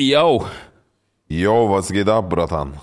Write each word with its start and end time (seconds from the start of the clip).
Yo, 0.00 0.46
Jo, 1.28 1.68
was 1.68 1.90
geht 1.90 2.08
ab, 2.08 2.30
Bratan? 2.30 2.78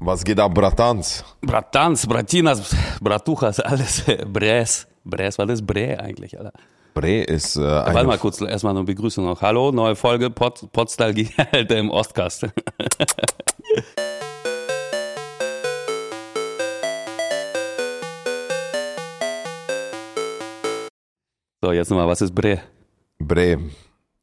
Was 0.00 0.24
geht 0.24 0.40
ab, 0.40 0.52
Bratans? 0.52 1.24
Bratans, 1.40 2.04
Bratinas, 2.04 2.74
Bratuchas, 3.00 3.60
alles. 3.60 4.02
Bres. 4.26 4.88
Bres, 5.04 5.38
was 5.38 5.50
ist 5.50 5.64
Bre 5.64 6.00
eigentlich, 6.00 6.36
Alter? 6.36 6.52
Bre 6.94 7.22
ist 7.22 7.54
äh, 7.54 7.60
Warte 7.60 8.04
mal 8.08 8.18
kurz, 8.18 8.40
erstmal 8.40 8.76
eine 8.76 8.82
Begrüßung 8.82 9.24
noch. 9.24 9.40
Hallo, 9.40 9.70
neue 9.70 9.94
Folge 9.94 10.30
Pod, 10.30 10.66
Podstalgie, 10.72 11.30
Alter, 11.52 11.76
im 11.76 11.90
Ostkast. 11.90 12.48
So, 21.60 21.72
jetzt 21.72 21.90
nochmal, 21.90 22.08
was 22.08 22.20
ist 22.20 22.34
Bre? 22.34 22.60
Bre 23.18 23.58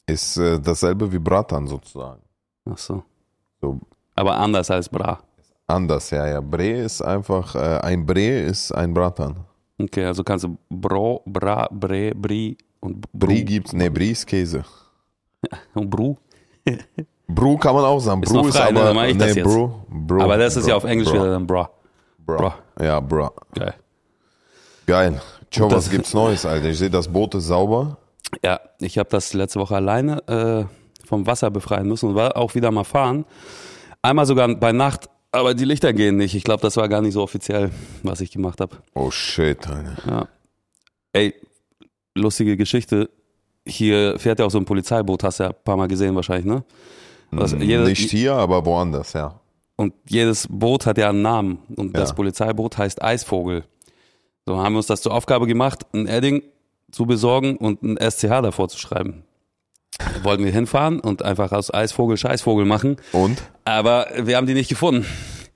ist 0.08 0.38
äh, 0.38 0.60
dasselbe 0.60 1.12
wie 1.12 1.20
Bratan 1.20 1.68
sozusagen. 1.68 2.25
Ach 2.70 2.77
so. 2.77 3.04
So 3.61 3.79
Aber 4.16 4.36
anders 4.37 4.69
als 4.71 4.89
Bra. 4.89 5.19
anders, 5.68 6.10
ja, 6.11 6.28
ja. 6.28 6.42
Bre 6.42 6.71
ist 6.71 7.01
einfach, 7.01 7.56
äh, 7.56 7.79
ein 7.82 8.06
Bre 8.06 8.42
ist 8.42 8.71
ein 8.71 8.93
Bratan. 8.93 9.36
Okay, 9.82 10.06
also 10.06 10.23
kannst 10.23 10.46
du 10.46 10.57
Bro, 10.70 11.23
Bra, 11.25 11.68
Bre, 11.71 12.11
Bri 12.15 12.57
und 12.79 13.01
Brie 13.11 13.39
Bru. 13.39 13.46
gibt's, 13.46 13.73
ne, 13.73 13.89
Brie 13.92 14.11
ist 14.11 14.25
Käse. 14.25 14.64
Und 15.73 15.89
Bru. 15.89 16.15
Bru 17.28 17.57
kann 17.57 17.75
man 17.75 17.86
auch 17.86 18.00
sagen. 18.00 18.23
Ist 18.23 18.32
Bru 18.33 18.47
ist 18.47 18.57
frei, 18.57 18.71
ne? 18.71 18.82
aber, 18.82 19.14
das 19.14 19.36
nee. 19.36 19.43
Bro, 19.43 19.86
Bro. 19.89 20.23
Aber 20.23 20.37
das 20.37 20.56
ist 20.56 20.64
Bro, 20.64 20.70
ja 20.70 20.75
auf 20.75 20.84
Englisch 20.86 21.09
Bro, 21.09 21.15
wieder 21.15 21.32
dann 21.32 21.45
Bra. 21.45 21.70
Bro. 22.18 22.37
Bro. 22.37 22.54
Ja, 22.79 23.00
Bro. 23.00 23.32
Geil. 23.54 23.73
Geil. 24.87 25.21
Tjo, 25.51 25.70
was 25.71 25.89
gibt's 25.89 26.14
Neues, 26.14 26.45
Alter? 26.45 26.70
Ich 26.70 26.79
sehe, 26.79 26.89
das 26.89 27.07
Boot 27.07 27.36
ist 27.36 27.45
sauber. 27.45 27.97
Ja, 28.43 28.59
ich 28.79 28.97
habe 28.97 29.09
das 29.09 29.34
letzte 29.34 29.59
Woche 29.59 29.75
alleine 29.75 30.18
äh, 30.28 30.65
vom 31.07 31.25
Wasser 31.27 31.51
befreien 31.51 31.87
müssen 31.87 32.09
und 32.09 32.16
war 32.16 32.36
auch 32.38 32.55
wieder 32.55 32.72
mal 32.72 32.83
fahren. 32.83 33.25
Einmal 34.02 34.25
sogar 34.25 34.53
bei 34.55 34.72
Nacht, 34.72 35.09
aber 35.31 35.53
die 35.53 35.66
Lichter 35.66 35.94
gehen 35.94 36.17
nicht. 36.17 36.36
Ich 36.36 36.44
glaube, 36.44 36.62
das 36.62 36.78
war 36.78 36.88
gar 36.88 37.02
nicht 37.02 37.14
so 37.14 37.22
offiziell, 37.22 37.72
was 38.03 38.22
ich 38.22 38.31
gemacht 38.31 38.62
habe. 38.62 38.78
Oh 38.94 39.12
shit, 39.12 39.67
Alter. 39.67 39.97
Ja. 40.08 40.28
Ey, 41.14 41.34
lustige 42.16 42.56
Geschichte. 42.58 43.09
Hier 43.67 44.20
fährt 44.20 44.39
ja 44.39 44.45
auch 44.45 44.52
so 44.52 44.59
ein 44.59 44.66
Polizeiboot, 44.66 45.23
hast 45.23 45.39
du 45.39 45.44
ja 45.45 45.50
ein 45.50 45.56
paar 45.64 45.75
Mal 45.75 45.88
gesehen 45.88 46.16
wahrscheinlich, 46.16 46.45
ne? 46.45 46.64
Was, 47.31 47.52
jede, 47.53 47.84
Nicht 47.84 48.12
hier, 48.12 48.34
aber 48.34 48.64
woanders, 48.66 49.14
ja. 49.14 49.40
Und 49.75 49.94
jedes 50.08 50.47
Boot 50.50 50.86
hat 50.86 50.97
ja 50.97 51.09
einen 51.09 51.22
Namen. 51.22 51.58
Und 51.75 51.97
das 51.97 52.09
Ja. 52.12 52.16
Polizeiboot 52.16 52.78
heißt 52.78 53.03
Eisvogel. 53.03 53.66
So 54.45 54.58
haben 54.58 54.73
wir 54.73 54.78
uns 54.78 54.86
das 54.88 55.02
zur 55.02 55.14
Aufgabe 55.14 55.47
gemacht, 55.47 55.86
ein 55.94 56.08
Edding 56.08 56.44
zu 56.92 57.06
besorgen 57.06 57.58
und 57.58 57.81
ein 57.84 57.97
SCH 57.97 58.42
davor 58.42 58.69
zu 58.69 58.78
schreiben. 58.78 59.25
Wollten 60.24 60.44
wir 60.44 60.52
hinfahren 60.52 61.00
und 61.00 61.24
einfach 61.24 61.52
aus 61.52 61.74
Eisvogel 61.74 62.18
Scheißvogel 62.18 62.66
machen. 62.66 62.98
Und? 63.12 63.42
Aber 63.64 64.08
wir 64.18 64.38
haben 64.38 64.48
die 64.48 64.54
nicht 64.54 64.70
gefunden. 64.70 65.06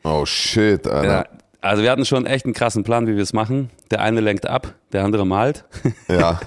Oh 0.03 0.25
shit, 0.25 0.87
Alter. 0.87 1.07
Ja, 1.07 1.25
also 1.61 1.83
wir 1.83 1.91
hatten 1.91 2.05
schon 2.05 2.25
echt 2.25 2.45
einen 2.45 2.53
krassen 2.53 2.83
Plan, 2.83 3.05
wie 3.07 3.15
wir 3.15 3.23
es 3.23 3.33
machen. 3.33 3.69
Der 3.91 4.01
eine 4.01 4.21
lenkt 4.21 4.47
ab, 4.47 4.73
der 4.93 5.03
andere 5.03 5.25
malt. 5.25 5.65
Ja. 6.07 6.39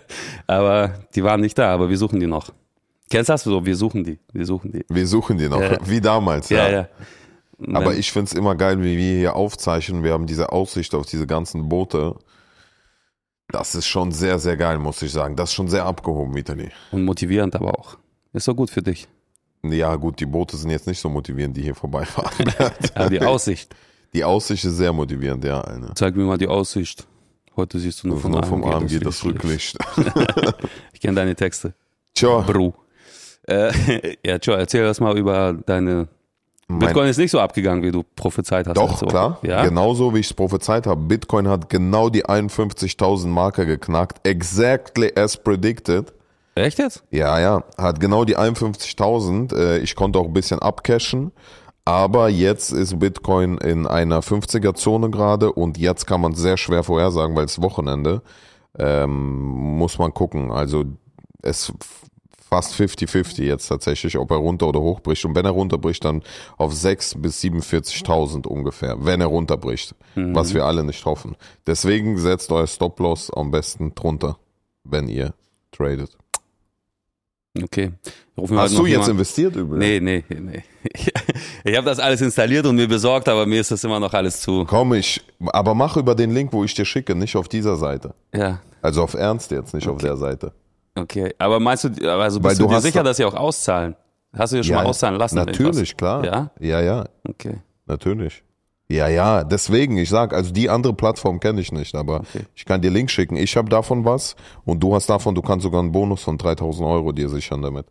Aber 0.46 0.94
die 1.14 1.24
waren 1.24 1.40
nicht 1.40 1.58
da, 1.58 1.72
aber 1.74 1.88
wir 1.90 1.98
suchen 1.98 2.20
die 2.20 2.26
noch. 2.26 2.50
Kennst 3.10 3.28
du 3.28 3.32
das 3.32 3.42
so? 3.42 3.66
Wir 3.66 3.76
suchen 3.76 4.04
die. 4.04 4.18
Wir 4.32 4.46
suchen 4.46 4.72
die. 4.72 4.84
Wir 4.88 5.06
suchen 5.06 5.36
die 5.38 5.48
noch, 5.48 5.60
Ja. 5.60 5.78
wie 5.84 6.00
damals, 6.00 6.48
Ja, 6.48 6.68
ja. 6.70 6.88
Aber 7.74 7.94
ich 7.94 8.10
find's 8.12 8.32
immer 8.32 8.54
geil, 8.54 8.82
wie 8.82 8.96
wir 8.96 9.18
hier 9.18 9.36
aufzeichnen. 9.36 10.02
Wir 10.02 10.12
haben 10.12 10.26
diese 10.26 10.50
Aussicht 10.52 10.94
auf 10.94 11.06
diese 11.06 11.26
ganzen 11.26 11.68
Boote. 11.68 12.14
Das 13.52 13.74
ist 13.74 13.86
schon 13.86 14.12
sehr, 14.12 14.38
sehr 14.38 14.56
geil, 14.56 14.78
muss 14.78 15.02
ich 15.02 15.12
sagen. 15.12 15.36
Das 15.36 15.50
ist 15.50 15.54
schon 15.54 15.68
sehr 15.68 15.84
abgehoben, 15.84 16.34
Vitali. 16.34 16.70
Und 16.92 17.04
motivierend 17.04 17.54
aber 17.56 17.78
auch. 17.78 17.98
Ist 18.32 18.46
doch 18.46 18.54
gut 18.54 18.70
für 18.70 18.82
dich. 18.82 19.08
Ja, 19.62 19.94
gut, 19.96 20.20
die 20.20 20.26
Boote 20.26 20.56
sind 20.56 20.70
jetzt 20.70 20.86
nicht 20.86 21.00
so 21.00 21.08
motivierend, 21.08 21.56
die 21.56 21.62
hier 21.62 21.74
vorbeifahren. 21.74 22.50
Aber 22.94 23.10
die 23.10 23.20
Aussicht. 23.20 23.74
die 24.14 24.24
Aussicht 24.24 24.64
ist 24.64 24.76
sehr 24.76 24.92
motivierend, 24.92 25.44
ja. 25.44 25.60
Eine. 25.60 25.92
Zeig 25.94 26.16
mir 26.16 26.24
mal 26.24 26.38
die 26.38 26.48
Aussicht. 26.48 27.06
Heute 27.56 27.78
siehst 27.78 28.02
du 28.02 28.08
nur 28.08 28.18
von 28.18 28.30
Nur 28.30 28.42
vom 28.44 28.64
Arm 28.64 28.86
geht 28.86 29.04
das 29.04 29.24
Rücklicht. 29.24 29.76
Ich 30.92 31.00
kenne 31.00 31.16
deine 31.16 31.34
Texte. 31.34 31.74
Tja, 32.14 32.40
Bru. 32.40 32.72
Äh, 33.48 34.16
ja, 34.24 34.36
Joe, 34.36 34.56
erzähl 34.56 34.84
das 34.84 35.00
mal 35.00 35.16
über 35.18 35.54
deine. 35.54 36.08
Bitcoin 36.78 37.08
ist 37.08 37.18
nicht 37.18 37.30
so 37.30 37.40
abgegangen, 37.40 37.82
wie 37.82 37.90
du 37.90 38.04
prophezeit 38.16 38.66
hast. 38.66 38.76
doch, 38.76 39.00
Woche. 39.02 39.06
klar. 39.06 39.38
Ja. 39.42 39.64
Genauso 39.64 40.14
wie 40.14 40.20
ich 40.20 40.26
es 40.26 40.34
prophezeit 40.34 40.86
habe. 40.86 41.00
Bitcoin 41.00 41.48
hat 41.48 41.68
genau 41.68 42.08
die 42.10 42.24
51.000 42.24 43.26
Marke 43.28 43.66
geknackt. 43.66 44.26
Exactly 44.26 45.12
as 45.16 45.36
predicted. 45.36 46.12
Echt 46.54 46.78
jetzt? 46.78 47.02
Ja, 47.10 47.38
ja, 47.40 47.62
hat 47.78 48.00
genau 48.00 48.24
die 48.24 48.36
51.000. 48.36 49.54
Äh, 49.56 49.78
Ich 49.78 49.94
konnte 49.96 50.18
auch 50.18 50.26
ein 50.26 50.32
bisschen 50.32 50.58
abcashen. 50.60 51.32
Aber 51.84 52.28
jetzt 52.28 52.72
ist 52.72 52.98
Bitcoin 52.98 53.58
in 53.58 53.86
einer 53.86 54.20
50er-Zone 54.22 55.10
gerade 55.10 55.50
und 55.52 55.78
jetzt 55.78 56.06
kann 56.06 56.20
man 56.20 56.34
sehr 56.34 56.56
schwer 56.56 56.84
vorhersagen, 56.84 57.34
weil 57.34 57.46
es 57.46 57.60
Wochenende. 57.62 58.22
Ähm, 58.78 59.18
muss 59.78 59.98
man 59.98 60.12
gucken. 60.12 60.52
Also 60.52 60.84
es 61.42 61.72
fast 62.50 62.74
50-50 62.74 63.44
jetzt 63.44 63.68
tatsächlich, 63.68 64.18
ob 64.18 64.30
er 64.30 64.36
runter 64.38 64.68
oder 64.68 64.80
hochbricht. 64.80 65.24
Und 65.24 65.34
wenn 65.36 65.44
er 65.44 65.52
runterbricht, 65.52 66.04
dann 66.04 66.22
auf 66.58 66.74
6 66.74 67.16
bis 67.18 67.40
47.000 67.42 68.46
ungefähr, 68.46 68.96
wenn 69.04 69.20
er 69.20 69.28
runterbricht. 69.28 69.94
Was 70.16 70.52
wir 70.52 70.64
alle 70.66 70.84
nicht 70.84 71.04
hoffen. 71.04 71.36
Deswegen 71.66 72.18
setzt 72.18 72.50
euer 72.50 72.66
Stop-Loss 72.66 73.30
am 73.32 73.50
besten 73.50 73.94
drunter, 73.94 74.38
wenn 74.84 75.08
ihr 75.08 75.32
tradet. 75.70 76.16
Okay. 77.60 77.92
Rufen 78.36 78.58
Hast 78.58 78.72
heute 78.72 78.82
du 78.82 78.86
jetzt 78.86 79.08
investiert 79.08 79.56
übrigens? 79.56 79.78
Nee, 79.78 80.00
nee, 80.00 80.24
nee. 80.40 80.62
Ich 81.64 81.76
habe 81.76 81.84
das 81.84 81.98
alles 81.98 82.20
installiert 82.20 82.66
und 82.66 82.76
mir 82.76 82.88
besorgt, 82.88 83.28
aber 83.28 83.44
mir 83.44 83.60
ist 83.60 83.70
das 83.70 83.84
immer 83.84 84.00
noch 84.00 84.14
alles 84.14 84.40
zu. 84.40 84.64
Komm, 84.66 84.94
ich, 84.94 85.20
aber 85.46 85.74
mach 85.74 85.96
über 85.96 86.14
den 86.14 86.32
Link, 86.32 86.52
wo 86.52 86.64
ich 86.64 86.74
dir 86.74 86.84
schicke, 86.84 87.14
nicht 87.14 87.36
auf 87.36 87.48
dieser 87.48 87.76
Seite. 87.76 88.14
Ja, 88.34 88.60
Also 88.82 89.02
auf 89.02 89.14
Ernst 89.14 89.50
jetzt, 89.50 89.74
nicht 89.74 89.88
auf 89.88 89.98
der 89.98 90.16
Seite. 90.16 90.52
Okay. 90.94 91.34
Aber 91.38 91.60
meinst 91.60 91.84
du, 91.84 91.88
also 92.10 92.42
Weil 92.42 92.50
bist 92.50 92.60
du, 92.60 92.66
du 92.66 92.74
dir 92.74 92.80
sicher, 92.80 93.02
dass 93.02 93.16
sie 93.16 93.24
auch 93.24 93.34
auszahlen? 93.34 93.96
Hast 94.36 94.52
du 94.52 94.58
dir 94.58 94.64
schon 94.64 94.76
mal 94.76 94.84
auszahlen 94.86 95.18
lassen? 95.18 95.36
Natürlich, 95.36 95.96
klar. 95.96 96.24
Ja? 96.24 96.50
Ja, 96.60 96.80
ja, 96.80 97.04
Okay. 97.28 97.54
natürlich. 97.86 98.42
Ja, 98.88 99.06
ja, 99.06 99.44
deswegen, 99.44 99.96
ich 99.98 100.08
sag, 100.08 100.34
also 100.34 100.52
die 100.52 100.68
andere 100.68 100.92
Plattform 100.94 101.38
kenne 101.38 101.60
ich 101.60 101.70
nicht, 101.70 101.94
aber 101.94 102.20
Okay. 102.20 102.44
ich 102.56 102.64
kann 102.64 102.80
dir 102.82 102.90
Link 102.90 103.08
schicken. 103.10 103.36
Ich 103.36 103.56
habe 103.56 103.68
davon 103.68 104.04
was 104.04 104.34
und 104.64 104.80
du 104.80 104.94
hast 104.94 105.08
davon, 105.08 105.34
du 105.36 105.42
kannst 105.42 105.62
sogar 105.62 105.80
einen 105.80 105.92
Bonus 105.92 106.22
von 106.24 106.36
3000 106.38 106.88
Euro 106.88 107.12
dir 107.12 107.28
sichern 107.28 107.62
damit. 107.62 107.86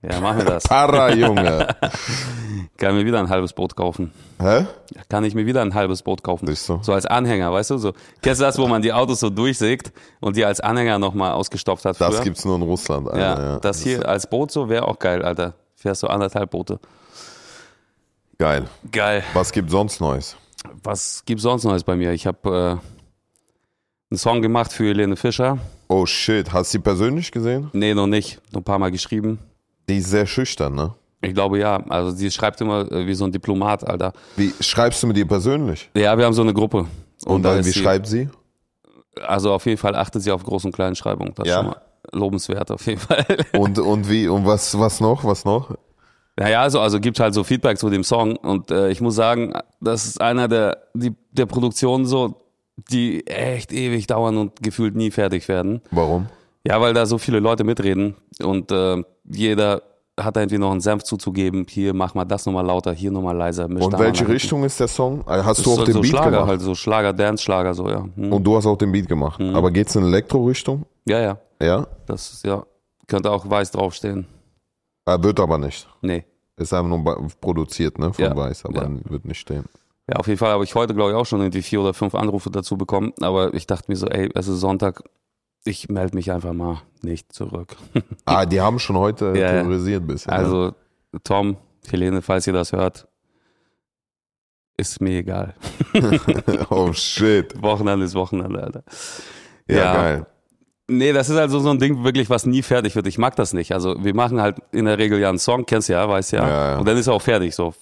Ja, 0.00 0.18
machen 0.20 0.38
wir 0.38 0.44
das. 0.46 0.64
Para, 0.64 1.10
Junge. 1.14 1.68
Kann 2.76 2.94
mir 2.96 3.04
wieder 3.06 3.18
ein 3.20 3.28
halbes 3.28 3.52
Boot 3.52 3.76
kaufen. 3.76 4.12
Hä? 4.40 4.66
Kann 5.08 5.24
ich 5.24 5.34
mir 5.34 5.46
wieder 5.46 5.62
ein 5.62 5.74
halbes 5.74 6.02
Boot 6.02 6.22
kaufen. 6.22 6.46
Siehst 6.46 6.68
du? 6.68 6.78
So 6.82 6.92
als 6.92 7.06
Anhänger, 7.06 7.52
weißt 7.52 7.70
du? 7.70 7.78
So. 7.78 7.92
Kennst 8.20 8.40
du 8.40 8.44
das, 8.44 8.58
wo 8.58 8.66
man 8.66 8.82
die 8.82 8.92
Autos 8.92 9.20
so 9.20 9.30
durchsägt 9.30 9.92
und 10.20 10.36
die 10.36 10.44
als 10.44 10.60
Anhänger 10.60 10.98
nochmal 10.98 11.32
ausgestopft 11.32 11.84
hat? 11.84 12.00
Das 12.00 12.14
früher? 12.14 12.24
gibt's 12.24 12.44
nur 12.44 12.56
in 12.56 12.62
Russland. 12.62 13.08
Alter, 13.08 13.20
Ja, 13.20 13.42
ja. 13.54 13.58
das 13.60 13.80
hier 13.82 14.08
als 14.08 14.26
Boot 14.28 14.50
so 14.50 14.68
wäre 14.68 14.86
auch 14.88 14.98
geil, 14.98 15.22
Alter. 15.22 15.54
Fährst 15.76 16.02
du 16.02 16.06
anderthalb 16.06 16.50
Boote. 16.50 16.78
Geil. 18.38 18.66
Geil. 18.90 19.22
Was 19.34 19.52
gibt 19.52 19.70
sonst 19.70 20.00
Neues? 20.00 20.36
Was 20.82 21.22
gibt's 21.24 21.42
sonst 21.42 21.64
Neues 21.64 21.84
bei 21.84 21.96
mir? 21.96 22.12
Ich 22.12 22.26
habe 22.26 22.80
äh, 22.80 24.10
einen 24.10 24.18
Song 24.18 24.42
gemacht 24.42 24.72
für 24.72 24.84
Helene 24.88 25.16
Fischer. 25.16 25.58
Oh 25.88 26.06
shit, 26.06 26.52
hast 26.52 26.72
du 26.72 26.78
sie 26.78 26.82
persönlich 26.82 27.30
gesehen? 27.32 27.70
Nee, 27.72 27.94
noch 27.94 28.06
nicht. 28.06 28.40
Nur 28.52 28.60
ein 28.62 28.64
paar 28.64 28.78
Mal 28.78 28.90
geschrieben. 28.90 29.38
Die 29.88 29.98
ist 29.98 30.10
sehr 30.10 30.26
schüchtern, 30.26 30.74
ne? 30.74 30.94
Ich 31.22 31.34
glaube 31.34 31.58
ja. 31.58 31.76
Also 31.88 32.10
sie 32.10 32.30
schreibt 32.30 32.60
immer 32.60 32.90
äh, 32.92 33.06
wie 33.06 33.14
so 33.14 33.24
ein 33.24 33.32
Diplomat, 33.32 33.86
Alter. 33.88 34.12
Wie 34.36 34.52
schreibst 34.60 35.02
du 35.02 35.06
mit 35.06 35.16
ihr 35.16 35.26
persönlich? 35.26 35.88
Ja, 35.96 36.18
wir 36.18 36.24
haben 36.26 36.32
so 36.34 36.42
eine 36.42 36.52
Gruppe. 36.52 36.86
Und, 37.24 37.42
da 37.44 37.54
dann, 37.54 37.64
wie 37.64 37.70
sie- 37.70 37.78
schreibt 37.80 38.06
sie? 38.06 38.28
Also 39.26 39.52
auf 39.52 39.64
jeden 39.66 39.78
Fall 39.78 39.94
achtet 39.94 40.22
sie 40.22 40.32
auf 40.32 40.44
Groß- 40.44 40.64
und 40.66 40.72
Kleinschreibung. 40.74 41.32
Das 41.34 41.46
ist 41.46 41.50
Ja. 41.52 41.58
schon 41.58 41.66
mal 41.66 41.76
lobenswert 42.12 42.70
auf 42.70 42.84
jeden 42.86 43.00
Fall. 43.00 43.24
Und, 43.56 43.78
und 43.78 44.10
wie, 44.10 44.26
und 44.26 44.44
was, 44.44 44.76
was 44.78 45.00
noch, 45.00 45.24
was 45.24 45.44
noch? 45.44 45.70
Naja, 46.36 46.62
also, 46.62 46.80
also 46.80 46.98
gibt 46.98 47.20
halt 47.20 47.32
so 47.34 47.44
Feedback 47.44 47.78
zu 47.78 47.90
dem 47.90 48.02
Song 48.04 48.36
und 48.36 48.70
äh, 48.70 48.88
ich 48.90 49.00
muss 49.00 49.14
sagen, 49.14 49.52
das 49.80 50.06
ist 50.06 50.20
einer 50.20 50.48
der, 50.48 50.78
die, 50.94 51.12
der 51.30 51.46
Produktionen 51.46 52.06
so, 52.06 52.40
die 52.90 53.26
echt 53.26 53.70
ewig 53.72 54.06
dauern 54.08 54.36
und 54.38 54.62
gefühlt 54.62 54.96
nie 54.96 55.10
fertig 55.10 55.46
werden. 55.48 55.80
Warum? 55.90 56.26
Ja, 56.66 56.80
weil 56.80 56.94
da 56.94 57.04
so 57.06 57.18
viele 57.18 57.38
Leute 57.38 57.64
mitreden 57.64 58.16
und 58.42 58.72
äh, 58.72 59.02
jeder 59.30 59.82
hat 60.20 60.36
da 60.36 60.40
irgendwie 60.40 60.58
noch 60.58 60.70
einen 60.70 60.80
Senf 60.80 61.02
zuzugeben. 61.04 61.66
Hier 61.68 61.94
mach 61.94 62.14
mal 62.14 62.24
das 62.24 62.44
nochmal 62.46 62.66
lauter, 62.66 62.92
hier 62.92 63.10
nochmal 63.10 63.36
leiser. 63.36 63.64
Und 63.64 63.98
welche. 63.98 64.28
Richtung 64.28 64.62
ist 64.64 64.78
der 64.78 64.88
Song? 64.88 65.26
Also 65.26 65.44
Hast 65.44 65.58
Das 65.58 65.64
du 65.64 65.72
ist 65.72 65.78
auch 65.78 65.84
den 65.84 65.94
so 65.94 66.00
Beat 66.00 66.10
Schlager 66.10 66.30
gemacht? 66.30 66.48
halt, 66.48 66.60
so 66.60 66.74
Schlager, 66.74 67.12
Dance-Schlager, 67.12 67.74
so, 67.74 67.88
ja. 67.88 68.06
Hm. 68.14 68.32
Und 68.32 68.44
du 68.44 68.56
hast 68.56 68.66
auch 68.66 68.76
den 68.76 68.92
Beat 68.92 69.08
gemacht. 69.08 69.40
Mhm. 69.40 69.54
Aber 69.56 69.70
geht's 69.70 69.94
in 69.96 70.04
Elektro-Richtung? 70.04 70.84
Ja, 71.06 71.18
ja, 71.20 71.38
Ja? 71.62 71.86
das 72.06 72.32
ist, 72.34 72.44
ja, 72.44 72.62
könnte 73.06 73.30
auch 73.30 73.48
weiß 73.48 73.70
draufstehen. 73.70 74.26
Er 75.06 75.22
wird 75.22 75.40
aber 75.40 75.58
nicht. 75.58 75.88
Nee. 76.02 76.24
Ist 76.56 76.72
einfach 76.74 76.88
nur 76.96 77.28
produziert, 77.40 77.98
ne? 77.98 78.12
Von 78.12 78.24
Ja. 78.24 78.36
Weiß, 78.36 78.66
aber 78.66 78.82
Ja. 78.84 78.90
wird 79.08 79.24
nicht 79.24 79.40
stehen. 79.40 79.64
Ja, 80.08 80.16
auf 80.16 80.26
jeden 80.26 80.38
Fall 80.38 80.50
habe 80.50 80.64
ich 80.64 80.74
heute, 80.74 80.94
glaube 80.94 81.12
ich, 81.12 81.16
auch 81.16 81.24
schon 81.26 81.40
irgendwie 81.40 81.62
vier 81.62 81.80
oder 81.80 81.94
fünf 81.94 82.14
Anrufe 82.14 82.50
dazu 82.50 82.76
bekommen. 82.76 83.12
Aber 83.20 83.54
ich 83.54 83.66
dachte 83.66 83.90
mir 83.90 83.96
so, 83.96 84.06
ey, 84.08 84.28
es 84.34 84.46
ist 84.48 84.60
Sonntag, 84.60 85.02
ich 85.64 85.88
melde 85.88 86.16
mich 86.16 86.30
einfach 86.32 86.52
mal 86.52 86.82
nicht 87.02 87.32
zurück. 87.32 87.76
Ah, 88.24 88.46
die 88.46 88.60
haben 88.60 88.78
schon 88.78 88.96
heute 88.96 89.26
Ja, 89.36 89.50
terrorisiert 89.50 90.02
ein 90.04 90.06
bisschen. 90.06 90.30
ne? 90.32 90.38
Also, 90.38 90.72
Tom, 91.24 91.56
Helene, 91.90 92.22
falls 92.22 92.46
ihr 92.46 92.52
das 92.52 92.72
hört, 92.72 93.08
ist 94.76 95.00
mir 95.00 95.18
egal. 95.18 95.54
oh 96.70 96.92
shit. 96.92 97.60
Wochenende 97.60 98.04
ist 98.06 98.14
Wochenende, 98.14 98.62
Alter. 98.62 98.82
Ja, 99.68 99.76
Ja. 99.76 99.92
geil. 99.94 100.26
Nee, 100.88 101.12
das 101.12 101.30
ist 101.30 101.36
also 101.36 101.60
so 101.60 101.70
ein 101.70 101.78
Ding 101.78 102.02
wirklich, 102.04 102.28
was 102.28 102.44
nie 102.44 102.60
fertig 102.62 102.96
wird. 102.96 103.06
Ich 103.06 103.16
mag 103.16 103.34
das 103.36 103.52
nicht. 103.52 103.72
Also 103.72 104.02
wir 104.04 104.14
machen 104.14 104.40
halt 104.42 104.56
in 104.72 104.84
der 104.84 104.98
Regel 104.98 105.18
ja 105.20 105.28
einen 105.28 105.38
Song, 105.38 105.64
kennst 105.64 105.88
du 105.88 105.94
ja, 105.94 106.06
weißt 106.08 106.32
ja. 106.32 106.46
Ja, 106.48 106.70
ja. 106.72 106.78
Und 106.78 106.86
dann 106.88 106.96
ist 106.96 107.06
er 107.06 107.14
auch 107.14 107.22
fertig, 107.22 107.54
so. 107.54 107.72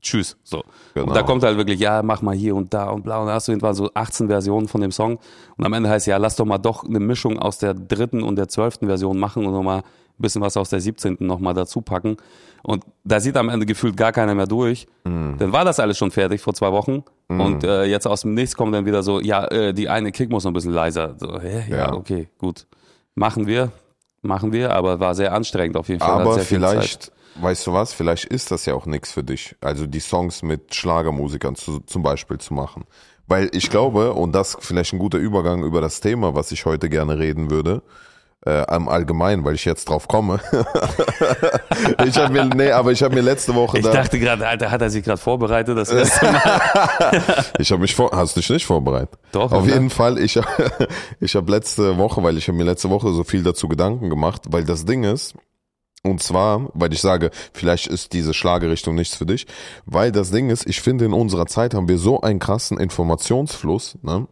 Tschüss, 0.00 0.36
so. 0.44 0.62
Genau. 0.94 1.06
Und 1.08 1.14
da 1.16 1.22
kommt 1.22 1.42
halt 1.42 1.56
wirklich, 1.56 1.80
ja, 1.80 2.02
mach 2.02 2.22
mal 2.22 2.34
hier 2.34 2.54
und 2.54 2.72
da 2.74 2.90
und 2.90 3.02
bla. 3.02 3.18
Und 3.20 3.26
da 3.26 3.34
hast 3.34 3.48
du 3.48 3.52
irgendwann 3.52 3.74
so 3.74 3.90
18 3.94 4.28
Versionen 4.28 4.68
von 4.68 4.80
dem 4.80 4.92
Song. 4.92 5.18
Und 5.56 5.64
am 5.64 5.72
Ende 5.72 5.88
heißt 5.88 6.06
ja, 6.06 6.16
lass 6.16 6.36
doch 6.36 6.44
mal 6.44 6.58
doch 6.58 6.84
eine 6.84 7.00
Mischung 7.00 7.38
aus 7.38 7.58
der 7.58 7.74
dritten 7.74 8.22
und 8.22 8.36
der 8.36 8.48
zwölften 8.48 8.86
Version 8.86 9.18
machen 9.18 9.46
und 9.46 9.52
nochmal 9.52 9.78
ein 9.80 9.82
bisschen 10.22 10.42
was 10.42 10.56
aus 10.56 10.70
der 10.70 10.80
17. 10.80 11.16
nochmal 11.20 11.54
dazu 11.54 11.80
packen. 11.80 12.16
Und 12.62 12.84
da 13.04 13.20
sieht 13.20 13.36
am 13.36 13.48
Ende 13.48 13.66
gefühlt 13.66 13.96
gar 13.96 14.12
keiner 14.12 14.34
mehr 14.34 14.46
durch. 14.46 14.86
Mhm. 15.04 15.36
Dann 15.38 15.52
war 15.52 15.64
das 15.64 15.80
alles 15.80 15.98
schon 15.98 16.10
fertig 16.10 16.40
vor 16.40 16.54
zwei 16.54 16.72
Wochen. 16.72 17.02
Und 17.28 17.64
äh, 17.64 17.84
jetzt 17.84 18.06
aus 18.06 18.22
dem 18.22 18.34
Nichts 18.34 18.54
kommt 18.56 18.74
dann 18.74 18.86
wieder 18.86 19.02
so, 19.02 19.20
ja, 19.20 19.44
äh, 19.48 19.74
die 19.74 19.88
eine 19.88 20.12
Kick 20.12 20.30
muss 20.30 20.44
noch 20.44 20.50
ein 20.50 20.54
bisschen 20.54 20.72
leiser. 20.72 21.14
So, 21.18 21.40
hä? 21.40 21.64
Ja, 21.68 21.76
Ja. 21.76 21.92
okay, 21.94 22.28
gut. 22.38 22.66
Machen 23.16 23.46
wir, 23.46 23.70
machen 24.22 24.52
wir, 24.52 24.72
aber 24.74 25.00
war 25.00 25.14
sehr 25.14 25.32
anstrengend 25.34 25.76
auf 25.76 25.88
jeden 25.88 26.00
Fall. 26.00 26.20
Aber 26.22 26.38
vielleicht, 26.38 27.12
weißt 27.36 27.66
du 27.66 27.72
was, 27.72 27.92
vielleicht 27.92 28.24
ist 28.24 28.50
das 28.50 28.66
ja 28.66 28.74
auch 28.74 28.86
nichts 28.86 29.12
für 29.12 29.24
dich. 29.24 29.56
Also 29.60 29.86
die 29.86 30.00
Songs 30.00 30.42
mit 30.42 30.74
Schlagermusikern 30.74 31.56
zu, 31.56 31.80
zum 31.80 32.02
Beispiel 32.02 32.38
zu 32.38 32.54
machen. 32.54 32.84
Weil 33.26 33.50
ich 33.52 33.70
glaube, 33.70 34.12
und 34.12 34.32
das 34.32 34.56
vielleicht 34.60 34.92
ein 34.92 34.98
guter 34.98 35.18
Übergang 35.18 35.64
über 35.64 35.80
das 35.80 36.00
Thema, 36.00 36.34
was 36.34 36.52
ich 36.52 36.66
heute 36.66 36.88
gerne 36.88 37.18
reden 37.18 37.50
würde, 37.50 37.82
äh, 38.46 38.62
am 38.66 38.88
Allgemeinen, 38.88 39.44
weil 39.44 39.54
ich 39.54 39.64
jetzt 39.64 39.88
drauf 39.88 40.06
komme. 40.06 40.38
ich 42.06 42.16
habe 42.18 42.32
mir, 42.32 42.44
nee, 42.44 42.70
aber 42.70 42.92
ich 42.92 43.02
habe 43.02 43.14
mir 43.14 43.22
letzte 43.22 43.54
Woche 43.54 43.78
Ich 43.78 43.84
da, 43.84 43.92
dachte 43.92 44.18
gerade, 44.18 44.46
Alter, 44.46 44.70
hat 44.70 44.82
er 44.82 44.90
sich 44.90 45.02
gerade 45.02 45.20
vorbereitet? 45.20 45.78
Das 45.78 45.90
erste 45.90 46.30
Mal. 46.30 46.60
ich 47.58 47.70
habe 47.70 47.80
mich 47.80 47.94
vor, 47.94 48.10
hast 48.12 48.36
du 48.36 48.40
dich 48.40 48.50
nicht 48.50 48.66
vorbereitet? 48.66 49.18
Doch, 49.32 49.50
Auf 49.50 49.66
jeden 49.66 49.88
Fall, 49.88 50.18
ich, 50.18 50.38
ich 51.20 51.34
habe 51.34 51.50
letzte 51.50 51.96
Woche, 51.96 52.22
weil 52.22 52.36
ich 52.36 52.46
habe 52.48 52.58
mir 52.58 52.64
letzte 52.64 52.90
Woche 52.90 53.12
so 53.12 53.24
viel 53.24 53.42
dazu 53.42 53.66
Gedanken 53.68 54.10
gemacht, 54.10 54.42
weil 54.50 54.64
das 54.64 54.84
Ding 54.84 55.04
ist, 55.04 55.34
und 56.04 56.22
zwar, 56.22 56.68
weil 56.74 56.92
ich 56.92 57.00
sage, 57.00 57.30
vielleicht 57.52 57.86
ist 57.86 58.12
diese 58.12 58.34
Schlagerichtung 58.34 58.94
nichts 58.94 59.16
für 59.16 59.26
dich, 59.26 59.46
weil 59.86 60.12
das 60.12 60.30
Ding 60.30 60.50
ist, 60.50 60.66
ich 60.68 60.80
finde, 60.80 61.06
in 61.06 61.14
unserer 61.14 61.46
Zeit 61.46 61.74
haben 61.74 61.88
wir 61.88 61.98
so 61.98 62.20
einen 62.20 62.38
krassen 62.38 62.78
Informationsfluss, 62.78 63.96
ne? 64.02 64.28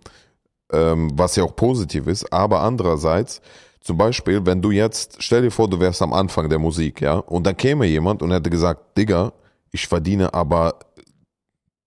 ähm, 0.71 1.11
was 1.15 1.37
ja 1.37 1.45
auch 1.45 1.57
positiv 1.57 2.07
ist, 2.07 2.31
aber 2.31 2.61
andererseits, 2.61 3.41
zum 3.81 3.97
Beispiel, 3.97 4.45
wenn 4.45 4.61
du 4.61 4.71
jetzt, 4.71 5.17
stell 5.23 5.43
dir 5.43 5.51
vor, 5.51 5.69
du 5.69 5.81
wärst 5.81 6.03
am 6.03 6.13
Anfang 6.13 6.51
der 6.51 6.59
Musik, 6.59 7.01
ja, 7.01 7.15
und 7.15 7.47
dann 7.47 7.57
käme 7.57 7.87
jemand 7.87 8.23
und 8.23 8.31
hätte 8.33 8.51
gesagt, 8.51 8.97
Digga, 8.99 9.33
ich 9.71 9.89
verdiene 9.89 10.35
aber 10.35 10.79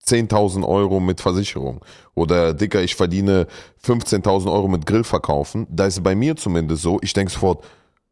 10.000 0.07 0.67
Euro 0.67 0.99
mit 0.99 1.21
Versicherung 1.21 1.85
oder 2.15 2.53
Dicker, 2.53 2.81
ich 2.81 2.95
verdiene 2.95 3.47
15.000 3.83 4.51
Euro 4.51 4.67
mit 4.67 4.85
Grill 4.85 5.03
verkaufen. 5.03 5.67
Da 5.69 5.85
ist 5.85 6.03
bei 6.03 6.15
mir 6.15 6.35
zumindest 6.35 6.81
so, 6.83 6.99
ich 7.01 7.13
denke 7.13 7.31
sofort, 7.31 7.63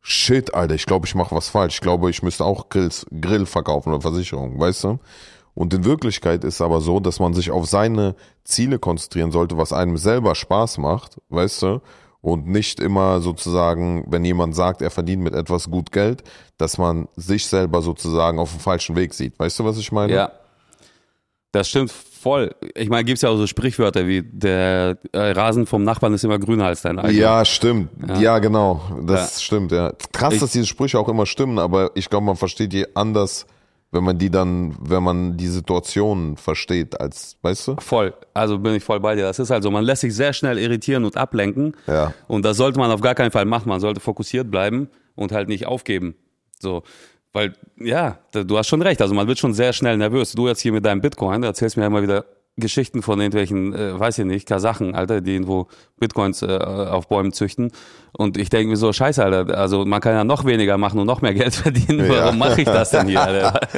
shit, 0.03 0.53
Alter, 0.53 0.75
ich 0.75 0.85
glaube, 0.85 1.07
ich 1.07 1.15
mache 1.15 1.35
was 1.35 1.49
falsch. 1.49 1.75
Ich 1.75 1.81
glaube, 1.81 2.11
ich 2.11 2.21
müsste 2.21 2.45
auch 2.45 2.69
Grills, 2.69 3.07
Grill 3.19 3.47
verkaufen 3.47 3.89
oder 3.89 4.01
Versicherung, 4.01 4.59
weißt 4.59 4.83
du? 4.83 4.99
Und 5.55 5.73
in 5.73 5.85
Wirklichkeit 5.85 6.43
ist 6.43 6.61
aber 6.61 6.81
so, 6.81 6.99
dass 6.99 7.19
man 7.19 7.33
sich 7.33 7.51
auf 7.51 7.67
seine 7.67 8.15
Ziele 8.43 8.79
konzentrieren 8.79 9.31
sollte, 9.31 9.57
was 9.57 9.71
einem 9.71 9.97
selber 9.97 10.35
Spaß 10.35 10.77
macht, 10.79 11.17
weißt 11.29 11.61
du? 11.61 11.81
Und 12.21 12.47
nicht 12.47 12.79
immer 12.79 13.21
sozusagen, 13.21 14.05
wenn 14.07 14.23
jemand 14.23 14.55
sagt, 14.55 14.81
er 14.81 14.91
verdient 14.91 15.23
mit 15.23 15.33
etwas 15.33 15.69
gut 15.69 15.91
Geld, 15.91 16.23
dass 16.57 16.77
man 16.77 17.07
sich 17.15 17.45
selber 17.45 17.81
sozusagen 17.81 18.39
auf 18.39 18.51
dem 18.51 18.61
falschen 18.61 18.95
Weg 18.95 19.13
sieht. 19.13 19.37
Weißt 19.39 19.59
du, 19.59 19.65
was 19.65 19.77
ich 19.77 19.91
meine? 19.91 20.13
Ja. 20.13 20.31
Das 21.51 21.69
stimmt 21.69 21.93
voll. 22.23 22.55
Ich 22.75 22.89
meine, 22.89 23.03
gibt's 23.03 23.21
ja 23.21 23.29
auch 23.29 23.37
so 23.37 23.45
Sprichwörter 23.45 24.07
wie 24.07 24.23
der 24.23 24.97
äh, 25.11 25.19
Rasen 25.31 25.65
vom 25.67 25.83
Nachbarn 25.83 26.13
ist 26.13 26.23
immer 26.23 26.39
grüner 26.39 26.65
als 26.65 26.81
dein 26.81 26.97
eigener. 26.97 27.13
Ja, 27.13 27.45
stimmt. 27.45 27.89
Ja, 28.19 28.39
genau. 28.39 28.81
Das 29.05 29.35
Ja. 29.35 29.41
stimmt, 29.41 29.71
ja. 29.71 29.93
Krass, 30.11 30.33
Ich- 30.35 30.39
dass 30.39 30.51
diese 30.51 30.65
Sprüche 30.65 30.97
auch 30.99 31.09
immer 31.09 31.25
stimmen, 31.25 31.59
aber 31.59 31.91
ich 31.95 32.09
glaube, 32.09 32.25
man 32.25 32.35
versteht 32.35 32.73
die 32.73 32.95
anders, 32.95 33.45
wenn 33.91 34.03
man 34.03 34.17
die 34.17 34.31
dann, 34.31 34.75
wenn 34.81 35.03
man 35.03 35.37
die 35.37 35.47
Situation 35.47 36.35
versteht, 36.35 36.99
als, 36.99 37.37
weißt 37.43 37.67
du? 37.67 37.75
Voll. 37.79 38.13
Also 38.33 38.57
bin 38.57 38.73
ich 38.73 38.83
voll 38.83 38.99
bei 38.99 39.13
dir. 39.13 39.21
Das 39.23 39.37
ist 39.37 39.51
halt 39.51 39.61
so, 39.61 39.69
man 39.69 39.83
lässt 39.83 40.01
sich 40.01 40.15
sehr 40.15 40.33
schnell 40.33 40.57
irritieren 40.57 41.05
und 41.05 41.15
ablenken. 41.15 41.75
Ja. 41.85 42.11
Und 42.27 42.43
das 42.43 42.57
sollte 42.57 42.79
man 42.79 42.89
auf 42.89 43.01
gar 43.01 43.13
keinen 43.13 43.29
Fall 43.31 43.45
machen. 43.45 43.69
Man 43.69 43.79
sollte 43.79 43.99
fokussiert 43.99 44.49
bleiben 44.49 44.89
und 45.15 45.31
halt 45.31 45.47
nicht 45.47 45.67
aufgeben. 45.67 46.15
So. 46.59 46.81
Weil, 47.33 47.53
ja, 47.77 48.19
du 48.31 48.57
hast 48.57 48.67
schon 48.67 48.81
recht. 48.81 49.01
Also 49.01 49.13
man 49.13 49.27
wird 49.27 49.39
schon 49.39 49.53
sehr 49.53 49.73
schnell 49.73 49.97
nervös. 49.97 50.33
Du 50.33 50.47
jetzt 50.47 50.61
hier 50.61 50.71
mit 50.71 50.85
deinem 50.85 51.01
Bitcoin, 51.01 51.41
du 51.41 51.47
erzählst 51.47 51.77
mir 51.77 51.85
immer 51.85 52.03
wieder 52.03 52.25
Geschichten 52.55 53.01
von 53.01 53.19
irgendwelchen, 53.19 53.73
äh, 53.73 53.99
weiß 53.99 54.19
ich 54.19 54.25
nicht, 54.25 54.47
Kasachen, 54.47 54.93
Alter, 54.93 55.21
die 55.21 55.33
irgendwo 55.33 55.67
Bitcoins 55.99 56.43
äh, 56.43 56.55
auf 56.55 57.07
Bäumen 57.07 57.33
züchten. 57.33 57.71
Und 58.15 58.37
ich 58.37 58.49
denke 58.49 58.69
mir 58.69 58.77
so, 58.77 58.93
scheiße, 58.93 59.23
Alter, 59.23 59.57
also 59.57 59.85
man 59.85 59.99
kann 60.01 60.13
ja 60.13 60.23
noch 60.23 60.45
weniger 60.45 60.77
machen 60.77 60.99
und 60.99 61.07
noch 61.07 61.23
mehr 61.23 61.33
Geld 61.33 61.55
verdienen. 61.55 62.05
Ja. 62.05 62.25
Warum 62.25 62.37
mache 62.37 62.61
ich 62.61 62.67
das 62.67 62.91
denn 62.91 63.07
hier, 63.07 63.23
Alter? 63.23 63.59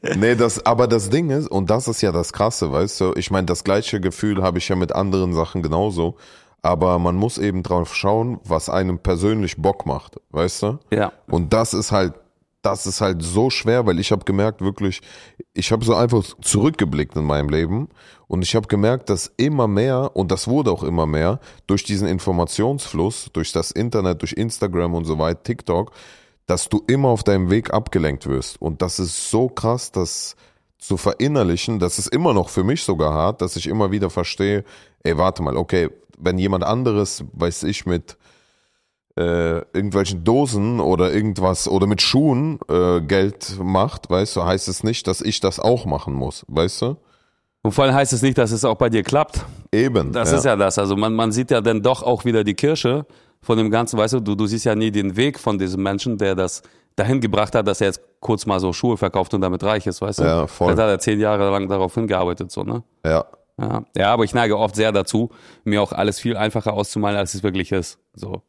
Nee, 0.16 0.36
das, 0.36 0.64
aber 0.64 0.86
das 0.86 1.10
Ding 1.10 1.30
ist, 1.30 1.48
und 1.48 1.70
das 1.70 1.88
ist 1.88 2.00
ja 2.00 2.12
das 2.12 2.32
Krasse, 2.32 2.72
weißt 2.72 3.00
du, 3.00 3.12
ich 3.16 3.30
meine, 3.30 3.46
das 3.46 3.64
gleiche 3.64 4.00
Gefühl 4.00 4.42
habe 4.42 4.58
ich 4.58 4.68
ja 4.68 4.76
mit 4.76 4.92
anderen 4.92 5.34
Sachen 5.34 5.62
genauso, 5.62 6.16
aber 6.62 6.98
man 6.98 7.16
muss 7.16 7.38
eben 7.38 7.62
drauf 7.62 7.94
schauen, 7.94 8.40
was 8.44 8.68
einem 8.68 8.98
persönlich 8.98 9.60
Bock 9.60 9.86
macht, 9.86 10.20
weißt 10.30 10.62
du? 10.62 10.78
Ja. 10.90 11.12
Und 11.28 11.52
das 11.52 11.74
ist 11.74 11.92
halt, 11.92 12.14
das 12.62 12.86
ist 12.86 13.00
halt 13.00 13.22
so 13.22 13.50
schwer, 13.50 13.86
weil 13.86 13.98
ich 14.00 14.10
habe 14.10 14.24
gemerkt, 14.24 14.60
wirklich, 14.60 15.00
ich 15.54 15.70
habe 15.70 15.84
so 15.84 15.94
einfach 15.94 16.24
zurückgeblickt 16.40 17.16
in 17.16 17.24
meinem 17.24 17.48
Leben 17.48 17.88
und 18.26 18.42
ich 18.42 18.56
habe 18.56 18.66
gemerkt, 18.66 19.10
dass 19.10 19.32
immer 19.36 19.68
mehr, 19.68 20.10
und 20.14 20.32
das 20.32 20.48
wurde 20.48 20.72
auch 20.72 20.82
immer 20.82 21.06
mehr, 21.06 21.40
durch 21.66 21.84
diesen 21.84 22.08
Informationsfluss, 22.08 23.30
durch 23.32 23.52
das 23.52 23.70
Internet, 23.70 24.22
durch 24.22 24.32
Instagram 24.32 24.94
und 24.94 25.04
so 25.04 25.18
weiter, 25.18 25.42
TikTok, 25.42 25.92
dass 26.46 26.68
du 26.68 26.82
immer 26.86 27.08
auf 27.08 27.22
deinem 27.22 27.50
Weg 27.50 27.72
abgelenkt 27.72 28.26
wirst. 28.26 28.60
Und 28.60 28.82
das 28.82 28.98
ist 28.98 29.30
so 29.30 29.48
krass, 29.48 29.92
das 29.92 30.34
zu 30.78 30.96
verinnerlichen, 30.96 31.78
das 31.78 31.98
ist 31.98 32.08
immer 32.08 32.34
noch 32.34 32.48
für 32.48 32.64
mich 32.64 32.82
sogar 32.82 33.12
hart, 33.12 33.40
dass 33.40 33.56
ich 33.56 33.66
immer 33.66 33.90
wieder 33.90 34.10
verstehe, 34.10 34.64
ey, 35.02 35.16
warte 35.16 35.42
mal, 35.42 35.56
okay, 35.56 35.90
wenn 36.18 36.38
jemand 36.38 36.64
anderes, 36.64 37.24
weiß 37.32 37.62
ich, 37.64 37.86
mit 37.86 38.17
äh, 39.18 39.58
irgendwelchen 39.72 40.22
Dosen 40.22 40.78
oder 40.78 41.12
irgendwas 41.12 41.66
oder 41.66 41.86
mit 41.88 42.00
Schuhen 42.00 42.60
äh, 42.68 43.00
Geld 43.00 43.58
macht, 43.60 44.08
weißt 44.08 44.36
du, 44.36 44.44
heißt 44.44 44.68
es 44.68 44.84
nicht, 44.84 45.08
dass 45.08 45.20
ich 45.20 45.40
das 45.40 45.58
auch 45.58 45.86
machen 45.86 46.14
muss, 46.14 46.44
weißt 46.48 46.82
du? 46.82 46.96
Und 47.62 47.72
vor 47.72 47.84
allem 47.84 47.94
heißt 47.94 48.12
es 48.12 48.22
nicht, 48.22 48.38
dass 48.38 48.52
es 48.52 48.64
auch 48.64 48.76
bei 48.76 48.88
dir 48.88 49.02
klappt. 49.02 49.44
Eben. 49.72 50.12
Das 50.12 50.32
ist 50.32 50.44
ja 50.44 50.54
das. 50.54 50.78
Also 50.78 50.96
man, 50.96 51.14
man 51.14 51.32
sieht 51.32 51.50
ja 51.50 51.60
dann 51.60 51.82
doch 51.82 52.04
auch 52.04 52.24
wieder 52.24 52.44
die 52.44 52.54
Kirsche 52.54 53.04
von 53.42 53.58
dem 53.58 53.70
Ganzen, 53.70 53.98
weißt 53.98 54.14
du, 54.14 54.20
du, 54.20 54.36
du 54.36 54.46
siehst 54.46 54.64
ja 54.64 54.76
nie 54.76 54.92
den 54.92 55.16
Weg 55.16 55.40
von 55.40 55.58
diesem 55.58 55.82
Menschen, 55.82 56.16
der 56.16 56.36
das 56.36 56.62
dahin 56.94 57.20
gebracht 57.20 57.56
hat, 57.56 57.66
dass 57.66 57.80
er 57.80 57.88
jetzt 57.88 58.00
kurz 58.20 58.46
mal 58.46 58.60
so 58.60 58.72
Schuhe 58.72 58.96
verkauft 58.96 59.34
und 59.34 59.40
damit 59.40 59.64
reich 59.64 59.86
ist, 59.86 60.00
weißt 60.00 60.20
du? 60.20 60.24
Ja, 60.24 60.46
voll. 60.46 60.68
Vielleicht 60.68 60.82
hat 60.82 60.90
er 60.90 60.98
zehn 61.00 61.18
Jahre 61.18 61.50
lang 61.50 61.68
darauf 61.68 61.94
hingearbeitet, 61.94 62.52
so, 62.52 62.62
ne? 62.62 62.84
Ja. 63.04 63.24
Ja. 63.60 63.82
ja, 63.96 64.12
aber 64.12 64.22
ich 64.22 64.34
neige 64.34 64.56
oft 64.56 64.76
sehr 64.76 64.92
dazu, 64.92 65.30
mir 65.64 65.82
auch 65.82 65.90
alles 65.92 66.20
viel 66.20 66.36
einfacher 66.36 66.74
auszumalen, 66.74 67.16
als 67.16 67.34
es 67.34 67.42
wirklich 67.42 67.72
ist. 67.72 67.98
So. 68.14 68.42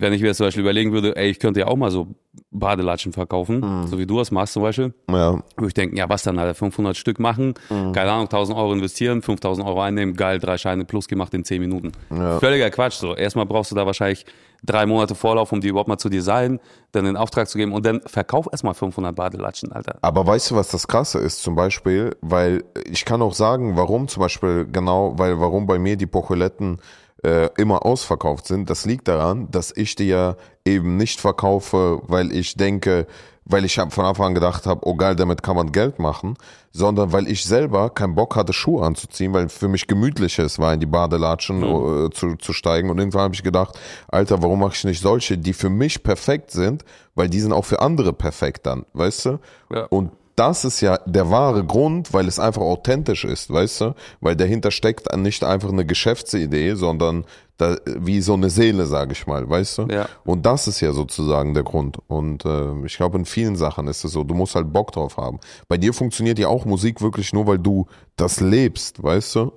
Wenn 0.00 0.14
ich 0.14 0.22
mir 0.22 0.34
zum 0.34 0.46
Beispiel 0.46 0.62
überlegen 0.62 0.92
würde, 0.92 1.14
ey, 1.14 1.28
ich 1.30 1.38
könnte 1.38 1.60
ja 1.60 1.66
auch 1.66 1.76
mal 1.76 1.90
so 1.90 2.08
Badelatschen 2.50 3.12
verkaufen, 3.12 3.60
Mhm. 3.60 3.86
so 3.86 3.98
wie 3.98 4.06
du 4.06 4.16
das 4.18 4.30
machst 4.30 4.54
zum 4.54 4.62
Beispiel, 4.62 4.94
Ja. 5.10 5.32
würde 5.56 5.68
ich 5.68 5.74
denken, 5.74 5.96
ja, 5.96 6.08
was 6.08 6.22
dann, 6.22 6.38
Alter, 6.38 6.54
500 6.54 6.96
Stück 6.96 7.18
machen, 7.20 7.54
keine 7.68 8.10
Ahnung, 8.10 8.28
1000 8.28 8.56
Euro 8.56 8.72
investieren, 8.72 9.20
5000 9.22 9.66
Euro 9.66 9.80
einnehmen, 9.82 10.14
geil, 10.16 10.38
drei 10.38 10.56
Scheine 10.58 10.84
plus 10.84 11.06
gemacht 11.06 11.34
in 11.34 11.44
10 11.44 11.60
Minuten. 11.60 11.92
Völliger 12.08 12.70
Quatsch, 12.70 12.94
so. 12.94 13.14
Erstmal 13.14 13.46
brauchst 13.46 13.70
du 13.70 13.74
da 13.76 13.84
wahrscheinlich 13.86 14.24
drei 14.64 14.86
Monate 14.86 15.14
Vorlauf, 15.14 15.52
um 15.52 15.60
die 15.60 15.68
überhaupt 15.68 15.88
mal 15.88 15.98
zu 15.98 16.08
designen, 16.08 16.60
dann 16.92 17.06
in 17.06 17.16
Auftrag 17.16 17.48
zu 17.48 17.58
geben 17.58 17.72
und 17.72 17.84
dann 17.86 18.00
verkauf 18.06 18.48
erstmal 18.50 18.74
500 18.74 19.14
Badelatschen, 19.14 19.72
Alter. 19.72 19.98
Aber 20.02 20.26
weißt 20.26 20.50
du, 20.50 20.54
was 20.56 20.68
das 20.70 20.88
Krasse 20.88 21.18
ist 21.18 21.42
zum 21.42 21.54
Beispiel? 21.56 22.16
Weil 22.20 22.64
ich 22.90 23.04
kann 23.04 23.22
auch 23.22 23.34
sagen, 23.34 23.76
warum 23.76 24.08
zum 24.08 24.22
Beispiel 24.22 24.66
genau, 24.70 25.18
weil 25.18 25.40
warum 25.40 25.66
bei 25.66 25.78
mir 25.78 25.96
die 25.96 26.06
Pocholetten 26.06 26.78
äh, 27.24 27.48
immer 27.56 27.84
ausverkauft 27.84 28.46
sind. 28.46 28.70
Das 28.70 28.84
liegt 28.86 29.08
daran, 29.08 29.50
dass 29.50 29.76
ich 29.76 29.94
die 29.94 30.08
ja 30.08 30.36
eben 30.64 30.96
nicht 30.96 31.20
verkaufe, 31.20 32.02
weil 32.06 32.32
ich 32.32 32.54
denke, 32.54 33.06
weil 33.44 33.64
ich 33.64 33.74
von 33.74 34.04
Anfang 34.04 34.26
an 34.26 34.34
gedacht 34.34 34.66
habe, 34.66 34.86
oh 34.86 34.94
geil, 34.94 35.16
damit 35.16 35.42
kann 35.42 35.56
man 35.56 35.72
Geld 35.72 35.98
machen, 35.98 36.36
sondern 36.72 37.12
weil 37.12 37.26
ich 37.28 37.44
selber 37.44 37.90
keinen 37.90 38.14
Bock 38.14 38.36
hatte, 38.36 38.52
Schuhe 38.52 38.84
anzuziehen, 38.84 39.32
weil 39.32 39.48
für 39.48 39.68
mich 39.68 39.86
gemütlicher 39.86 40.44
es 40.44 40.58
war, 40.58 40.72
in 40.72 40.80
die 40.80 40.86
Badelatschen 40.86 41.62
äh, 41.62 42.10
zu, 42.10 42.36
zu 42.36 42.52
steigen. 42.52 42.90
Und 42.90 42.98
irgendwann 42.98 43.22
habe 43.22 43.34
ich 43.34 43.42
gedacht, 43.42 43.78
Alter, 44.08 44.42
warum 44.42 44.60
mache 44.60 44.74
ich 44.74 44.84
nicht 44.84 45.02
solche, 45.02 45.36
die 45.36 45.52
für 45.52 45.70
mich 45.70 46.02
perfekt 46.02 46.50
sind, 46.52 46.84
weil 47.14 47.28
die 47.28 47.40
sind 47.40 47.52
auch 47.52 47.64
für 47.64 47.80
andere 47.80 48.12
perfekt 48.12 48.66
dann, 48.66 48.86
weißt 48.92 49.26
du? 49.26 49.38
Ja. 49.72 49.86
Und 49.86 50.12
das 50.40 50.64
ist 50.64 50.80
ja 50.80 50.98
der 51.04 51.30
wahre 51.30 51.62
Grund, 51.64 52.14
weil 52.14 52.26
es 52.26 52.38
einfach 52.38 52.62
authentisch 52.62 53.26
ist, 53.26 53.52
weißt 53.52 53.80
du? 53.82 53.94
Weil 54.22 54.36
dahinter 54.36 54.70
steckt 54.70 55.14
nicht 55.14 55.44
einfach 55.44 55.68
eine 55.68 55.84
Geschäftsidee, 55.84 56.76
sondern 56.76 57.26
da, 57.58 57.76
wie 57.84 58.22
so 58.22 58.32
eine 58.32 58.48
Seele, 58.48 58.86
sage 58.86 59.12
ich 59.12 59.26
mal, 59.26 59.46
weißt 59.50 59.78
du? 59.78 59.82
Ja. 59.90 60.08
Und 60.24 60.46
das 60.46 60.66
ist 60.66 60.80
ja 60.80 60.92
sozusagen 60.92 61.52
der 61.52 61.62
Grund. 61.62 61.98
Und 62.08 62.46
äh, 62.46 62.86
ich 62.86 62.96
glaube, 62.96 63.18
in 63.18 63.26
vielen 63.26 63.54
Sachen 63.56 63.86
ist 63.86 64.02
es 64.02 64.12
so, 64.12 64.24
du 64.24 64.34
musst 64.34 64.54
halt 64.54 64.72
Bock 64.72 64.92
drauf 64.92 65.18
haben. 65.18 65.40
Bei 65.68 65.76
dir 65.76 65.92
funktioniert 65.92 66.38
ja 66.38 66.48
auch 66.48 66.64
Musik 66.64 67.02
wirklich 67.02 67.34
nur, 67.34 67.46
weil 67.46 67.58
du 67.58 67.86
das 68.16 68.40
lebst, 68.40 69.02
weißt 69.02 69.34
du? 69.36 69.52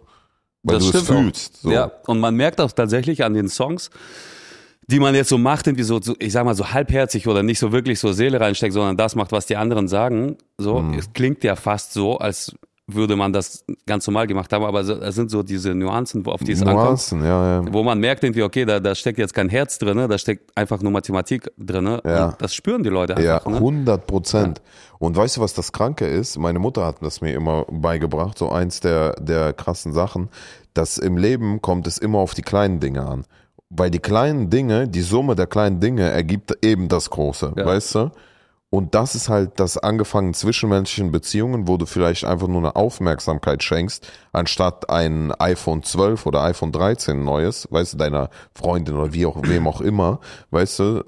Weil 0.64 0.80
Das 0.80 0.92
du 0.92 0.98
es 0.98 1.04
fühlst. 1.06 1.62
So. 1.62 1.72
Ja, 1.72 1.94
und 2.08 2.20
man 2.20 2.36
merkt 2.36 2.60
auch 2.60 2.74
tatsächlich 2.74 3.24
an 3.24 3.34
den 3.34 3.48
Songs, 3.48 3.90
die 4.88 5.00
man 5.00 5.16
jetzt 5.16 5.30
so 5.30 5.38
macht, 5.38 5.68
irgendwie 5.68 5.84
so, 5.84 6.02
so, 6.02 6.16
ich 6.20 6.32
sag 6.34 6.46
mal, 6.46 6.56
so 6.56 6.72
halbherzig 6.74 7.28
oder 7.28 7.44
nicht 7.44 7.60
so 7.60 7.72
wirklich 7.72 8.00
so 8.00 8.12
Seele 8.12 8.40
reinsteckt, 8.40 8.74
sondern 8.74 8.98
das 8.98 9.16
macht, 9.16 9.32
was 9.32 9.46
die 9.46 9.56
anderen 9.58 9.88
sagen. 9.88 10.38
So, 10.58 10.80
Mhm. 10.80 10.94
es 11.00 11.14
klingt 11.14 11.44
ja 11.44 11.56
fast 11.56 11.94
so, 11.94 12.18
als 12.18 12.54
würde 12.86 13.16
man 13.16 13.32
das 13.32 13.64
ganz 13.86 14.06
normal 14.08 14.28
gemacht 14.28 14.52
haben, 14.52 14.66
aber 14.66 14.82
es 14.82 15.16
sind 15.16 15.32
so 15.32 15.42
diese 15.42 15.74
Nuancen, 15.74 16.26
wo- 16.26 16.32
auf 16.32 16.44
die 16.44 16.52
es 16.52 16.62
ankommt. 16.62 16.84
Nuancen, 16.84 17.24
ja, 17.24 17.62
ja. 17.62 17.74
Wo 17.74 17.82
man 17.82 17.98
merkt 17.98 18.26
irgendwie, 18.26 18.44
okay, 18.44 18.66
da, 18.66 18.82
da 18.82 18.94
steckt 18.94 19.20
jetzt 19.20 19.34
kein 19.34 19.48
Herz 19.48 19.80
drin, 19.80 19.98
da 20.10 20.18
steckt 20.18 20.56
einfach 20.58 20.82
nur 20.82 20.92
Mathematik 20.92 21.50
drin. 21.58 21.86
Ja. 22.06 22.26
Und 22.28 22.42
das 22.42 22.54
spüren 22.54 22.84
die 22.84 22.90
Leute 22.90 23.14
Ja, 23.24 23.36
einfach. 23.38 23.52
ne? 23.52 23.58
100 23.58 24.06
Prozent. 24.06 24.62
Und 25.00 25.16
weißt 25.16 25.38
du, 25.38 25.42
was 25.42 25.54
das 25.54 25.72
Kranke 25.72 26.06
ist? 26.06 26.38
Meine 26.38 26.60
Mutter 26.60 26.86
hat 26.86 26.98
das 27.02 27.22
mir 27.22 27.34
immer 27.34 27.66
beigebracht, 27.72 28.38
so 28.38 28.50
eins 28.52 28.82
der, 28.82 29.14
der 29.14 29.54
krassen 29.54 29.94
Sachen, 29.94 30.28
dass 30.74 30.98
im 30.98 31.16
Leben 31.16 31.62
kommt 31.62 31.88
es 31.88 31.98
immer 31.98 32.18
auf 32.20 32.34
die 32.34 32.42
kleinen 32.42 32.82
Dinge 32.82 33.06
an. 33.08 33.24
Weil 33.76 33.90
die 33.90 34.00
kleinen 34.00 34.50
Dinge, 34.50 34.88
die 34.88 35.02
Summe 35.02 35.36
der 35.36 35.48
kleinen 35.48 35.80
Dinge 35.80 36.10
ergibt 36.10 36.58
eben 36.64 36.88
das 36.90 37.10
Große, 37.10 37.54
Ja. 37.56 37.66
weißt 37.66 37.96
du? 37.96 38.12
Und 38.70 38.96
das 38.96 39.14
ist 39.14 39.30
halt 39.30 39.60
das 39.60 39.78
angefangen 39.78 40.34
zwischenmenschlichen 40.34 41.12
Beziehungen, 41.12 41.68
wo 41.68 41.78
du 41.78 41.86
vielleicht 41.86 42.26
einfach 42.26 42.48
nur 42.48 42.58
eine 42.58 42.76
Aufmerksamkeit 42.76 43.62
schenkst, 43.62 44.08
anstatt 44.32 44.90
ein 44.90 45.32
iPhone 45.38 45.84
12 45.84 46.26
oder 46.26 46.42
iPhone 46.42 46.72
13 46.72 47.24
neues, 47.24 47.68
weißt 47.70 47.94
du, 47.94 47.98
deiner 47.98 48.30
Freundin 48.56 48.96
oder 48.96 49.14
wie 49.14 49.28
auch, 49.28 49.38
wem 49.44 49.68
auch 49.68 49.80
immer, 49.80 50.20
weißt 50.50 50.80
du, 50.80 51.04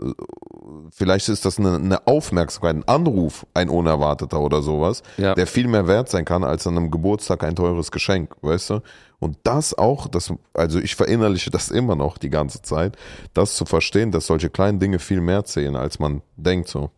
vielleicht 0.91 1.27
ist 1.29 1.43
das 1.45 1.57
eine, 1.59 1.75
eine 1.75 2.05
Aufmerksamkeit, 2.07 2.75
ein 2.75 2.87
Anruf, 2.87 3.47
ein 3.55 3.69
unerwarteter 3.69 4.39
oder 4.41 4.61
sowas, 4.61 5.01
Ja. 5.17 5.33
der 5.33 5.47
viel 5.47 5.67
mehr 5.67 5.87
wert 5.87 6.09
sein 6.09 6.23
kann 6.25 6.43
als 6.43 6.67
an 6.67 6.77
einem 6.77 6.91
Geburtstag 6.91 7.43
ein 7.43 7.55
teures 7.55 7.89
Geschenk, 7.91 8.35
weißt 8.41 8.69
du? 8.69 8.79
Und 9.19 9.37
das 9.43 9.77
auch, 9.77 10.07
das, 10.07 10.33
also 10.53 10.79
ich 10.79 10.95
verinnerliche 10.95 11.49
das 11.49 11.71
immer 11.71 11.95
noch 11.95 12.17
die 12.17 12.29
ganze 12.29 12.61
Zeit, 12.61 12.97
das 13.33 13.55
zu 13.55 13.65
verstehen, 13.65 14.11
dass 14.11 14.27
solche 14.27 14.49
kleinen 14.49 14.79
Dinge 14.79 14.99
viel 14.99 15.21
mehr 15.21 15.45
zählen, 15.45 15.75
als 15.75 15.99
man 15.99 16.21
denkt 16.35 16.67
so. 16.67 16.91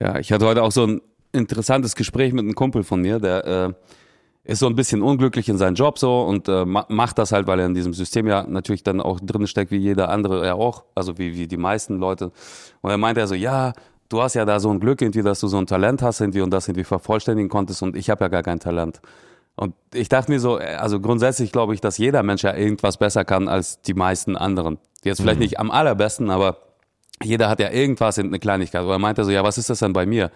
Ja, 0.00 0.18
ich 0.18 0.32
hatte 0.32 0.46
heute 0.46 0.62
auch 0.62 0.72
so 0.72 0.86
ein 0.86 1.00
interessantes 1.32 1.94
Gespräch 1.94 2.32
mit 2.32 2.44
einem 2.44 2.54
Kumpel 2.54 2.82
von 2.82 3.00
mir, 3.00 3.18
der 3.18 3.46
äh, 3.46 3.72
ist 4.46 4.60
so 4.60 4.66
ein 4.66 4.76
bisschen 4.76 5.02
unglücklich 5.02 5.48
in 5.48 5.58
seinem 5.58 5.74
Job 5.74 5.98
so 5.98 6.22
und 6.22 6.48
äh, 6.48 6.64
ma 6.64 6.86
macht 6.88 7.18
das 7.18 7.32
halt, 7.32 7.46
weil 7.46 7.60
er 7.60 7.66
in 7.66 7.74
diesem 7.74 7.94
System 7.94 8.26
ja 8.26 8.44
natürlich 8.46 8.82
dann 8.82 9.00
auch 9.00 9.18
drin 9.20 9.46
steckt, 9.46 9.70
wie 9.70 9.78
jeder 9.78 10.08
andere 10.08 10.46
ja 10.46 10.54
auch, 10.54 10.84
also 10.94 11.18
wie, 11.18 11.34
wie 11.34 11.48
die 11.48 11.56
meisten 11.56 11.98
Leute. 11.98 12.30
Und 12.80 12.90
er 12.90 12.98
meinte 12.98 13.20
er 13.20 13.26
so, 13.26 13.34
ja, 13.34 13.72
du 14.08 14.22
hast 14.22 14.34
ja 14.34 14.44
da 14.44 14.60
so 14.60 14.70
ein 14.70 14.78
Glück 14.78 15.02
irgendwie, 15.02 15.22
dass 15.22 15.40
du 15.40 15.48
so 15.48 15.58
ein 15.58 15.66
Talent 15.66 16.00
hast 16.02 16.20
irgendwie 16.20 16.42
und 16.42 16.50
das 16.50 16.68
irgendwie 16.68 16.84
vervollständigen 16.84 17.48
konntest 17.48 17.82
und 17.82 17.96
ich 17.96 18.08
habe 18.08 18.24
ja 18.24 18.28
gar 18.28 18.42
kein 18.42 18.60
Talent. 18.60 19.00
Und 19.56 19.74
ich 19.94 20.08
dachte 20.08 20.30
mir 20.30 20.38
so, 20.38 20.58
äh, 20.58 20.76
also 20.76 21.00
grundsätzlich 21.00 21.50
glaube 21.50 21.74
ich, 21.74 21.80
dass 21.80 21.98
jeder 21.98 22.22
Mensch 22.22 22.42
ja 22.42 22.54
irgendwas 22.54 22.98
besser 22.98 23.24
kann 23.24 23.48
als 23.48 23.80
die 23.82 23.94
meisten 23.94 24.36
anderen. 24.36 24.78
Jetzt 25.02 25.20
vielleicht 25.20 25.40
nicht 25.40 25.58
am 25.58 25.70
allerbesten, 25.70 26.30
aber 26.30 26.58
jeder 27.22 27.48
hat 27.48 27.60
ja 27.60 27.70
irgendwas 27.70 28.18
in 28.18 28.26
eine 28.26 28.38
Kleinigkeit. 28.38 28.82
Oder 28.82 28.94
er 28.94 28.98
meinte 28.98 29.24
so, 29.24 29.30
ja, 29.30 29.42
was 29.42 29.56
ist 29.56 29.70
das 29.70 29.78
denn 29.78 29.92
bei 29.92 30.04
mir? 30.04 30.30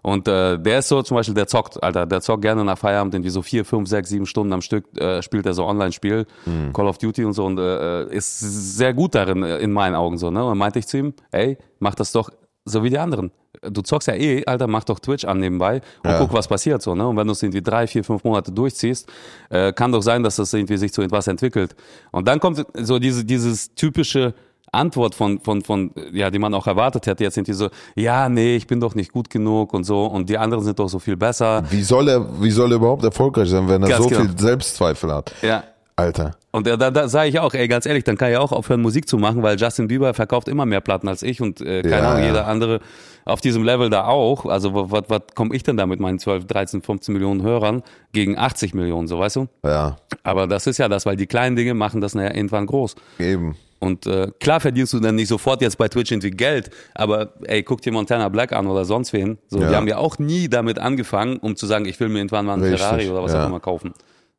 Und 0.00 0.26
äh, 0.26 0.58
der 0.58 0.80
ist 0.80 0.88
so 0.88 1.02
zum 1.02 1.16
Beispiel, 1.16 1.34
der 1.34 1.46
zockt, 1.46 1.82
Alter, 1.82 2.06
der 2.06 2.20
zockt 2.20 2.42
gerne 2.42 2.64
nach 2.64 2.78
Feierabend 2.78 3.14
irgendwie 3.14 3.30
so 3.30 3.42
vier, 3.42 3.64
fünf, 3.64 3.88
sechs, 3.88 4.08
sieben 4.08 4.26
Stunden 4.26 4.52
am 4.52 4.60
Stück, 4.60 4.96
äh, 4.98 5.22
spielt 5.22 5.46
er 5.46 5.54
so 5.54 5.64
Online-Spiel, 5.64 6.26
Call 6.72 6.88
of 6.88 6.98
Duty 6.98 7.24
und 7.24 7.34
so 7.34 7.44
und 7.44 7.58
äh, 7.58 8.06
ist 8.06 8.40
sehr 8.40 8.94
gut 8.94 9.14
darin, 9.14 9.44
äh, 9.44 9.58
in 9.58 9.72
meinen 9.72 9.94
Augen 9.94 10.18
so. 10.18 10.30
Ne? 10.30 10.44
Und 10.44 10.58
meinte 10.58 10.80
ich 10.80 10.88
zu 10.88 10.96
ihm, 10.96 11.14
ey, 11.30 11.56
mach 11.78 11.94
das 11.94 12.10
doch 12.10 12.30
so 12.64 12.82
wie 12.84 12.90
die 12.90 12.98
anderen. 12.98 13.30
Du 13.62 13.82
zockst 13.82 14.08
ja 14.08 14.14
eh, 14.14 14.44
Alter, 14.46 14.66
mach 14.66 14.84
doch 14.84 14.98
Twitch 14.98 15.24
an 15.24 15.38
nebenbei 15.40 15.80
und 16.04 16.10
Ja. 16.10 16.18
guck, 16.18 16.32
was 16.32 16.48
passiert 16.48 16.82
so. 16.82 16.94
Ne? 16.94 17.06
Und 17.06 17.16
wenn 17.16 17.26
du 17.26 17.32
es 17.32 17.42
irgendwie 17.42 17.62
drei, 17.62 17.86
vier, 17.86 18.02
fünf 18.04 18.24
Monate 18.24 18.52
durchziehst, 18.52 19.08
äh, 19.50 19.72
kann 19.72 19.92
doch 19.92 20.02
sein, 20.02 20.22
dass 20.22 20.36
das 20.36 20.52
irgendwie 20.52 20.76
sich 20.76 20.92
zu 20.92 21.02
etwas 21.02 21.26
entwickelt. 21.26 21.74
Und 22.12 22.26
dann 22.28 22.40
kommt 22.40 22.64
so 22.74 22.98
diese, 22.98 23.24
dieses 23.24 23.74
typische 23.74 24.34
Antwort 24.74 25.14
von, 25.14 25.38
von, 25.40 25.60
von, 25.62 25.90
ja, 26.12 26.30
die 26.30 26.38
man 26.38 26.54
auch 26.54 26.66
erwartet 26.66 27.06
hätte. 27.06 27.24
Jetzt 27.24 27.34
sind 27.34 27.46
die 27.46 27.52
so, 27.52 27.68
ja, 27.94 28.28
nee, 28.30 28.56
ich 28.56 28.66
bin 28.66 28.80
doch 28.80 28.94
nicht 28.94 29.12
gut 29.12 29.28
genug 29.28 29.74
und 29.74 29.84
so 29.84 30.06
und 30.06 30.30
die 30.30 30.38
anderen 30.38 30.64
sind 30.64 30.78
doch 30.78 30.88
so 30.88 30.98
viel 30.98 31.16
besser. 31.16 31.62
Wie 31.70 31.82
soll 31.82 32.08
er, 32.08 32.42
wie 32.42 32.50
soll 32.50 32.72
er 32.72 32.76
überhaupt 32.76 33.04
erfolgreich 33.04 33.50
sein, 33.50 33.68
wenn 33.68 33.82
er 33.82 33.88
Ganz 33.90 34.02
so 34.04 34.08
genau. 34.08 34.22
viel 34.22 34.38
Selbstzweifel 34.38 35.12
hat? 35.12 35.32
Ja. 35.42 35.64
Alter. 36.02 36.32
Und 36.50 36.66
da, 36.66 36.90
da, 36.90 37.08
sage 37.08 37.28
ich 37.28 37.38
auch, 37.38 37.54
ey, 37.54 37.66
ganz 37.68 37.86
ehrlich, 37.86 38.04
dann 38.04 38.18
kann 38.18 38.30
ich 38.30 38.36
auch 38.36 38.52
aufhören, 38.52 38.82
Musik 38.82 39.08
zu 39.08 39.16
machen, 39.16 39.42
weil 39.42 39.56
Justin 39.58 39.88
Bieber 39.88 40.12
verkauft 40.14 40.48
immer 40.48 40.66
mehr 40.66 40.80
Platten 40.80 41.08
als 41.08 41.22
ich 41.22 41.40
und 41.40 41.60
äh, 41.60 41.82
keine 41.82 41.94
Ja, 42.02 42.10
Ahnung, 42.10 42.22
ja. 42.22 42.28
jeder 42.28 42.46
andere 42.46 42.80
auf 43.24 43.40
diesem 43.40 43.62
Level 43.64 43.88
da 43.88 44.04
auch. 44.06 44.46
Also 44.46 44.90
was, 44.90 45.20
komme 45.34 45.54
ich 45.54 45.62
denn 45.62 45.76
da 45.76 45.86
mit 45.86 46.00
meinen 46.00 46.18
12, 46.18 46.46
13, 46.46 46.82
15 46.82 47.12
Millionen 47.14 47.42
Hörern 47.42 47.82
gegen 48.12 48.36
80 48.36 48.74
Millionen, 48.74 49.06
so 49.08 49.18
weißt 49.18 49.36
du? 49.36 49.46
Ja, 49.64 49.96
Aber 50.24 50.46
das 50.46 50.66
ist 50.66 50.78
ja 50.78 50.88
das, 50.88 51.06
weil 51.06 51.16
die 51.16 51.26
kleinen 51.26 51.56
Dinge 51.56 51.74
machen 51.74 52.00
das 52.00 52.14
nachher 52.14 52.34
irgendwann 52.34 52.66
groß. 52.66 52.96
eben. 53.18 53.56
Und 53.78 54.06
äh, 54.06 54.28
klar 54.38 54.60
verdienst 54.60 54.92
du 54.92 55.00
dann 55.00 55.16
nicht 55.16 55.26
sofort 55.26 55.60
jetzt 55.60 55.76
bei 55.76 55.88
Twitch 55.88 56.12
irgendwie 56.12 56.30
Geld, 56.30 56.70
aber 56.94 57.32
ey, 57.42 57.64
guck 57.64 57.82
dir 57.82 57.90
Montana 57.92 58.28
Black 58.28 58.52
an 58.52 58.68
oder 58.68 58.84
sonst 58.84 59.12
wen. 59.12 59.38
So, 59.48 59.60
Ja. 59.60 59.70
Die 59.70 59.74
haben 59.74 59.88
ja 59.88 59.96
auch 59.96 60.20
nie 60.20 60.48
damit 60.48 60.78
angefangen, 60.78 61.38
um 61.38 61.56
zu 61.56 61.66
sagen, 61.66 61.84
ich 61.86 61.98
will 61.98 62.08
mir 62.08 62.18
irgendwann 62.18 62.46
mal 62.46 62.52
einen 62.52 62.62
Richtig, 62.62 62.80
Ferrari 62.80 63.10
oder 63.10 63.24
was 63.24 63.32
ja. 63.32 63.42
auch 63.42 63.48
immer 63.48 63.58
kaufen. 63.58 63.92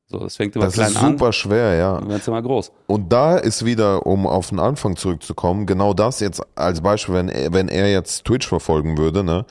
So, 0.07 0.19
das 0.19 0.35
fängt 0.35 0.55
immer 0.55 0.65
Das 0.65 0.75
klein 0.75 0.89
ist 0.91 0.97
an, 0.97 1.11
super 1.13 1.31
schwer, 1.33 1.75
ja. 1.75 1.99
dann 1.99 2.09
wird's 2.09 2.27
immer 2.27 2.41
groß. 2.41 2.71
Und 2.87 3.11
da 3.11 3.37
ist 3.37 3.65
wieder, 3.65 4.05
um 4.05 4.27
auf 4.27 4.49
den 4.49 4.59
Anfang 4.59 4.95
zurückzukommen, 4.95 5.65
genau 5.65 5.93
das 5.93 6.19
jetzt 6.19 6.41
als 6.55 6.81
Beispiel, 6.81 7.15
wenn 7.15 7.29
er, 7.29 7.53
wenn 7.53 7.67
er 7.69 7.89
jetzt 7.91 8.25
Twitch 8.25 8.47
verfolgen 8.47 8.97
würde, 8.97 9.23
ne? 9.23 9.45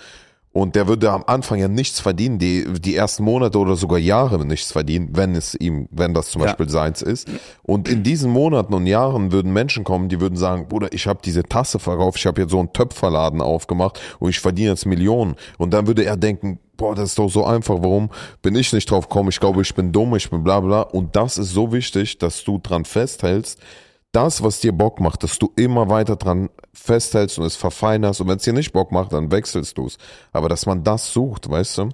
Und 0.53 0.77
der 0.77 0.87
würde 0.87 1.11
am 1.11 1.25
Anfang 1.27 1.59
ja 1.59 1.69
nichts 1.69 2.01
verdienen, 2.01 2.39
die, 2.39 2.65
die 2.79 2.95
ersten 2.95 3.25
Monate 3.25 3.59
oder 3.59 3.75
sogar 3.75 3.99
Jahre 3.99 4.45
nichts 4.45 4.71
verdienen, 4.71 5.09
wenn 5.13 5.35
es 5.35 5.55
ihm, 5.55 5.89
wenn 5.91 6.13
das 6.13 6.29
zum 6.29 6.43
Ja. 6.43 6.49
Beispiel 6.49 6.69
seins 6.69 7.01
ist. 7.01 7.27
Und 7.63 7.89
in 7.89 8.03
diesen 8.03 8.31
Monaten 8.31 8.75
und 8.75 8.87
Jahren 8.87 9.33
würden 9.33 9.53
Menschen 9.53 9.83
kommen, 9.83 10.11
die 10.11 10.21
würden 10.21 10.37
sagen, 10.37 10.69
Bruder, 10.69 10.93
ich 10.93 11.07
habe 11.07 11.21
diese 11.25 11.43
Tasse 11.43 11.79
verkauft, 11.79 12.19
ich 12.19 12.27
habe 12.27 12.43
jetzt 12.43 12.51
so 12.51 12.59
einen 12.59 12.73
Töpferladen 12.73 13.41
aufgemacht 13.41 13.99
und 14.19 14.29
ich 14.29 14.41
verdiene 14.41 14.71
jetzt 14.71 14.85
Millionen. 14.85 15.37
Und 15.57 15.73
dann 15.73 15.87
würde 15.87 16.05
er 16.05 16.19
denken, 16.19 16.59
boah, 16.77 16.95
das 16.95 17.11
ist 17.11 17.19
doch 17.19 17.31
so 17.31 17.47
einfach, 17.47 17.77
warum 17.81 18.11
bin 18.43 18.55
ich 18.55 18.73
nicht 18.75 18.91
drauf 18.91 19.09
gekommen? 19.09 19.31
Ich 19.31 19.41
glaube, 19.41 19.63
ich 19.63 19.75
bin 19.75 19.91
dumm, 19.91 20.15
ich 20.17 20.29
bin 20.29 20.45
bla 20.45 20.61
bla. 20.61 20.83
Und 20.83 21.17
das 21.17 21.39
ist 21.39 21.51
so 21.53 21.73
wichtig, 21.73 22.19
dass 22.19 22.45
du 22.45 22.59
dran 22.63 22.85
festhältst, 22.85 23.59
das, 24.13 24.43
was 24.43 24.61
dir 24.61 24.73
Bock 24.73 25.01
macht, 25.01 25.23
dass 25.23 25.39
du 25.39 25.51
immer 25.57 25.89
weiter 25.89 26.17
dran 26.17 26.51
festhältst 26.73 27.39
und 27.39 27.47
es 27.47 27.57
verfeinerst. 27.57 28.21
Und 28.21 28.29
wenn 28.29 28.37
es 28.37 28.45
dir 28.45 28.53
nicht 28.53 28.73
Bock 28.73 28.93
macht, 28.93 29.13
dann 29.13 29.31
wechselst 29.31 29.79
du 29.79 29.87
es. 29.87 29.97
Aber 30.33 30.49
dass 30.49 30.67
man 30.67 30.85
das 30.85 31.13
sucht, 31.13 31.51
weißt 31.51 31.79
du? 31.79 31.89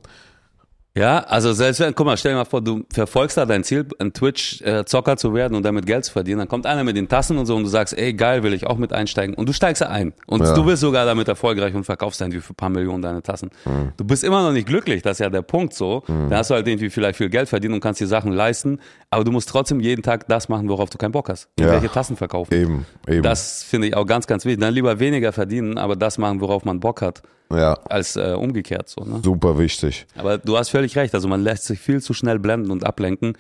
Ja, 0.99 1.21
also 1.21 1.53
selbst 1.53 1.81
wenn, 1.81 1.95
guck 1.95 2.07
mal, 2.07 2.17
stell 2.17 2.33
dir 2.33 2.39
mal 2.39 2.45
vor, 2.45 2.61
du 2.61 2.85
verfolgst 2.93 3.37
da 3.37 3.47
dein 3.47 3.63
Ziel, 3.65 3.87
ein 3.99 4.13
Twitch-Zocker 4.13 5.17
zu 5.17 5.33
werden 5.35 5.55
und 5.55 5.63
damit 5.63 5.87
Geld 5.87 6.05
zu 6.05 6.13
verdienen, 6.13 6.39
dann 6.39 6.49
kommt 6.49 6.67
einer 6.67 6.83
mit 6.85 6.97
den 6.97 7.09
Tassen 7.09 7.39
und 7.39 7.47
so 7.47 7.55
und 7.57 7.63
du 7.63 7.69
sagst, 7.69 7.97
ey, 7.97 8.13
geil, 8.15 8.43
will 8.43 8.53
ich 8.53 8.67
auch 8.67 8.79
mit 8.79 8.93
einsteigen. 8.93 9.35
Und 9.35 9.49
du 9.49 9.53
steigst 9.53 9.83
da 9.83 9.87
ein. 9.87 10.13
Und 10.27 10.43
Ja. 10.43 10.55
du 10.55 10.65
bist 10.65 10.81
sogar 10.81 11.07
damit 11.07 11.29
erfolgreich 11.29 11.75
und 11.75 11.85
verkaufst 11.85 12.21
dann 12.21 12.33
für 12.33 12.53
ein 12.53 12.57
paar 12.57 12.69
Millionen 12.69 13.03
deine 13.03 13.23
Tassen. 13.23 13.51
Mhm. 13.65 13.93
Du 13.97 14.05
bist 14.05 14.25
immer 14.25 14.43
noch 14.43 14.53
nicht 14.53 14.67
glücklich, 14.67 15.03
das 15.03 15.13
ist 15.13 15.21
ja 15.21 15.31
der 15.31 15.43
Punkt 15.43 15.75
so. 15.75 16.03
Da 16.29 16.39
hast 16.39 16.51
du 16.51 16.55
halt 16.55 16.67
irgendwie 16.67 16.91
vielleicht 16.91 17.17
viel 17.17 17.29
Geld 17.31 17.49
verdient 17.49 17.75
und 17.75 17.81
kannst 17.81 18.01
dir 18.01 18.07
Sachen 18.07 18.33
leisten, 18.33 18.81
aber 19.11 19.25
du 19.25 19.31
musst 19.31 19.49
trotzdem 19.49 19.81
jeden 19.81 20.03
Tag 20.03 20.27
das 20.29 20.49
machen, 20.49 20.69
worauf 20.69 20.91
du 20.91 20.99
keinen 20.99 21.13
Bock 21.13 21.29
hast. 21.29 21.49
Ja. 21.59 21.67
Irgendwelche 21.67 21.93
Tassen 21.95 22.17
verkaufen. 22.17 22.53
Eben, 22.55 22.87
eben. 23.07 23.23
Das 23.23 23.63
finde 23.63 23.89
ich 23.89 23.97
auch 23.97 24.07
ganz, 24.07 24.27
ganz 24.27 24.45
wichtig. 24.45 24.61
Dann 24.61 24.75
lieber 24.75 24.99
weniger 24.99 25.33
verdienen, 25.33 25.79
aber 25.79 25.97
das 25.97 26.19
machen, 26.19 26.41
worauf 26.41 26.65
man 26.65 26.81
Bock 26.81 27.03
hat, 27.03 27.23
ja, 27.51 27.75
als 27.89 28.17
äh, 28.17 28.35
umgekehrt 28.35 28.89
so. 28.89 29.03
Ne? 29.03 29.21
super 29.23 29.59
wichtig. 29.59 30.07
Aber 30.17 30.39
du 30.39 30.57
hast 30.57 30.69
völlig 30.69 30.97
recht. 30.97 31.15
Also 31.15 31.29
man 31.29 31.43
lässt 31.43 31.65
sich 31.65 31.79
viel 31.79 32.03
zu 32.03 32.15
schnell 32.15 32.39
blenden 32.39 32.71
und 32.71 32.85
ablenken. 32.85 33.37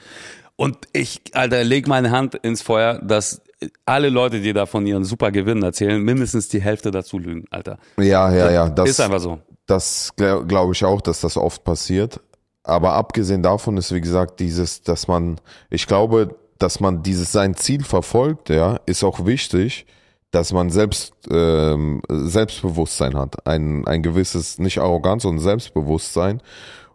Und 0.56 0.76
ich, 0.92 1.20
Alter, 1.34 1.62
leg 1.62 1.86
meine 1.86 2.10
Hand 2.10 2.34
ins 2.34 2.62
Feuer, 2.62 2.98
dass 2.98 3.42
alle 3.84 4.08
Leute, 4.08 4.40
die 4.40 4.52
da 4.52 4.66
von 4.66 4.86
ihren 4.86 5.04
super 5.04 5.30
Gewinnen 5.30 5.62
erzählen, 5.62 6.00
mindestens 6.00 6.48
die 6.48 6.60
Hälfte 6.60 6.90
dazu 6.90 7.18
lügen, 7.18 7.44
Alter. 7.50 7.78
Ja, 7.96 8.32
ja, 8.32 8.50
ja. 8.50 8.68
Das, 8.68 8.90
ist 8.90 9.00
einfach 9.00 9.20
so. 9.20 9.40
Das 9.66 10.12
glaube 10.16 10.46
glaub 10.46 10.72
ich 10.72 10.84
auch, 10.84 11.00
dass 11.00 11.20
das 11.20 11.36
oft 11.36 11.64
passiert. 11.64 12.20
Aber 12.62 12.92
abgesehen 12.94 13.42
davon 13.42 13.76
ist, 13.76 13.94
wie 13.94 14.00
gesagt, 14.00 14.40
dieses, 14.40 14.82
dass 14.82 15.08
man, 15.08 15.40
ich 15.70 15.86
glaube, 15.86 16.36
dass 16.58 16.80
man 16.80 17.02
dieses 17.02 17.32
sein 17.32 17.54
Ziel 17.54 17.84
verfolgt, 17.84 18.50
ja, 18.50 18.80
ist 18.86 19.04
auch 19.04 19.26
wichtig, 19.26 19.86
dass 20.30 20.52
man 20.52 20.70
selbst 20.70 21.14
ähm, 21.30 22.02
Selbstbewusstsein 22.08 23.16
hat. 23.16 23.46
Ein, 23.46 23.86
ein 23.86 24.02
gewisses, 24.02 24.58
nicht 24.58 24.78
Arroganz, 24.78 25.22
sondern 25.22 25.42
Selbstbewusstsein. 25.42 26.42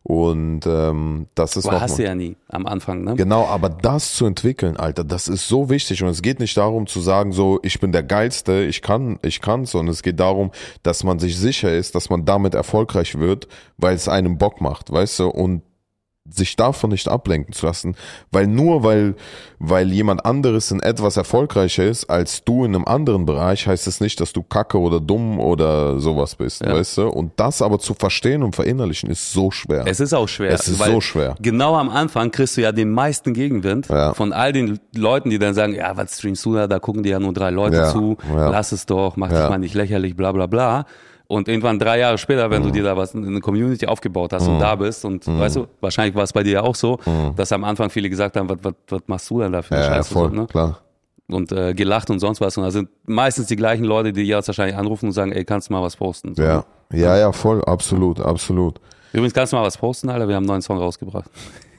Und 0.04 0.68
ähm, 0.68 1.28
das 1.34 1.56
ist 1.56 1.66
Aber 1.66 1.80
hast 1.80 1.98
du 1.98 2.04
ja 2.04 2.14
nie 2.14 2.36
am 2.50 2.66
Anfang, 2.66 3.06
ne? 3.06 3.16
Genau, 3.16 3.46
aber 3.46 3.70
das 3.70 4.16
zu 4.16 4.26
entwickeln, 4.26 4.76
Alter, 4.76 5.06
das 5.06 5.30
ist 5.30 5.48
so 5.48 5.70
wichtig 5.70 6.04
und 6.04 6.10
es 6.10 6.22
geht 6.22 6.42
nicht 6.42 6.58
darum 6.58 6.88
zu 6.88 7.00
sagen, 7.00 7.32
so 7.32 7.60
ich 7.64 7.80
bin 7.80 7.94
der 7.94 8.04
geilste, 8.04 8.66
ich 8.66 8.82
kann, 8.82 9.18
ich 9.22 9.40
kann, 9.40 9.64
sondern 9.64 9.94
es 9.94 10.04
geht 10.04 10.20
darum, 10.20 10.52
dass 10.84 11.06
man 11.06 11.20
sich 11.20 11.38
sicher 11.38 11.72
ist, 11.74 11.96
dass 11.96 12.10
man 12.10 12.26
damit 12.26 12.54
erfolgreich 12.54 13.18
wird, 13.18 13.48
weil 13.78 13.96
es 13.96 14.10
einem 14.10 14.38
Bock 14.38 14.60
macht, 14.60 14.92
weißt 14.92 15.20
du? 15.20 15.30
Und 15.30 15.62
sich 16.30 16.56
davon 16.56 16.92
nicht 16.92 17.10
ablenken 17.10 17.54
zu 17.54 17.66
lassen, 17.66 17.96
weil 18.32 18.48
nur 18.48 18.84
weil 18.84 19.16
weil 19.60 19.92
jemand 19.92 20.26
anderes 20.26 20.72
in 20.72 20.80
etwas 20.82 21.16
erfolgreicher 21.18 21.84
ist 21.86 22.06
als 22.10 22.44
du 22.46 22.64
in 22.66 22.76
einem 22.76 22.86
anderen 22.86 23.26
Bereich, 23.26 23.68
heißt 23.68 23.88
es 23.88 24.00
nicht, 24.02 24.20
dass 24.22 24.32
du 24.34 24.42
kacke 24.42 24.80
oder 24.80 25.00
dumm 25.02 25.40
oder 25.40 26.00
sowas 26.00 26.36
bist, 26.36 26.62
Ja. 26.64 26.74
weißt 26.74 26.98
du? 26.98 27.08
Und 27.10 27.34
das 27.38 27.62
aber 27.62 27.78
zu 27.80 27.94
verstehen 27.94 28.42
und 28.42 28.56
verinnerlichen 28.56 29.10
ist 29.10 29.32
so 29.34 29.52
schwer. 29.52 29.84
Es 29.86 30.00
ist 30.00 30.14
auch 30.14 30.28
schwer. 30.28 30.52
Es 30.52 30.68
ist 30.68 30.82
so 30.84 31.02
schwer. 31.02 31.36
Genau 31.42 31.76
am 31.76 31.90
Anfang 31.90 32.32
kriegst 32.32 32.56
du 32.58 32.62
ja 32.62 32.72
den 32.72 32.92
meisten 32.92 33.34
Gegenwind 33.34 33.90
Ja. 33.90 34.14
von 34.14 34.32
all 34.34 34.54
den 34.54 34.80
Leuten, 34.96 35.30
die 35.30 35.40
dann 35.40 35.54
sagen, 35.54 35.76
ja, 35.76 35.96
was 35.98 36.18
streamst 36.18 36.46
du 36.46 36.56
da? 36.56 36.68
Da 36.68 36.80
gucken 36.80 37.04
dir 37.04 37.12
ja 37.12 37.20
nur 37.20 37.34
drei 37.34 37.50
Leute 37.50 37.76
Ja, 37.78 37.92
zu. 37.92 38.18
Lass 38.34 38.72
es 38.72 38.86
doch, 38.86 39.18
mach 39.18 39.28
dich 39.30 39.38
mal 39.50 39.58
nicht 39.60 39.76
lächerlich, 39.76 40.16
bla 40.16 40.32
bla 40.32 40.48
bla. 40.48 40.86
Und 41.28 41.48
irgendwann 41.48 41.80
drei 41.80 42.00
Jahre 42.00 42.18
später, 42.18 42.50
wenn 42.52 42.62
du 42.62 42.68
Mhm. 42.70 42.74
dir 42.74 42.84
da 42.84 42.98
was, 42.98 43.16
eine 43.16 43.40
Community 43.40 43.88
aufgebaut 43.88 44.34
hast 44.34 44.48
und 44.48 44.60
da 44.60 44.76
bist 44.76 45.06
und 45.06 45.26
weißt 45.26 45.56
du, 45.56 45.68
wahrscheinlich 45.82 46.16
war 46.16 46.24
es 46.24 46.34
bei 46.34 46.44
dir 46.44 46.52
ja 46.54 46.62
auch 46.62 46.76
so, 46.76 47.00
dass 47.36 47.52
am 47.52 47.64
Anfang 47.64 47.90
viele 47.90 48.10
gesagt 48.10 48.36
haben, 48.38 48.50
was, 48.50 48.58
was, 48.62 48.74
was 48.90 49.02
machst 49.08 49.30
du 49.30 49.40
denn 49.40 49.52
da 49.52 49.62
für 49.62 49.74
eine 49.76 49.80
Mhm. 49.80 49.84
ja, 49.86 49.90
ja, 49.90 49.96
Scheiße? 50.04 50.14
voll, 50.14 50.30
So, 50.30 50.36
ne? 50.36 50.48
klar. 50.48 50.80
Und 51.30 51.52
äh, 51.54 51.74
gelacht 51.74 52.10
und 52.10 52.20
sonst 52.20 52.42
was. 52.42 52.58
Und 52.58 52.64
da 52.66 52.72
sind 52.72 52.90
meistens 53.06 53.48
die 53.48 53.56
gleichen 53.56 53.86
Leute, 53.86 54.12
die 54.12 54.24
jetzt 54.24 54.48
wahrscheinlich 54.50 54.76
anrufen 54.76 55.06
und 55.08 55.12
sagen, 55.14 55.32
ey, 55.32 55.46
kannst 55.46 55.70
du 55.70 55.74
mal 55.74 55.82
was 55.82 55.96
posten? 55.96 56.36
So. 56.36 56.44
Ja. 56.44 56.66
Ja, 56.92 57.18
ja, 57.18 57.32
voll, 57.32 57.64
absolut, 57.64 58.20
absolut. 58.20 58.80
Übrigens 59.14 59.34
kannst 59.34 59.54
du 59.54 59.58
mal 59.58 59.64
was 59.64 59.78
posten, 59.78 60.10
Alter, 60.10 60.28
wir 60.28 60.36
haben 60.36 60.44
einen 60.44 60.48
neuen 60.50 60.62
Song 60.62 60.78
rausgebracht. 60.78 61.30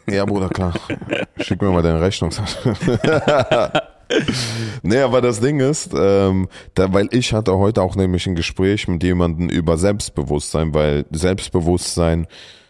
Ja, 0.08 0.24
Bruder, 0.24 0.48
klar. 0.48 0.72
Schick 1.40 1.60
mir 1.62 1.70
mal 1.70 1.82
deine 1.82 2.00
Rechnung. 2.00 2.30
nee, 4.83 4.99
aber 4.99 5.21
das 5.21 5.40
Ding 5.40 5.61
ist, 5.61 5.90
ähm, 5.97 6.49
da, 6.75 6.92
weil 6.92 7.09
ich 7.12 7.33
hatte 7.33 7.56
heute 7.59 7.83
auch 7.83 7.97
nämlich 7.97 8.26
ein 8.26 8.35
Gespräch 8.35 8.88
mit 8.88 9.02
jemandem 9.02 9.49
über 9.49 9.76
Selbstbewusstsein, 9.76 10.75
weil 10.75 11.04
Selbstbewusstsein, 11.11 12.26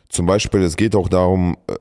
zum 0.08 0.26
Beispiel, 0.26 0.62
es 0.62 0.76
geht 0.76 0.94
auch 0.94 1.08
darum, 1.08 1.56
äh, 1.66 1.74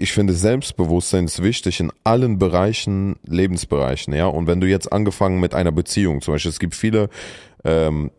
ich 0.00 0.12
finde 0.12 0.32
Selbstbewusstsein 0.32 1.24
ist 1.24 1.42
wichtig 1.42 1.80
in 1.80 1.92
allen 2.04 2.38
Bereichen, 2.38 3.16
Lebensbereichen, 3.26 4.14
ja. 4.14 4.26
Und 4.26 4.46
wenn 4.46 4.60
du 4.60 4.68
jetzt 4.68 4.92
angefangen 4.92 5.40
mit 5.40 5.54
einer 5.54 5.72
Beziehung, 5.72 6.20
zum 6.20 6.34
Beispiel, 6.34 6.50
es 6.50 6.60
gibt 6.60 6.76
viele 6.76 7.08
ähm, 7.64 8.12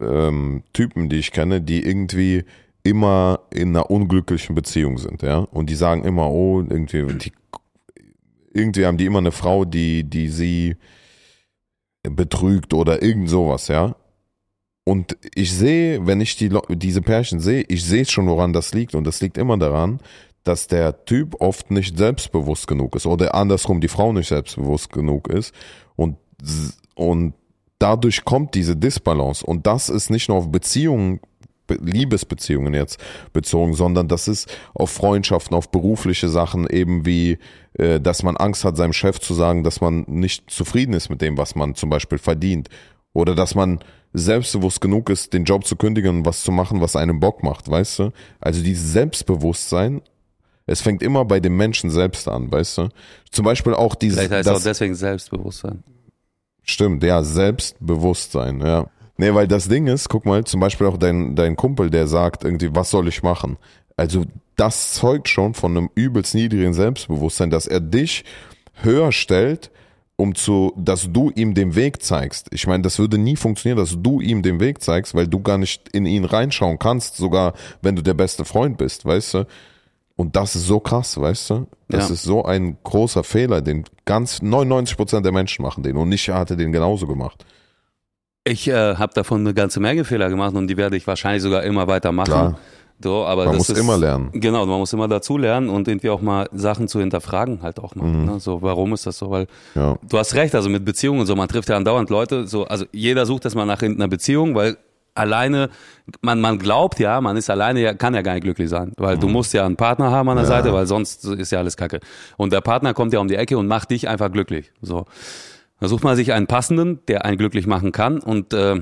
ähm, 0.00 0.62
Typen, 0.72 1.08
die 1.08 1.16
ich 1.16 1.32
kenne, 1.32 1.60
die 1.60 1.84
irgendwie 1.84 2.44
immer 2.84 3.40
in 3.52 3.70
einer 3.70 3.90
unglücklichen 3.90 4.54
Beziehung 4.54 4.98
sind, 4.98 5.22
ja. 5.22 5.38
Und 5.38 5.70
die 5.70 5.74
sagen 5.74 6.04
immer, 6.04 6.30
oh, 6.30 6.60
irgendwie, 6.60 7.04
die, 7.14 7.32
irgendwie 8.54 8.86
haben 8.86 8.96
die 8.96 9.06
immer 9.06 9.18
eine 9.18 9.32
Frau, 9.32 9.64
die, 9.64 10.04
die 10.04 10.28
sie 10.28 10.76
betrügt 12.02 12.74
oder 12.74 13.02
irgend 13.02 13.28
sowas, 13.28 13.68
ja. 13.68 13.96
Und 14.86 15.16
ich 15.34 15.52
sehe, 15.52 16.06
wenn 16.06 16.20
ich 16.20 16.36
die, 16.36 16.50
diese 16.68 17.00
Pärchen 17.00 17.40
sehe, 17.40 17.64
ich 17.68 17.84
sehe 17.84 18.04
schon, 18.04 18.26
woran 18.26 18.52
das 18.52 18.74
liegt. 18.74 18.94
Und 18.94 19.04
das 19.04 19.22
liegt 19.22 19.38
immer 19.38 19.56
daran, 19.56 20.00
dass 20.42 20.66
der 20.68 21.06
Typ 21.06 21.40
oft 21.40 21.70
nicht 21.70 21.96
selbstbewusst 21.96 22.66
genug 22.66 22.94
ist 22.94 23.06
oder 23.06 23.34
andersrum 23.34 23.80
die 23.80 23.88
Frau 23.88 24.12
nicht 24.12 24.28
selbstbewusst 24.28 24.92
genug 24.92 25.28
ist. 25.28 25.54
Und, 25.96 26.18
und 26.94 27.32
dadurch 27.78 28.26
kommt 28.26 28.54
diese 28.54 28.76
Disbalance. 28.76 29.46
Und 29.46 29.66
das 29.66 29.88
ist 29.88 30.10
nicht 30.10 30.28
nur 30.28 30.36
auf 30.36 30.52
Beziehungen, 30.52 31.20
Be- 31.33 31.33
Liebesbeziehungen 31.68 32.74
jetzt 32.74 32.98
bezogen, 33.32 33.74
sondern 33.74 34.08
das 34.08 34.28
ist 34.28 34.54
auf 34.74 34.90
Freundschaften, 34.90 35.56
auf 35.56 35.70
berufliche 35.70 36.28
Sachen, 36.28 36.68
eben 36.68 37.06
wie, 37.06 37.38
äh, 37.74 38.00
dass 38.00 38.22
man 38.22 38.36
Angst 38.36 38.64
hat, 38.64 38.76
seinem 38.76 38.92
Chef 38.92 39.20
zu 39.20 39.34
sagen, 39.34 39.64
dass 39.64 39.80
man 39.80 40.04
nicht 40.06 40.50
zufrieden 40.50 40.92
ist 40.92 41.08
mit 41.08 41.20
dem, 41.20 41.38
was 41.38 41.54
man 41.54 41.74
zum 41.74 41.90
Beispiel 41.90 42.18
verdient. 42.18 42.68
Oder 43.12 43.34
dass 43.34 43.54
man 43.54 43.80
selbstbewusst 44.12 44.80
genug 44.80 45.10
ist, 45.10 45.32
den 45.32 45.44
Job 45.44 45.66
zu 45.66 45.76
kündigen 45.76 46.18
und 46.18 46.26
was 46.26 46.42
zu 46.42 46.52
machen, 46.52 46.80
was 46.80 46.96
einem 46.96 47.20
Bock 47.20 47.42
macht, 47.42 47.68
weißt 47.68 47.98
du? 47.98 48.10
Also 48.40 48.62
dieses 48.62 48.92
Selbstbewusstsein, 48.92 50.02
es 50.66 50.80
fängt 50.80 51.02
immer 51.02 51.24
bei 51.24 51.40
dem 51.40 51.56
Menschen 51.56 51.90
selbst 51.90 52.28
an, 52.28 52.50
weißt 52.50 52.78
du? 52.78 52.88
Zum 53.30 53.44
Beispiel 53.44 53.74
auch 53.74 53.94
dieses, 53.94 54.18
Vielleicht 54.18 54.32
heißt 54.32 54.46
es 54.46 54.50
auch 54.50 54.54
das, 54.54 54.64
deswegen 54.64 54.94
Selbstbewusstsein. 54.94 55.82
Stimmt, 56.62 57.02
ja, 57.02 57.22
Selbstbewusstsein, 57.22 58.60
ja. 58.60 58.86
Nee, 59.16 59.32
weil 59.34 59.46
das 59.46 59.68
Ding 59.68 59.86
ist, 59.86 60.08
guck 60.08 60.26
mal, 60.26 60.44
zum 60.44 60.60
Beispiel 60.60 60.86
auch 60.86 60.96
dein, 60.96 61.36
dein 61.36 61.56
Kumpel, 61.56 61.90
der 61.90 62.06
sagt 62.06 62.44
irgendwie, 62.44 62.74
was 62.74 62.90
soll 62.90 63.06
ich 63.08 63.22
machen? 63.22 63.56
Also 63.96 64.24
das 64.56 64.94
zeugt 64.94 65.28
schon 65.28 65.54
von 65.54 65.76
einem 65.76 65.90
übelst 65.94 66.34
niedrigen 66.34 66.74
Selbstbewusstsein, 66.74 67.50
dass 67.50 67.66
er 67.66 67.80
dich 67.80 68.24
höher 68.82 69.12
stellt, 69.12 69.70
um 70.16 70.34
zu, 70.34 70.72
dass 70.76 71.12
du 71.12 71.30
ihm 71.34 71.54
den 71.54 71.74
Weg 71.74 72.02
zeigst. 72.02 72.48
Ich 72.52 72.66
meine, 72.66 72.82
das 72.82 72.98
würde 72.98 73.18
nie 73.18 73.36
funktionieren, 73.36 73.78
dass 73.78 73.96
du 74.00 74.20
ihm 74.20 74.42
den 74.42 74.60
Weg 74.60 74.80
zeigst, 74.82 75.14
weil 75.14 75.26
du 75.28 75.40
gar 75.40 75.58
nicht 75.58 75.88
in 75.90 76.06
ihn 76.06 76.24
reinschauen 76.24 76.78
kannst, 76.78 77.16
sogar 77.16 77.54
wenn 77.82 77.96
du 77.96 78.02
der 78.02 78.14
beste 78.14 78.44
Freund 78.44 78.78
bist, 78.78 79.04
weißt 79.04 79.34
du? 79.34 79.46
Und 80.16 80.36
das 80.36 80.54
ist 80.54 80.66
so 80.66 80.78
krass, 80.78 81.20
weißt 81.20 81.50
du? 81.50 81.66
Das 81.88 82.08
Ja. 82.08 82.14
ist 82.14 82.22
so 82.22 82.44
ein 82.44 82.78
großer 82.84 83.24
Fehler, 83.24 83.60
den 83.60 83.84
ganz 84.04 84.40
99 84.40 84.96
Prozent 84.96 85.24
der 85.24 85.32
Menschen 85.32 85.62
machen 85.62 85.82
den 85.82 85.96
und 85.96 86.10
ich 86.12 86.28
hatte 86.28 86.56
den 86.56 86.70
genauso 86.70 87.06
gemacht. 87.08 87.44
Ich 88.46 88.68
äh, 88.68 88.96
habe 88.96 89.12
davon 89.14 89.40
eine 89.40 89.54
ganze 89.54 89.80
Menge 89.80 90.04
Fehler 90.04 90.28
gemacht 90.28 90.54
und 90.54 90.66
die 90.66 90.76
werde 90.76 90.96
ich 90.96 91.06
wahrscheinlich 91.06 91.42
sogar 91.42 91.62
immer 91.62 91.86
weiter 91.86 92.12
machen. 92.12 92.26
Klar. 92.30 92.58
So, 93.02 93.24
aber 93.24 93.44
Man 93.46 93.54
das 93.54 93.68
muss 93.68 93.70
ist, 93.70 93.78
immer 93.78 93.96
lernen. 93.96 94.30
Genau, 94.32 94.64
man 94.66 94.78
muss 94.78 94.92
immer 94.92 95.08
dazu 95.08 95.36
lernen 95.36 95.68
und 95.68 95.88
irgendwie 95.88 96.10
auch 96.10 96.20
mal 96.20 96.46
Sachen 96.52 96.86
zu 96.86 97.00
hinterfragen 97.00 97.60
halt 97.62 97.80
auch 97.80 97.94
mal. 97.96 98.06
Mhm. 98.06 98.24
Ne? 98.26 98.40
So, 98.40 98.62
warum 98.62 98.92
ist 98.92 99.06
das 99.06 99.18
so? 99.18 99.30
Weil 99.30 99.46
Ja. 99.74 99.96
du 100.08 100.18
hast 100.18 100.34
recht, 100.34 100.54
also 100.54 100.68
mit 100.68 100.84
Beziehungen 100.84 101.20
und 101.20 101.26
so, 101.26 101.34
man 101.34 101.48
trifft 101.48 101.68
ja 101.70 101.76
andauernd 101.76 102.08
Leute, 102.10 102.46
so, 102.46 102.64
also 102.66 102.84
jeder 102.92 103.26
sucht 103.26 103.44
das 103.46 103.54
mal 103.54 103.64
nach 103.66 103.82
einer 103.82 104.08
Beziehung, 104.08 104.54
weil 104.54 104.76
alleine, 105.14 105.70
man, 106.22 106.40
man 106.40 106.58
glaubt 106.58 106.98
ja, 107.00 107.20
man 107.20 107.36
ist 107.36 107.50
alleine, 107.50 107.80
ja, 107.80 107.94
kann 107.94 108.14
ja 108.14 108.22
gar 108.22 108.34
nicht 108.34 108.44
glücklich 108.44 108.68
sein, 108.70 108.92
weil 108.96 109.16
Mhm. 109.16 109.20
du 109.20 109.28
musst 109.28 109.52
ja 109.54 109.64
einen 109.66 109.76
Partner 109.76 110.10
haben 110.10 110.28
an 110.28 110.36
der 110.36 110.46
Seite, 110.46 110.72
weil 110.72 110.86
sonst 110.86 111.24
ist 111.24 111.50
ja 111.50 111.58
alles 111.58 111.76
Kacke. 111.76 112.00
Und 112.36 112.52
der 112.52 112.60
Partner 112.60 112.94
kommt 112.94 113.12
ja 113.12 113.18
um 113.20 113.28
die 113.28 113.36
Ecke 113.36 113.56
und 113.58 113.66
macht 113.66 113.90
dich 113.90 114.08
einfach 114.08 114.30
glücklich. 114.30 114.70
So. 114.82 115.06
Da 115.80 115.88
sucht 115.88 116.04
man 116.04 116.16
sich 116.16 116.32
einen 116.32 116.46
passenden, 116.46 117.00
der 117.08 117.24
einen 117.24 117.38
glücklich 117.38 117.66
machen 117.66 117.92
kann. 117.92 118.20
Und 118.20 118.52
äh, 118.52 118.80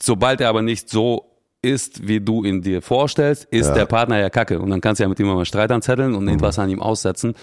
sobald 0.00 0.40
er 0.40 0.48
aber 0.48 0.62
nicht 0.62 0.88
so 0.88 1.30
ist, 1.62 2.06
wie 2.06 2.20
du 2.20 2.44
ihn 2.44 2.60
dir 2.60 2.82
vorstellst, 2.82 3.44
ist 3.50 3.72
der 3.72 3.86
Partner 3.86 4.18
ja 4.18 4.28
kacke. 4.28 4.60
Und 4.60 4.70
dann 4.70 4.80
kannst 4.82 5.00
du 5.00 5.04
ja 5.04 5.08
mit 5.08 5.18
ihm 5.18 5.26
mal 5.26 5.44
Streit 5.46 5.72
anzetteln 5.72 6.14
und 6.14 6.28
irgendwas 6.28 6.58
an 6.58 6.68
ihm 6.68 6.80
aussetzen, 6.80 7.34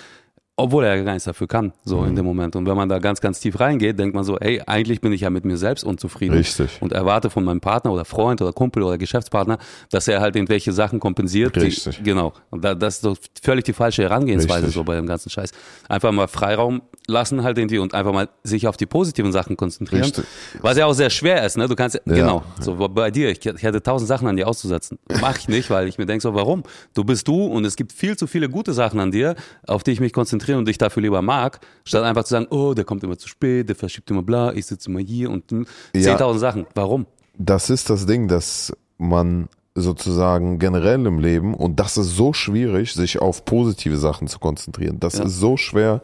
obwohl 0.62 0.84
er 0.84 0.96
ja 0.96 1.04
gar 1.04 1.14
nichts 1.14 1.26
dafür 1.26 1.48
kann, 1.48 1.74
so 1.84 2.04
in 2.04 2.16
dem 2.16 2.26
Moment. 2.26 2.56
Und 2.56 2.66
wenn 2.66 2.76
man 2.76 2.90
da 2.90 3.00
ganz, 3.00 3.22
ganz 3.22 3.40
tief 3.40 3.60
reingeht, 3.60 3.98
denkt 4.00 4.16
man 4.16 4.24
so, 4.24 4.38
ey, 4.38 4.62
eigentlich 4.66 5.02
bin 5.02 5.12
ich 5.12 5.22
ja 5.22 5.30
mit 5.30 5.46
mir 5.46 5.58
selbst 5.58 5.84
unzufrieden. 5.84 6.36
Richtig. 6.36 6.82
Und 6.82 6.92
erwarte 6.94 7.30
von 7.30 7.44
meinem 7.44 7.62
Partner 7.62 7.92
oder 7.92 8.06
Freund 8.06 8.42
oder 8.42 8.54
Kumpel 8.54 8.84
oder 8.84 8.98
Geschäftspartner, 8.98 9.58
dass 9.90 10.08
er 10.08 10.22
halt 10.22 10.36
irgendwelche 10.36 10.72
Sachen 10.72 11.00
kompensiert. 11.00 11.56
Richtig. 11.58 11.98
Die, 11.98 12.04
genau. 12.04 12.34
Und 12.50 12.64
da, 12.64 12.76
das 12.76 12.96
ist 12.96 13.06
doch 13.06 13.18
völlig 13.42 13.66
die 13.66 13.74
falsche 13.74 14.04
Herangehensweise 14.04 14.68
Richtig. 14.68 14.76
so 14.76 14.84
bei 14.84 14.96
dem 14.96 15.08
ganzen 15.08 15.30
Scheiß. 15.30 15.52
Einfach 15.90 16.12
mal 16.12 16.28
Freiraum 16.28 16.82
lassen 17.08 17.44
halt 17.44 17.58
irgendwie 17.58 17.80
und 17.80 17.94
einfach 17.94 18.14
mal 18.14 18.30
sich 18.44 18.68
auf 18.68 18.78
die 18.78 18.86
positiven 18.86 19.32
Sachen 19.32 19.58
konzentrieren. 19.58 20.04
Richtig. 20.04 20.26
Was 20.62 20.78
ja 20.78 20.86
auch 20.86 20.94
sehr 20.94 21.10
schwer 21.10 21.46
ist, 21.46 21.58
ne? 21.58 21.68
Du 21.68 21.76
kannst, 21.76 22.02
genau, 22.06 22.44
so 22.60 22.76
bei 22.76 23.12
dir, 23.12 23.30
ich, 23.30 23.46
ich 23.46 23.64
hätte 23.64 23.82
tausend 23.82 24.08
Sachen 24.08 24.28
an 24.28 24.36
dir 24.36 24.48
auszusetzen. 24.48 25.00
Mach 25.20 25.38
ich 25.38 25.48
nicht, 25.48 25.70
weil 25.70 25.88
ich 25.88 25.98
mir 25.98 26.06
denke 26.06 26.22
so, 26.22 26.34
warum? 26.34 26.64
Du 26.94 27.04
bist 27.04 27.28
du 27.28 27.46
und 27.46 27.66
es 27.66 27.76
gibt 27.76 27.92
viel 27.92 28.18
zu 28.18 28.28
viele 28.28 28.50
gute 28.50 28.74
Sachen 28.74 29.00
an 29.00 29.12
dir, 29.12 29.36
auf 29.68 29.84
die 29.84 29.92
ich 29.92 30.00
mich 30.00 30.14
konzentriere 30.14 30.51
und 30.58 30.68
dich 30.68 30.78
dafür 30.78 31.02
lieber 31.04 31.22
mag, 31.22 31.60
statt 31.86 32.04
einfach 32.04 32.24
zu 32.24 32.32
sagen, 32.32 32.48
oh, 32.50 32.74
der 32.74 32.86
kommt 32.86 33.04
immer 33.04 33.18
zu 33.18 33.28
spät, 33.28 33.70
der 33.70 33.76
verschiebt 33.76 34.10
immer 34.12 34.24
bla, 34.24 34.54
ich 34.54 34.66
sitze 34.66 34.90
immer 34.90 35.00
hier 35.00 35.30
und 35.32 35.50
hm, 35.52 35.66
Ja. 35.96 36.16
10.000 36.18 36.38
Sachen. 36.38 36.66
Warum? 36.76 37.06
Das 37.38 37.70
ist 37.70 37.90
das 37.90 38.06
Ding, 38.06 38.28
dass 38.28 38.74
man 38.98 39.48
sozusagen 39.74 40.60
generell 40.60 41.06
im 41.06 41.20
Leben, 41.20 41.54
und 41.54 41.80
das 41.80 41.98
ist 41.98 42.16
so 42.16 42.34
schwierig, 42.34 42.94
sich 42.94 43.20
auf 43.22 43.46
positive 43.46 43.98
Sachen 43.98 44.28
zu 44.28 44.38
konzentrieren. 44.38 45.00
Das 45.00 45.18
Ja. 45.18 45.24
ist 45.24 45.40
so 45.40 45.56
schwer, 45.56 46.02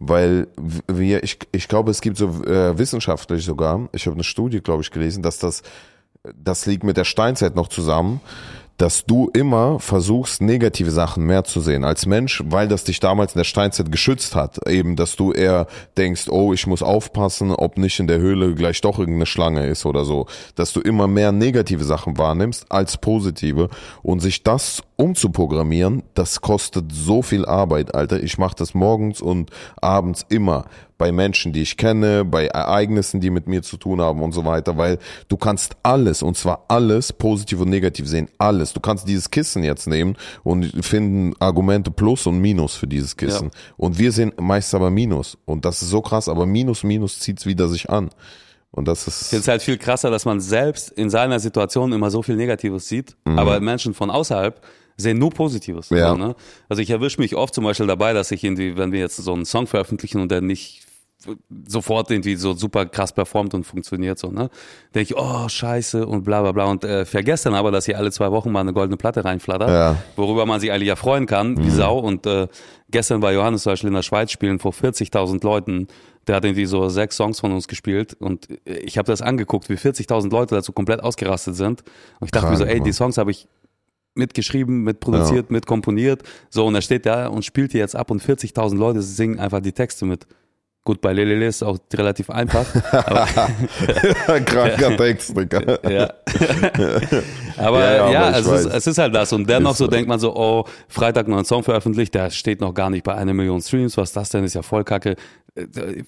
weil 0.00 0.48
wir, 0.88 1.22
ich, 1.22 1.38
ich 1.52 1.68
glaube, 1.68 1.92
es 1.92 2.00
gibt 2.00 2.16
so 2.16 2.26
äh, 2.44 2.76
wissenschaftlich 2.76 3.44
sogar, 3.44 3.88
ich 3.92 4.06
habe 4.06 4.14
eine 4.14 4.24
Studie, 4.24 4.60
glaube 4.60 4.82
ich, 4.82 4.90
gelesen, 4.90 5.22
dass 5.22 5.38
das, 5.38 5.62
das 6.34 6.66
liegt 6.66 6.82
mit 6.82 6.96
der 6.96 7.04
Steinzeit 7.04 7.54
noch 7.54 7.68
zusammen, 7.68 8.20
dass 8.76 9.04
du 9.04 9.30
immer 9.32 9.78
versuchst, 9.78 10.42
negative 10.42 10.90
Sachen 10.90 11.24
mehr 11.24 11.44
zu 11.44 11.60
sehen 11.60 11.84
als 11.84 12.06
Mensch, 12.06 12.42
weil 12.46 12.66
das 12.66 12.84
dich 12.84 13.00
damals 13.00 13.34
in 13.34 13.38
der 13.38 13.44
Steinzeit 13.44 13.92
geschützt 13.92 14.34
hat. 14.34 14.66
Eben, 14.68 14.96
dass 14.96 15.16
du 15.16 15.32
eher 15.32 15.66
denkst, 15.96 16.28
oh, 16.28 16.52
ich 16.52 16.66
muss 16.66 16.82
aufpassen, 16.82 17.52
ob 17.52 17.78
nicht 17.78 18.00
in 18.00 18.08
der 18.08 18.18
Höhle 18.18 18.54
gleich 18.54 18.80
doch 18.80 18.98
irgendeine 18.98 19.26
Schlange 19.26 19.66
ist 19.66 19.86
oder 19.86 20.04
so. 20.04 20.26
Dass 20.56 20.72
du 20.72 20.80
immer 20.80 21.06
mehr 21.06 21.30
negative 21.30 21.84
Sachen 21.84 22.18
wahrnimmst 22.18 22.70
als 22.70 22.96
positive. 22.98 23.68
Und 24.02 24.20
sich 24.20 24.42
das 24.42 24.82
umzuprogrammieren, 24.96 26.02
das 26.14 26.40
kostet 26.40 26.92
so 26.92 27.22
viel 27.22 27.46
Arbeit, 27.46 27.94
Alter. 27.94 28.22
Ich 28.22 28.38
mache 28.38 28.56
das 28.56 28.74
morgens 28.74 29.20
und 29.20 29.50
abends 29.80 30.26
immer. 30.28 30.64
Bei 30.98 31.12
Menschen, 31.12 31.52
die 31.52 31.62
ich 31.62 31.76
kenne, 31.76 32.24
bei 32.24 32.46
Ereignissen, 32.46 33.20
die 33.20 33.30
mit 33.30 33.46
mir 33.48 33.62
zu 33.62 33.76
tun 33.76 34.00
haben 34.00 34.22
und 34.22 34.32
so 34.32 34.44
weiter, 34.44 34.76
weil 34.76 34.98
du 35.28 35.36
kannst 35.36 35.76
alles, 35.82 36.22
und 36.22 36.36
zwar 36.36 36.64
alles, 36.68 37.12
positiv 37.12 37.60
und 37.60 37.70
negativ 37.70 38.08
sehen, 38.08 38.28
alles. 38.38 38.72
Du 38.72 38.80
kannst 38.80 39.08
dieses 39.08 39.30
Kissen 39.30 39.64
jetzt 39.64 39.86
nehmen 39.86 40.16
und 40.42 40.84
finden 40.84 41.34
Argumente 41.40 41.90
plus 41.90 42.26
und 42.26 42.38
minus 42.38 42.74
für 42.74 42.86
dieses 42.86 43.16
Kissen. 43.16 43.50
Ja. 43.52 43.60
Und 43.76 43.98
wir 43.98 44.12
sehen 44.12 44.32
meist 44.38 44.74
aber 44.74 44.90
minus. 44.90 45.36
Und 45.44 45.64
das 45.64 45.82
ist 45.82 45.90
so 45.90 46.00
krass, 46.00 46.28
aber 46.28 46.46
minus, 46.46 46.84
minus 46.84 47.18
zieht's 47.18 47.46
wieder 47.46 47.68
sich 47.68 47.90
an. 47.90 48.10
Und 48.70 48.88
das 48.88 49.06
ist. 49.06 49.32
Es 49.32 49.46
halt 49.46 49.62
viel 49.62 49.78
krasser, 49.78 50.10
dass 50.10 50.24
man 50.24 50.40
selbst 50.40 50.90
in 50.90 51.08
seiner 51.08 51.38
Situation 51.38 51.92
immer 51.92 52.10
so 52.10 52.22
viel 52.22 52.34
Negatives 52.34 52.88
sieht, 52.88 53.16
mhm. 53.24 53.38
aber 53.38 53.60
Menschen 53.60 53.94
von 53.94 54.10
außerhalb 54.10 54.60
sehen 54.96 55.18
nur 55.18 55.30
Positives. 55.30 55.90
Ja. 55.90 56.10
So, 56.10 56.16
ne? 56.16 56.36
Also 56.68 56.82
ich 56.82 56.90
erwische 56.90 57.20
mich 57.20 57.34
oft 57.36 57.54
zum 57.54 57.64
Beispiel 57.64 57.86
dabei, 57.86 58.12
dass 58.12 58.30
ich 58.30 58.44
irgendwie, 58.44 58.76
wenn 58.76 58.92
wir 58.92 59.00
jetzt 59.00 59.16
so 59.16 59.32
einen 59.32 59.44
Song 59.44 59.66
veröffentlichen 59.66 60.20
und 60.20 60.30
der 60.30 60.40
nicht 60.40 60.83
sofort 61.66 62.10
irgendwie 62.10 62.36
so 62.36 62.54
super 62.54 62.86
krass 62.86 63.12
performt 63.12 63.54
und 63.54 63.64
funktioniert 63.64 64.18
so, 64.18 64.30
ne? 64.30 64.50
Denke 64.94 65.14
ich, 65.14 65.16
oh, 65.16 65.48
scheiße 65.48 66.06
und 66.06 66.24
bla 66.24 66.42
bla 66.42 66.52
bla 66.52 66.64
und 66.64 66.84
äh, 66.84 67.04
vergesse 67.04 67.44
dann 67.44 67.54
aber, 67.54 67.70
dass 67.70 67.86
hier 67.86 67.98
alle 67.98 68.10
zwei 68.10 68.30
Wochen 68.30 68.52
mal 68.52 68.60
eine 68.60 68.72
goldene 68.72 68.96
Platte 68.96 69.24
reinflattert, 69.24 69.70
ja. 69.70 69.96
worüber 70.16 70.46
man 70.46 70.60
sich 70.60 70.72
eigentlich 70.72 70.88
ja 70.88 70.96
freuen 70.96 71.26
kann, 71.26 71.56
wie 71.58 71.70
mhm. 71.70 71.70
Sau. 71.70 71.98
Und 71.98 72.26
äh, 72.26 72.48
gestern 72.90 73.20
bei 73.20 73.34
Johannes 73.34 73.62
zum 73.62 73.72
Beispiel 73.72 73.88
in 73.88 73.94
der 73.94 74.02
Schweiz 74.02 74.30
spielen 74.30 74.58
vor 74.58 74.72
40.000 74.72 75.44
Leuten 75.44 75.88
der 76.26 76.36
hat 76.36 76.44
irgendwie 76.46 76.64
so 76.64 76.88
sechs 76.88 77.16
Songs 77.16 77.40
von 77.40 77.52
uns 77.52 77.68
gespielt 77.68 78.16
und 78.18 78.48
ich 78.64 78.96
habe 78.96 79.06
das 79.06 79.20
angeguckt, 79.20 79.68
wie 79.68 79.74
40.000 79.74 80.30
Leute 80.30 80.54
dazu 80.54 80.72
komplett 80.72 81.02
ausgerastet 81.02 81.54
sind. 81.54 81.82
Und 82.18 82.26
ich 82.26 82.30
dachte 82.30 82.46
Krank, 82.46 82.58
mir 82.58 82.64
so, 82.64 82.64
ey, 82.64 82.80
die 82.80 82.92
Songs 82.92 83.18
habe 83.18 83.30
ich 83.30 83.46
mitgeschrieben, 84.14 84.82
mitproduziert, 84.82 85.46
ja. 85.50 85.52
mitkomponiert. 85.52 86.22
So, 86.50 86.66
und 86.66 86.74
er 86.74 86.82
steht 86.82 87.06
da 87.06 87.26
und 87.26 87.44
spielt 87.44 87.72
die 87.72 87.78
jetzt 87.78 87.96
ab 87.96 88.10
und 88.10 88.22
40.000 88.22 88.76
Leute 88.76 89.02
singen 89.02 89.38
einfach 89.38 89.60
die 89.60 89.72
Texte 89.72 90.04
mit. 90.04 90.26
Gut, 90.86 91.00
bei 91.00 91.14
Lelele 91.14 91.46
ist 91.46 91.62
auch 91.62 91.78
relativ 91.94 92.28
einfach. 92.28 92.66
Kranker 94.44 94.96
Text, 94.98 95.34
Digga. 95.34 95.78
ja. 95.88 96.12
aber 97.56 97.80
ja, 97.80 97.94
ja, 97.94 98.12
ja 98.12 98.38
es, 98.38 98.46
ist, 98.46 98.66
es, 98.66 98.86
ist, 98.88 98.98
halt 98.98 99.14
das. 99.14 99.32
Und 99.32 99.48
dennoch 99.48 99.74
so 99.74 99.86
denkt 99.86 100.10
man 100.10 100.20
so, 100.20 100.36
oh, 100.36 100.64
Freitag 100.88 101.26
noch 101.26 101.38
ein 101.38 101.46
Song 101.46 101.62
veröffentlicht, 101.62 102.14
der 102.14 102.28
steht 102.28 102.60
noch 102.60 102.74
gar 102.74 102.90
nicht 102.90 103.02
bei 103.02 103.14
einer 103.14 103.32
Million 103.32 103.62
Streams. 103.62 103.96
Was 103.96 104.12
das 104.12 104.28
denn? 104.28 104.44
Ist 104.44 104.52
ja 104.52 104.60
voll 104.62 104.84
kacke. 104.84 105.16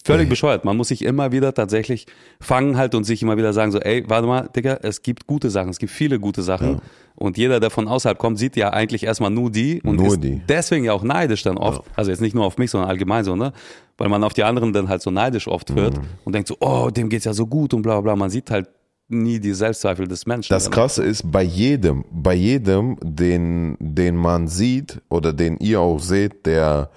Völlig 0.04 0.28
bescheuert. 0.28 0.66
Man 0.66 0.76
muss 0.76 0.88
sich 0.88 1.02
immer 1.02 1.32
wieder 1.32 1.54
tatsächlich 1.54 2.06
fangen 2.38 2.76
halt 2.76 2.94
und 2.94 3.04
sich 3.04 3.22
immer 3.22 3.38
wieder 3.38 3.54
sagen 3.54 3.72
so, 3.72 3.78
ey, 3.78 4.04
warte 4.08 4.26
mal, 4.26 4.50
Digga, 4.54 4.80
es 4.82 5.00
gibt 5.00 5.26
gute 5.26 5.48
Sachen, 5.48 5.70
es 5.70 5.78
gibt 5.78 5.92
viele 5.92 6.20
gute 6.20 6.42
Sachen. 6.42 6.72
Ja. 6.72 6.80
Und 7.14 7.38
jeder, 7.38 7.60
der 7.60 7.70
von 7.70 7.88
außerhalb 7.88 8.18
kommt, 8.18 8.38
sieht 8.38 8.56
ja 8.56 8.74
eigentlich 8.74 9.04
erstmal 9.04 9.30
nur 9.30 9.50
die 9.50 9.80
und 9.82 9.96
nur 9.96 10.08
ist 10.08 10.20
die. 10.20 10.42
deswegen 10.48 10.84
ja 10.84 10.92
auch 10.92 11.02
neidisch 11.02 11.44
dann 11.44 11.56
oft. 11.56 11.82
Also 11.94 12.10
jetzt 12.10 12.20
nicht 12.20 12.34
nur 12.34 12.44
auf 12.44 12.58
mich, 12.58 12.70
sondern 12.70 12.90
allgemein 12.90 13.24
so, 13.24 13.36
ne? 13.36 13.52
Weil 13.98 14.08
man 14.08 14.24
auf 14.24 14.34
die 14.34 14.44
anderen 14.44 14.72
dann 14.72 14.88
halt 14.88 15.02
so 15.02 15.10
neidisch 15.10 15.48
oft 15.48 15.74
wird 15.74 15.96
mhm. 15.96 16.04
und 16.24 16.34
denkt 16.34 16.48
so, 16.48 16.56
oh, 16.60 16.90
dem 16.90 17.08
geht's 17.08 17.24
ja 17.24 17.32
so 17.32 17.46
gut 17.46 17.72
und 17.72 17.82
bla 17.82 18.00
bla. 18.00 18.14
Man 18.14 18.30
sieht 18.30 18.50
halt 18.50 18.68
nie 19.08 19.38
die 19.38 19.54
Selbstzweifel 19.54 20.06
des 20.08 20.26
Menschen. 20.26 20.52
Das 20.52 20.70
Krasse 20.70 21.04
ist, 21.04 21.30
bei 21.30 21.42
jedem, 21.42 22.04
bei 22.10 22.34
jedem, 22.34 22.98
den, 23.02 23.76
den 23.78 24.16
man 24.16 24.48
sieht 24.48 25.00
oder 25.08 25.32
den 25.32 25.56
ihr 25.58 25.80
auch 25.80 26.00
seht, 26.00 26.46
der 26.46 26.90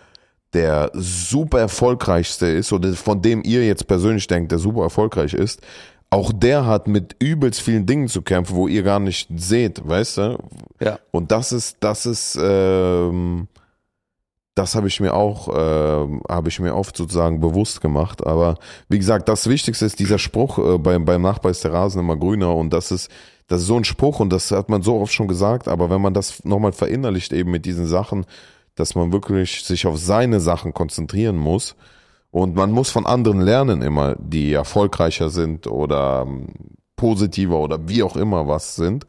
der 0.54 0.90
super 0.94 1.60
erfolgreichste 1.60 2.48
ist 2.48 2.74
oder 2.74 2.94
von 2.94 3.22
dem 3.22 3.44
ihr 3.44 3.66
jetzt 3.66 3.88
persönlich 3.88 4.26
denkt, 4.28 4.52
der 4.52 4.60
super 4.60 4.82
erfolgreich 4.82 5.34
ist, 5.34 5.62
auch 6.10 6.32
der 6.34 6.66
hat 6.66 6.88
mit 6.88 7.16
übelst 7.20 7.62
vielen 7.62 7.86
Dingen 7.86 8.08
zu 8.08 8.24
kämpfen, 8.24 8.56
wo 8.56 8.68
ihr 8.68 8.82
gar 8.82 9.00
nicht 9.00 9.30
seht, 9.36 9.88
weißt 9.88 10.18
du? 10.18 10.38
Ja. 10.80 11.00
Und 11.12 11.32
das 11.32 11.52
ist, 11.52 11.78
das 11.82 12.06
ist, 12.08 12.38
ähm, 12.42 13.48
das 14.60 14.76
habe 14.76 14.90
ich 14.90 15.00
mir 15.00 15.14
auch, 15.14 15.48
äh, 15.48 16.20
habe 16.28 16.50
ich 16.50 16.60
mir 16.60 16.76
oft 16.76 16.98
sozusagen 16.98 17.40
bewusst 17.40 17.80
gemacht. 17.80 18.28
Aber 18.28 18.58
wie 18.90 19.00
gesagt, 19.00 19.30
das 19.30 19.48
Wichtigste 19.48 19.86
ist 19.86 20.00
dieser 20.00 20.20
Spruch, 20.20 20.58
äh, 20.58 20.78
beim, 20.78 21.06
beim 21.06 21.22
Nachbar 21.22 21.52
ist 21.52 21.64
der 21.64 21.72
Rasen 21.72 22.02
immer 22.02 22.18
grüner 22.18 22.54
und 22.54 22.72
das 22.74 22.92
ist, 22.92 23.10
das 23.48 23.62
ist 23.62 23.68
so 23.68 23.78
ein 23.78 23.86
Spruch 23.86 24.20
und 24.20 24.34
das 24.34 24.52
hat 24.52 24.68
man 24.68 24.82
so 24.82 25.00
oft 25.00 25.14
schon 25.14 25.30
gesagt, 25.30 25.70
aber 25.70 25.90
wenn 25.90 26.02
man 26.02 26.14
das 26.14 26.44
nochmal 26.44 26.74
verinnerlicht 26.74 27.32
eben 27.32 27.52
mit 27.52 27.66
diesen 27.66 27.88
Sachen, 27.88 28.26
dass 28.76 28.96
man 28.96 29.14
wirklich 29.14 29.64
sich 29.64 29.88
auf 29.88 29.98
seine 29.98 30.42
Sachen 30.42 30.74
konzentrieren 30.74 31.38
muss. 31.38 31.76
Und 32.30 32.54
man 32.54 32.72
muss 32.72 32.92
von 32.92 33.06
anderen 33.06 33.40
lernen 33.40 33.82
immer, 33.82 34.16
die 34.20 34.52
erfolgreicher 34.52 35.30
sind 35.30 35.68
oder 35.68 36.26
ähm, 36.28 36.48
positiver 36.98 37.60
oder 37.60 37.88
wie 37.88 38.04
auch 38.04 38.18
immer 38.18 38.48
was 38.48 38.76
sind. 38.76 39.06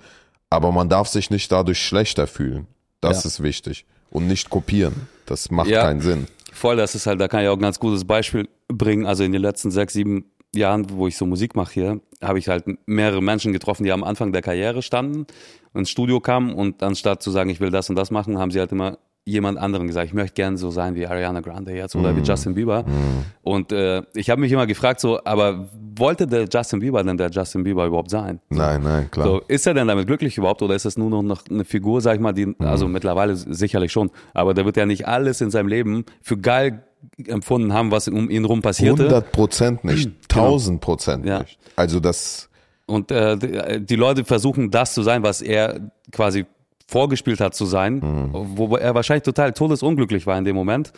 Aber 0.49 0.71
man 0.71 0.89
darf 0.89 1.09
sich 1.09 1.29
nicht 1.31 1.51
dadurch 1.51 1.83
schlechter 1.83 2.29
fühlen. 2.29 2.69
Das 3.01 3.25
ja. 3.25 3.29
ist 3.29 3.43
wichtig. 3.43 3.85
Und 4.11 4.27
nicht 4.27 4.51
kopieren. 4.51 5.09
Das 5.27 5.51
macht 5.51 5.68
ja, 5.68 5.83
keinen 5.83 6.01
Sinn. 6.01 6.27
Voll, 6.53 6.77
das 6.77 6.94
ist 6.94 7.07
halt, 7.07 7.20
da 7.20 7.29
kann 7.29 7.42
ich 7.42 7.49
auch 7.49 7.57
ein 7.57 7.62
ganz 7.62 7.79
gutes 7.79 8.05
Beispiel 8.05 8.49
bringen. 8.68 9.07
Also 9.07 9.25
in 9.25 9.33
den 9.33 9.40
letzten 9.40 9.70
sechs, 9.70 9.92
sieben 9.92 10.25
Jahren, 10.55 10.90
wo 10.90 11.07
ich 11.07 11.16
so 11.16 11.27
Musik 11.27 11.55
mache 11.55 11.73
hier, 11.73 12.01
habe 12.20 12.38
ich 12.38 12.49
halt 12.49 12.64
mehrere 12.87 13.23
Menschen 13.23 13.53
getroffen, 13.53 13.85
die 13.85 13.92
am 13.92 14.03
Anfang 14.03 14.33
der 14.33 14.42
Karriere 14.42 14.83
standen, 14.83 15.27
ins 15.75 15.90
Studio 15.90 16.20
kamen 16.20 16.53
und 16.53 16.83
anstatt 16.83 17.23
zu 17.23 17.31
sagen, 17.31 17.51
ich 17.51 17.61
will 17.61 17.70
das 17.70 17.88
und 17.88 17.96
das 17.96 18.11
machen, 18.11 18.38
haben 18.38 18.51
sie 18.51 18.59
halt 18.59 18.73
immer 18.73 18.99
jemand 19.25 19.59
anderen 19.59 19.87
gesagt, 19.87 20.07
ich 20.07 20.15
möchte 20.15 20.35
gerne 20.35 20.57
so 20.57 20.71
sein 20.71 20.95
wie 20.95 21.07
Ariana 21.07 21.41
Grande 21.41 21.73
jetzt 21.73 21.95
oder 21.95 22.13
mm. 22.13 22.17
wie 22.17 22.21
mhm. 22.21 22.25
Justin 22.25 22.55
Bieber. 22.55 22.83
Mm. 22.83 23.25
Und 23.43 23.73
äh, 23.73 24.03
ich 24.15 24.31
habe 24.31 24.41
mich 24.41 24.51
immer 24.51 24.67
gefragt, 24.67 25.01
so, 25.01 25.21
aber 25.25 25.69
wollte 25.97 26.27
der 26.27 26.47
Justin 26.51 26.81
Bieber 26.81 27.03
denn 27.05 27.17
der 27.17 27.31
Justin 27.31 27.63
Bieber 27.63 27.87
überhaupt 27.87 28.11
sein? 28.11 28.41
Nein, 28.49 28.83
nein, 28.83 29.11
klar. 29.11 29.27
So, 29.27 29.41
ist 29.47 29.67
er 29.67 29.75
denn 29.75 29.89
damit 29.89 30.07
glücklich 30.07 30.39
überhaupt 30.39 30.63
oder 30.63 30.75
ist 30.75 30.87
es 30.87 30.97
nur 30.97 31.23
noch 31.23 31.45
eine 31.49 31.65
Figur, 31.65 32.01
sag 32.01 32.15
ich 32.15 32.21
mal, 32.21 32.33
die, 32.33 32.47
mm. 32.47 32.57
also 32.61 32.89
mittlerweile 32.89 33.37
sicherlich 33.37 33.93
schon, 33.93 34.11
aber 34.33 34.55
der 34.55 34.65
wird 34.65 34.77
ja 34.77 34.87
nicht 34.87 35.07
alles 35.07 35.41
in 35.41 35.51
seinem 35.51 35.69
Leben 35.69 36.05
für 36.23 36.39
geil 36.39 36.85
empfunden 37.27 37.73
haben, 37.73 37.91
was 37.91 38.09
um 38.09 38.31
ihn 38.31 38.45
rum 38.45 38.63
passierte. 38.63 39.05
100 39.05 39.33
Prozent 39.33 39.85
nicht, 39.85 40.11
1000 40.31 40.81
genau. 40.81 40.81
Prozent 40.81 41.23
genau. 41.25 41.41
nicht. 41.41 41.59
Also 41.77 42.01
das... 42.01 42.49
Und 42.87 43.13
äh, 43.13 43.81
die 43.81 43.95
Leute 43.95 44.25
versuchen 44.25 44.73
das 44.73 44.95
zu 44.95 45.03
sein, 45.03 45.23
was 45.23 45.43
er 45.43 45.93
quasi 46.11 46.45
vorgespielt 46.90 47.40
hat 47.40 47.55
zu 47.55 47.66
sein, 47.66 47.94
mhm. 47.94 48.31
wo 48.33 48.76
er 48.76 48.94
wahrscheinlich 48.94 49.22
total 49.22 49.53
todesunglücklich 49.53 50.26
war 50.26 50.37
in 50.37 50.44
dem 50.44 50.57
Moment. 50.57 50.92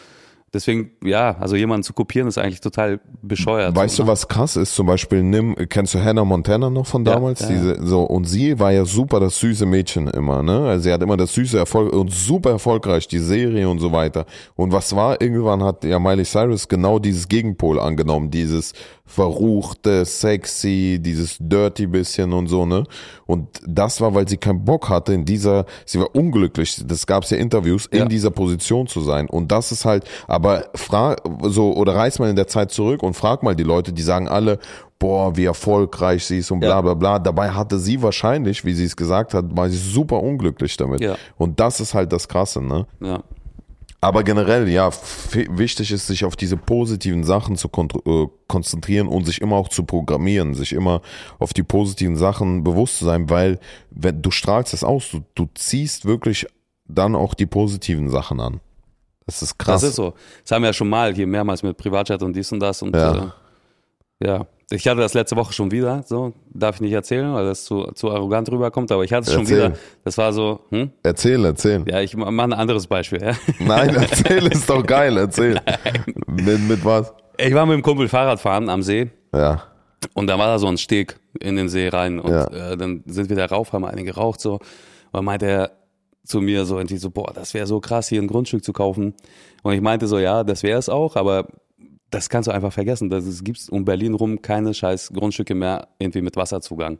Deswegen, 0.54 0.90
ja, 1.02 1.36
also 1.40 1.56
jemanden 1.56 1.82
zu 1.82 1.94
kopieren 1.94 2.28
ist 2.28 2.36
eigentlich 2.36 2.60
total 2.60 3.00
bescheuert. 3.22 3.74
Weißt 3.74 3.96
so, 3.96 4.02
du, 4.02 4.06
ne? 4.06 4.12
was 4.12 4.28
krass 4.28 4.56
ist? 4.56 4.74
Zum 4.74 4.86
Beispiel, 4.86 5.22
nimm, 5.22 5.56
kennst 5.70 5.94
du 5.94 6.04
Hannah 6.04 6.26
Montana 6.26 6.68
noch 6.68 6.86
von 6.86 7.06
damals? 7.06 7.40
Ja, 7.40 7.48
ja, 7.48 7.52
Diese, 7.54 7.86
so, 7.86 8.02
und 8.02 8.24
sie 8.26 8.58
war 8.58 8.70
ja 8.70 8.84
super 8.84 9.18
das 9.18 9.38
süße 9.38 9.64
Mädchen 9.64 10.08
immer, 10.08 10.42
ne? 10.42 10.66
Also 10.66 10.82
sie 10.82 10.92
hat 10.92 11.02
immer 11.02 11.16
das 11.16 11.32
süße 11.32 11.56
Erfolg 11.56 11.94
und 11.94 12.12
super 12.12 12.50
erfolgreich, 12.50 13.08
die 13.08 13.18
Serie 13.18 13.66
und 13.66 13.78
so 13.78 13.92
weiter. 13.92 14.26
Und 14.54 14.72
was 14.72 14.94
war? 14.94 15.22
Irgendwann 15.22 15.62
hat 15.64 15.84
ja 15.84 15.98
Miley 15.98 16.24
Cyrus 16.24 16.68
genau 16.68 16.98
dieses 16.98 17.28
Gegenpol 17.28 17.80
angenommen, 17.80 18.30
dieses 18.30 18.74
verruchte, 19.04 20.04
sexy, 20.04 20.98
dieses 21.00 21.36
dirty 21.38 21.86
bisschen 21.86 22.32
und 22.32 22.46
so, 22.46 22.64
ne? 22.64 22.84
Und 23.26 23.48
das 23.66 24.00
war, 24.00 24.14
weil 24.14 24.26
sie 24.28 24.36
keinen 24.36 24.64
Bock 24.64 24.88
hatte, 24.88 25.12
in 25.12 25.24
dieser, 25.24 25.66
sie 25.84 26.00
war 26.00 26.14
unglücklich, 26.14 26.82
das 26.86 27.06
gab's 27.06 27.30
ja 27.30 27.36
Interviews, 27.36 27.86
in 27.86 27.98
ja. 27.98 28.04
dieser 28.06 28.30
Position 28.30 28.86
zu 28.86 29.00
sein. 29.00 29.28
Und 29.28 29.52
das 29.52 29.72
ist 29.72 29.84
halt, 29.84 30.04
aber 30.28 30.66
frag, 30.74 31.20
so, 31.42 31.74
oder 31.74 31.94
reiß 31.94 32.20
mal 32.20 32.30
in 32.30 32.36
der 32.36 32.46
Zeit 32.46 32.70
zurück 32.70 33.02
und 33.02 33.14
frag 33.14 33.42
mal 33.42 33.54
die 33.54 33.64
Leute, 33.64 33.92
die 33.92 34.02
sagen 34.02 34.28
alle, 34.28 34.58
boah, 34.98 35.36
wie 35.36 35.44
erfolgreich 35.44 36.24
sie 36.24 36.38
ist 36.38 36.52
und 36.52 36.60
bla 36.60 36.80
bla 36.80 36.94
bla. 36.94 37.18
Dabei 37.18 37.50
hatte 37.50 37.78
sie 37.78 38.00
wahrscheinlich, 38.02 38.64
wie 38.64 38.72
sie 38.72 38.84
es 38.84 38.96
gesagt 38.96 39.34
hat, 39.34 39.44
war 39.56 39.68
sie 39.68 39.76
super 39.76 40.22
unglücklich 40.22 40.76
damit. 40.76 41.00
Ja. 41.00 41.16
Und 41.36 41.58
das 41.58 41.80
ist 41.80 41.92
halt 41.92 42.12
das 42.12 42.28
Krasse, 42.28 42.62
ne? 42.62 42.86
Ja. 43.00 43.22
Aber 44.04 44.24
generell, 44.24 44.68
ja, 44.68 44.90
wichtig 45.30 45.92
ist, 45.92 46.08
sich 46.08 46.24
auf 46.24 46.34
diese 46.34 46.56
positiven 46.56 47.22
Sachen 47.22 47.54
zu 47.54 47.68
kon 47.68 47.88
äh, 48.04 48.26
konzentrieren 48.48 49.06
und 49.06 49.24
sich 49.24 49.40
immer 49.40 49.54
auch 49.54 49.68
zu 49.68 49.84
programmieren, 49.84 50.54
sich 50.54 50.72
immer 50.72 51.02
auf 51.38 51.54
die 51.54 51.62
positiven 51.62 52.16
Sachen 52.16 52.64
bewusst 52.64 52.98
zu 52.98 53.04
sein, 53.04 53.30
weil 53.30 53.60
wenn 53.90 54.20
du 54.20 54.32
strahlst 54.32 54.72
das 54.72 54.82
aus, 54.82 55.08
du, 55.12 55.22
du 55.36 55.48
ziehst 55.54 56.04
wirklich 56.04 56.46
dann 56.84 57.14
auch 57.14 57.34
die 57.34 57.46
positiven 57.46 58.10
Sachen 58.10 58.40
an. 58.40 58.60
Das 59.24 59.40
ist 59.40 59.56
krass. 59.56 59.82
Das 59.82 59.90
ist 59.90 59.96
so. 59.96 60.14
Das 60.42 60.50
haben 60.50 60.62
wir 60.62 60.70
ja 60.70 60.72
schon 60.72 60.88
mal 60.88 61.14
hier 61.14 61.28
mehrmals 61.28 61.62
mit 61.62 61.76
Privatchat 61.76 62.24
und 62.24 62.34
dies 62.34 62.50
und 62.50 62.58
das 62.58 62.82
und 62.82 62.96
ja. 62.96 63.32
Äh, 64.18 64.26
ja. 64.26 64.46
Ich 64.70 64.88
hatte 64.88 65.00
das 65.00 65.14
letzte 65.14 65.36
Woche 65.36 65.52
schon 65.52 65.70
wieder, 65.70 66.02
so 66.06 66.32
darf 66.52 66.76
ich 66.76 66.80
nicht 66.80 66.92
erzählen, 66.92 67.34
weil 67.34 67.44
das 67.44 67.64
zu, 67.64 67.90
zu 67.94 68.10
arrogant 68.10 68.50
rüberkommt, 68.50 68.90
aber 68.90 69.04
ich 69.04 69.12
hatte 69.12 69.28
es 69.28 69.34
schon 69.34 69.48
wieder. 69.48 69.74
Das 70.04 70.16
war 70.18 70.32
so, 70.32 70.60
hm? 70.70 70.90
Erzähl, 71.02 71.44
erzähl. 71.44 71.84
Ja, 71.86 72.00
ich 72.00 72.16
mache 72.16 72.30
ein 72.30 72.52
anderes 72.52 72.86
Beispiel, 72.86 73.22
ja. 73.22 73.32
Nein, 73.58 73.94
erzähl, 73.94 74.46
ist 74.46 74.68
doch 74.70 74.84
geil, 74.86 75.16
erzähl. 75.16 75.60
Mit, 76.26 76.60
mit 76.60 76.84
was? 76.84 77.12
Ich 77.38 77.54
war 77.54 77.66
mit 77.66 77.74
dem 77.74 77.82
Kumpel 77.82 78.08
Fahrradfahren 78.08 78.68
am 78.68 78.82
See. 78.82 79.10
Ja. 79.34 79.64
Und 80.14 80.26
da 80.26 80.38
war 80.38 80.46
da 80.46 80.58
so 80.58 80.66
ein 80.66 80.78
Steg 80.78 81.18
in 81.40 81.56
den 81.56 81.68
See 81.68 81.88
rein 81.88 82.18
und 82.18 82.30
ja. 82.30 82.72
äh, 82.72 82.76
dann 82.76 83.02
sind 83.06 83.28
wir 83.28 83.36
da 83.36 83.46
rauf, 83.46 83.72
haben 83.72 83.84
einige 83.84 84.12
geraucht 84.12 84.40
so. 84.40 84.54
Und 84.54 84.62
dann 85.12 85.24
meinte 85.24 85.46
er 85.46 85.70
zu 86.24 86.40
mir 86.40 86.64
so 86.64 86.76
irgendwie 86.76 86.98
so, 86.98 87.10
boah, 87.10 87.32
das 87.34 87.54
wäre 87.54 87.66
so 87.66 87.80
krass, 87.80 88.08
hier 88.08 88.20
ein 88.20 88.28
Grundstück 88.28 88.64
zu 88.64 88.72
kaufen. 88.72 89.14
Und 89.62 89.72
ich 89.74 89.80
meinte 89.80 90.06
so, 90.06 90.18
ja, 90.18 90.44
das 90.44 90.62
wäre 90.62 90.78
es 90.78 90.88
auch, 90.88 91.16
aber 91.16 91.46
das 92.12 92.28
kannst 92.28 92.46
du 92.46 92.52
einfach 92.52 92.72
vergessen. 92.72 93.10
Es 93.12 93.42
gibt 93.42 93.58
um 93.70 93.84
Berlin 93.84 94.14
rum 94.14 94.40
keine 94.40 94.72
scheiß 94.74 95.12
Grundstücke 95.12 95.54
mehr 95.56 95.88
irgendwie 95.98 96.20
mit 96.22 96.36
Wasserzugang. 96.36 96.98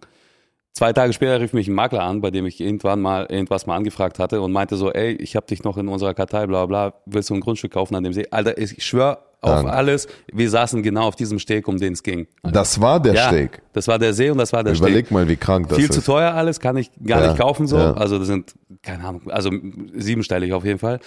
Zwei 0.75 0.94
Tage 0.94 1.12
später 1.12 1.38
rief 1.38 1.53
mich 1.53 1.68
ein 1.68 1.75
Makler 1.75 2.03
an, 2.03 2.22
bei 2.22 2.31
dem 2.31 2.46
ich 2.46 2.59
irgendwann 2.59 3.01
mal 3.03 3.27
irgendwas 3.29 3.66
mal 3.66 3.77
angefragt 3.77 4.18
hatte 4.18 4.40
und 4.40 4.53
meinte 4.53 4.77
so, 4.77 4.90
ey, 4.90 5.12
ich 5.12 5.37
habe 5.37 5.46
dich 5.46 5.62
noch 5.64 5.77
in 5.77 5.87
unserer 5.87 6.14
Kartei, 6.14 6.46
bla 6.46 6.64
bla, 6.64 6.94
willst 7.05 7.29
du 7.29 7.35
ein 7.35 7.40
Grundstück 7.40 7.72
kaufen 7.72 7.94
an 7.94 8.03
dem 8.05 8.14
See? 8.14 8.27
Alter, 8.31 8.57
ich 8.57 8.83
schwör 8.83 9.18
auf 9.42 9.57
Dank. 9.64 9.68
alles, 9.68 10.09
wir 10.33 10.48
saßen 10.48 10.83
genau 10.83 11.03
auf 11.09 11.16
diesem 11.16 11.38
Steg, 11.40 11.68
um 11.68 11.77
den 11.77 11.92
es 11.92 12.03
ging. 12.03 12.27
Das 12.42 12.81
war 12.81 13.01
der 13.01 13.12
ja, 13.12 13.27
Steg. 13.29 13.61
das 13.75 13.87
war 13.87 13.98
der 13.98 14.14
See 14.14 14.31
und 14.31 14.38
das 14.38 14.53
war 14.55 14.64
der 14.64 14.72
Überleg 14.75 15.07
Steg. 15.07 15.11
mal, 15.11 15.29
wie 15.29 15.37
krank 15.37 15.68
das 15.68 15.77
Viel 15.77 15.90
ist. 15.90 15.94
zu 15.94 16.01
teuer 16.03 16.33
alles, 16.33 16.59
kann 16.59 16.77
ich 16.79 16.90
gar 17.05 17.20
Ja, 17.20 17.27
nicht 17.29 17.38
kaufen 17.40 17.66
so. 17.66 17.77
ja. 17.77 17.92
Also 17.92 18.18
das 18.18 18.29
sind, 18.29 18.55
keine 18.83 19.05
Ahnung, 19.05 19.31
also 19.31 19.51
siebenstellig 19.94 20.55
auf 20.55 20.64
jeden 20.64 20.79
Fall. 20.79 21.01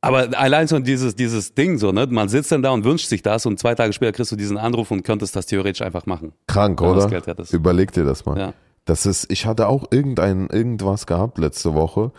Aber 0.00 0.28
allein 0.38 0.68
so 0.68 0.78
dieses, 0.78 1.16
dieses 1.16 1.54
Ding 1.54 1.78
so, 1.78 1.90
ne? 1.90 2.06
Man 2.06 2.28
sitzt 2.28 2.52
dann 2.52 2.62
da 2.62 2.70
und 2.70 2.84
wünscht 2.84 3.08
sich 3.08 3.22
das 3.22 3.46
und 3.46 3.58
zwei 3.58 3.74
Tage 3.74 3.92
später 3.92 4.12
kriegst 4.12 4.30
du 4.30 4.36
diesen 4.36 4.56
Anruf 4.56 4.90
und 4.90 5.02
könntest 5.02 5.34
das 5.34 5.46
theoretisch 5.46 5.82
einfach 5.82 6.06
machen. 6.06 6.32
Krank, 6.46 6.80
oder? 6.80 7.10
Überleg 7.50 7.92
dir 7.92 8.04
das 8.04 8.24
mal. 8.24 8.38
Ja. 8.38 8.52
Das 8.84 9.06
ist, 9.06 9.30
ich 9.30 9.44
hatte 9.44 9.68
auch 9.68 9.86
irgendein, 9.90 10.48
irgendwas 10.48 11.06
gehabt 11.06 11.38
letzte 11.38 11.74
Woche. 11.74 12.12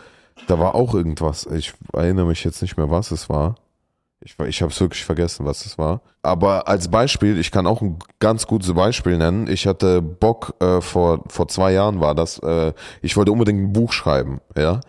Da 0.46 0.58
war 0.58 0.74
auch 0.74 0.94
irgendwas. 0.94 1.46
Ich 1.46 1.72
erinnere 1.92 2.26
mich 2.26 2.44
jetzt 2.44 2.62
nicht 2.62 2.76
mehr, 2.76 2.90
was 2.90 3.10
es 3.10 3.28
war. 3.28 3.56
Ich, 4.22 4.38
ich 4.38 4.60
habe 4.60 4.70
es 4.70 4.78
wirklich 4.78 5.04
vergessen, 5.04 5.46
was 5.46 5.64
es 5.64 5.78
war. 5.78 6.02
Aber 6.22 6.68
als 6.68 6.88
Beispiel, 6.88 7.38
ich 7.38 7.50
kann 7.50 7.66
auch 7.66 7.80
ein 7.80 7.98
ganz 8.18 8.46
gutes 8.46 8.74
Beispiel 8.74 9.16
nennen. 9.16 9.48
Ich 9.48 9.66
hatte 9.66 10.02
Bock, 10.02 10.54
äh, 10.60 10.82
vor, 10.82 11.24
vor 11.28 11.48
zwei 11.48 11.72
Jahren 11.72 12.00
war 12.00 12.14
das, 12.14 12.38
äh, 12.40 12.74
ich 13.00 13.16
wollte 13.16 13.32
unbedingt 13.32 13.60
ein 13.60 13.72
Buch 13.72 13.92
schreiben, 13.92 14.40
ja. 14.54 14.80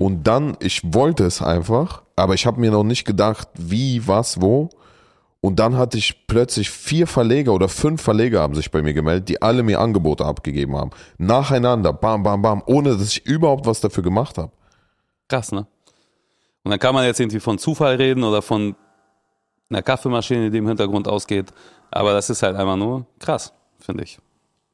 Und 0.00 0.24
dann, 0.24 0.56
ich 0.58 0.82
wollte 0.92 1.24
es 1.24 1.40
einfach, 1.40 2.02
aber 2.20 2.34
ich 2.34 2.46
habe 2.46 2.60
mir 2.60 2.70
noch 2.70 2.84
nicht 2.84 3.04
gedacht, 3.04 3.48
wie, 3.54 4.06
was, 4.06 4.40
wo. 4.40 4.70
Und 5.40 5.58
dann 5.58 5.78
hatte 5.78 5.96
ich 5.96 6.26
plötzlich 6.26 6.68
vier 6.68 7.06
Verleger 7.06 7.54
oder 7.54 7.68
fünf 7.68 8.02
Verleger 8.02 8.40
haben 8.40 8.54
sich 8.54 8.70
bei 8.70 8.82
mir 8.82 8.92
gemeldet, 8.92 9.28
die 9.30 9.40
alle 9.40 9.62
mir 9.62 9.80
Angebote 9.80 10.24
abgegeben 10.24 10.76
haben. 10.76 10.90
Nacheinander, 11.16 11.94
bam, 11.94 12.22
bam, 12.22 12.42
bam, 12.42 12.62
ohne 12.66 12.90
dass 12.90 13.08
ich 13.08 13.24
überhaupt 13.24 13.64
was 13.64 13.80
dafür 13.80 14.02
gemacht 14.02 14.36
habe. 14.36 14.52
Krass, 15.28 15.50
ne? 15.50 15.66
Und 16.62 16.70
dann 16.70 16.78
kann 16.78 16.94
man 16.94 17.06
jetzt 17.06 17.20
irgendwie 17.20 17.40
von 17.40 17.56
Zufall 17.56 17.94
reden 17.94 18.22
oder 18.22 18.42
von 18.42 18.76
einer 19.70 19.82
Kaffeemaschine, 19.82 20.50
die 20.50 20.58
im 20.58 20.68
Hintergrund 20.68 21.08
ausgeht. 21.08 21.50
Aber 21.90 22.12
das 22.12 22.28
ist 22.28 22.42
halt 22.42 22.56
einfach 22.56 22.76
nur 22.76 23.06
krass, 23.18 23.52
finde 23.78 24.04
ich. 24.04 24.18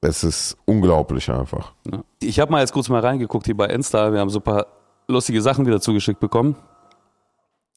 Es 0.00 0.24
ist 0.24 0.56
unglaublich 0.64 1.30
einfach. 1.30 1.72
Ja. 1.90 2.02
Ich 2.20 2.40
habe 2.40 2.50
mal 2.50 2.60
jetzt 2.60 2.72
kurz 2.72 2.88
mal 2.88 3.00
reingeguckt 3.00 3.46
hier 3.46 3.56
bei 3.56 3.66
Insta. 3.66 4.12
Wir 4.12 4.20
haben 4.20 4.30
so 4.30 4.40
ein 4.40 4.42
paar 4.42 4.66
lustige 5.08 5.40
Sachen 5.40 5.64
wieder 5.66 5.80
zugeschickt 5.80 6.20
bekommen, 6.20 6.56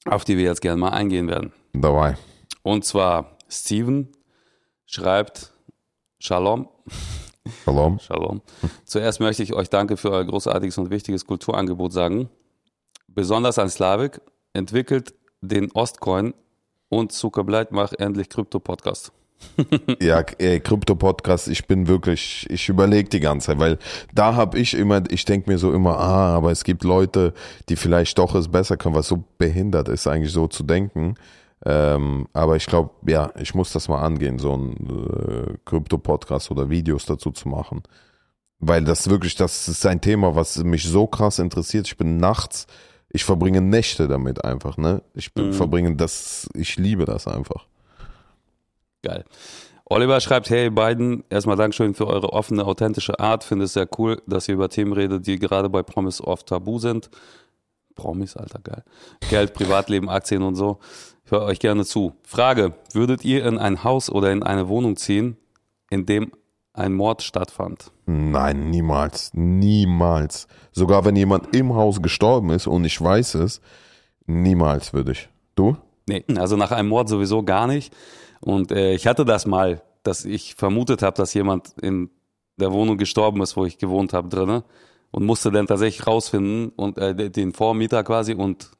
auf 0.05 0.25
die 0.25 0.37
wir 0.37 0.45
jetzt 0.45 0.61
gerne 0.61 0.79
mal 0.79 0.89
eingehen 0.89 1.27
werden. 1.27 1.53
Dabei. 1.73 2.17
Und 2.63 2.85
zwar 2.85 3.37
Steven 3.49 4.09
schreibt 4.85 5.53
Shalom. 6.19 6.67
Shalom. 7.63 7.99
Shalom. 7.99 8.41
Zuerst 8.83 9.19
möchte 9.19 9.43
ich 9.43 9.53
euch 9.53 9.69
danke 9.69 9.97
für 9.97 10.11
euer 10.11 10.25
großartiges 10.25 10.77
und 10.77 10.89
wichtiges 10.89 11.25
Kulturangebot 11.25 11.93
sagen. 11.93 12.29
Besonders 13.07 13.57
an 13.57 13.69
Slavik 13.69 14.21
entwickelt 14.53 15.13
den 15.41 15.71
Ostcoin 15.71 16.33
und 16.89 17.11
Zuckerbleit 17.11 17.71
macht 17.71 17.99
endlich 17.99 18.29
Krypto-Podcast. 18.29 19.13
Ja, 20.01 20.21
ey, 20.37 20.59
Krypto-Podcast, 20.59 21.47
ich 21.47 21.65
bin 21.67 21.87
wirklich, 21.87 22.45
ich 22.49 22.69
überlege 22.69 23.09
die 23.09 23.19
ganze 23.19 23.47
Zeit, 23.47 23.59
weil 23.59 23.77
da 24.13 24.35
habe 24.35 24.57
ich 24.59 24.73
immer, 24.73 25.03
ich 25.09 25.25
denke 25.25 25.49
mir 25.49 25.57
so 25.57 25.73
immer, 25.73 25.97
ah, 25.97 26.35
aber 26.35 26.51
es 26.51 26.63
gibt 26.63 26.83
Leute, 26.83 27.33
die 27.69 27.75
vielleicht 27.75 28.17
doch 28.17 28.35
es 28.35 28.47
besser 28.47 28.77
können, 28.77 28.95
was 28.95 29.07
so 29.07 29.23
behindert 29.37 29.87
ist, 29.89 30.07
eigentlich 30.07 30.31
so 30.33 30.47
zu 30.47 30.63
denken. 30.63 31.15
Ähm, 31.65 32.27
aber 32.33 32.55
ich 32.55 32.65
glaube, 32.67 32.91
ja, 33.07 33.31
ich 33.39 33.53
muss 33.53 33.73
das 33.73 33.89
mal 33.89 34.01
angehen, 34.01 34.39
so 34.39 34.55
ein 34.55 34.71
äh, 34.89 35.53
Krypto-Podcast 35.65 36.51
oder 36.51 36.69
Videos 36.69 37.05
dazu 37.05 37.31
zu 37.31 37.49
machen. 37.49 37.83
Weil 38.59 38.83
das 38.83 39.09
wirklich, 39.09 39.35
das 39.35 39.67
ist 39.67 39.85
ein 39.85 40.01
Thema, 40.01 40.35
was 40.35 40.57
mich 40.63 40.83
so 40.83 41.07
krass 41.07 41.39
interessiert. 41.39 41.87
Ich 41.87 41.97
bin 41.97 42.17
nachts, 42.17 42.67
ich 43.09 43.23
verbringe 43.23 43.61
Nächte 43.61 44.07
damit 44.07 44.43
einfach, 44.45 44.77
ne? 44.77 45.01
Ich 45.13 45.31
Mhm. 45.35 45.53
verbringe 45.53 45.95
das, 45.95 46.47
ich 46.53 46.77
liebe 46.77 47.05
das 47.05 47.27
einfach. 47.27 47.67
Geil. 49.01 49.23
Oliver 49.85 50.21
schreibt, 50.21 50.49
hey 50.51 50.69
beiden, 50.69 51.23
erstmal 51.29 51.55
Dankeschön 51.55 51.95
für 51.95 52.05
eure 52.05 52.31
offene, 52.33 52.63
authentische 52.65 53.19
Art. 53.19 53.43
Finde 53.43 53.65
es 53.65 53.73
sehr 53.73 53.87
cool, 53.97 54.21
dass 54.27 54.47
ihr 54.47 54.53
über 54.53 54.69
Themen 54.69 54.93
redet, 54.93 55.25
die 55.25 55.39
gerade 55.39 55.69
bei 55.69 55.81
Promis 55.81 56.21
oft 56.21 56.47
tabu 56.47 56.77
sind. 56.77 57.09
Promis, 57.95 58.37
alter, 58.37 58.59
geil. 58.59 58.83
Geld, 59.29 59.53
Privatleben, 59.53 60.09
Aktien 60.09 60.43
und 60.43 60.55
so. 60.55 60.79
Ich 61.25 61.31
höre 61.31 61.41
euch 61.41 61.59
gerne 61.59 61.85
zu. 61.85 62.13
Frage, 62.23 62.73
würdet 62.93 63.25
ihr 63.25 63.45
in 63.45 63.57
ein 63.57 63.83
Haus 63.83 64.09
oder 64.09 64.31
in 64.31 64.43
eine 64.43 64.67
Wohnung 64.67 64.95
ziehen, 64.95 65.37
in 65.89 66.05
dem 66.05 66.31
ein 66.73 66.93
Mord 66.93 67.23
stattfand? 67.23 67.91
Nein, 68.05 68.69
niemals. 68.69 69.31
Niemals. 69.33 70.47
Sogar 70.71 71.03
wenn 71.03 71.15
jemand 71.15 71.55
im 71.55 71.73
Haus 71.73 72.01
gestorben 72.01 72.51
ist 72.51 72.67
und 72.67 72.85
ich 72.85 73.01
weiß 73.01 73.35
es, 73.35 73.59
niemals 74.27 74.93
würde 74.93 75.13
ich. 75.13 75.29
Du? 75.55 75.77
Nee, 76.07 76.23
also 76.37 76.55
nach 76.55 76.71
einem 76.71 76.89
Mord 76.89 77.09
sowieso 77.09 77.43
gar 77.43 77.67
nicht. 77.67 77.93
Und 78.41 78.71
äh, 78.71 78.93
ich 78.93 79.07
hatte 79.07 79.25
das 79.25 79.45
mal, 79.45 79.81
dass 80.03 80.25
ich 80.25 80.55
vermutet 80.55 81.01
habe, 81.01 81.17
dass 81.17 81.33
jemand 81.33 81.73
in 81.81 82.09
der 82.57 82.71
Wohnung 82.71 82.97
gestorben 82.97 83.41
ist, 83.41 83.55
wo 83.57 83.65
ich 83.65 83.77
gewohnt 83.77 84.13
habe 84.13 84.29
drinne 84.29 84.63
und 85.11 85.25
musste 85.25 85.51
dann 85.51 85.67
tatsächlich 85.67 86.05
rausfinden 86.05 86.69
und 86.75 86.97
äh, 86.97 87.29
den 87.29 87.53
Vormieter 87.53 88.03
quasi 88.03 88.33
und 88.33 88.71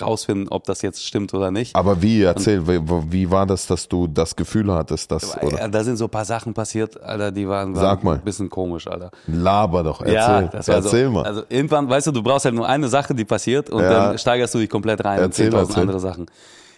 rausfinden, 0.00 0.48
ob 0.48 0.64
das 0.64 0.80
jetzt 0.80 1.04
stimmt 1.04 1.34
oder 1.34 1.50
nicht. 1.50 1.76
Aber 1.76 2.00
wie, 2.00 2.22
erzähl, 2.22 2.66
wie, 2.66 2.80
wie 3.12 3.30
war 3.30 3.44
das, 3.44 3.66
dass 3.66 3.88
du 3.88 4.06
das 4.06 4.34
Gefühl 4.34 4.72
hattest, 4.72 5.10
dass, 5.10 5.36
oder? 5.42 5.58
Ja, 5.58 5.68
da 5.68 5.84
sind 5.84 5.98
so 5.98 6.04
ein 6.04 6.10
paar 6.10 6.24
Sachen 6.24 6.54
passiert, 6.54 7.00
Alter, 7.02 7.30
die 7.30 7.46
waren, 7.46 7.76
waren 7.76 8.06
ein 8.08 8.20
bisschen 8.22 8.48
komisch, 8.48 8.86
Alter. 8.86 9.10
Laber 9.26 9.82
doch, 9.82 10.00
erzähl, 10.00 10.14
ja, 10.14 10.42
das 10.44 10.68
war 10.68 10.76
erzähl 10.76 11.06
so, 11.06 11.10
mal. 11.12 11.24
Also 11.24 11.42
irgendwann, 11.50 11.90
weißt 11.90 12.06
du, 12.06 12.12
du 12.12 12.22
brauchst 12.22 12.46
halt 12.46 12.54
nur 12.54 12.66
eine 12.66 12.88
Sache, 12.88 13.14
die 13.14 13.26
passiert 13.26 13.68
und 13.68 13.82
Ja. 13.82 14.08
dann 14.08 14.18
steigerst 14.18 14.54
du 14.54 14.60
dich 14.60 14.70
komplett 14.70 15.04
rein 15.04 15.18
Erzähl, 15.18 15.48
in 15.48 15.52
10.000 15.52 15.58
erzähl. 15.58 15.80
andere 15.82 16.00
Sachen. 16.00 16.26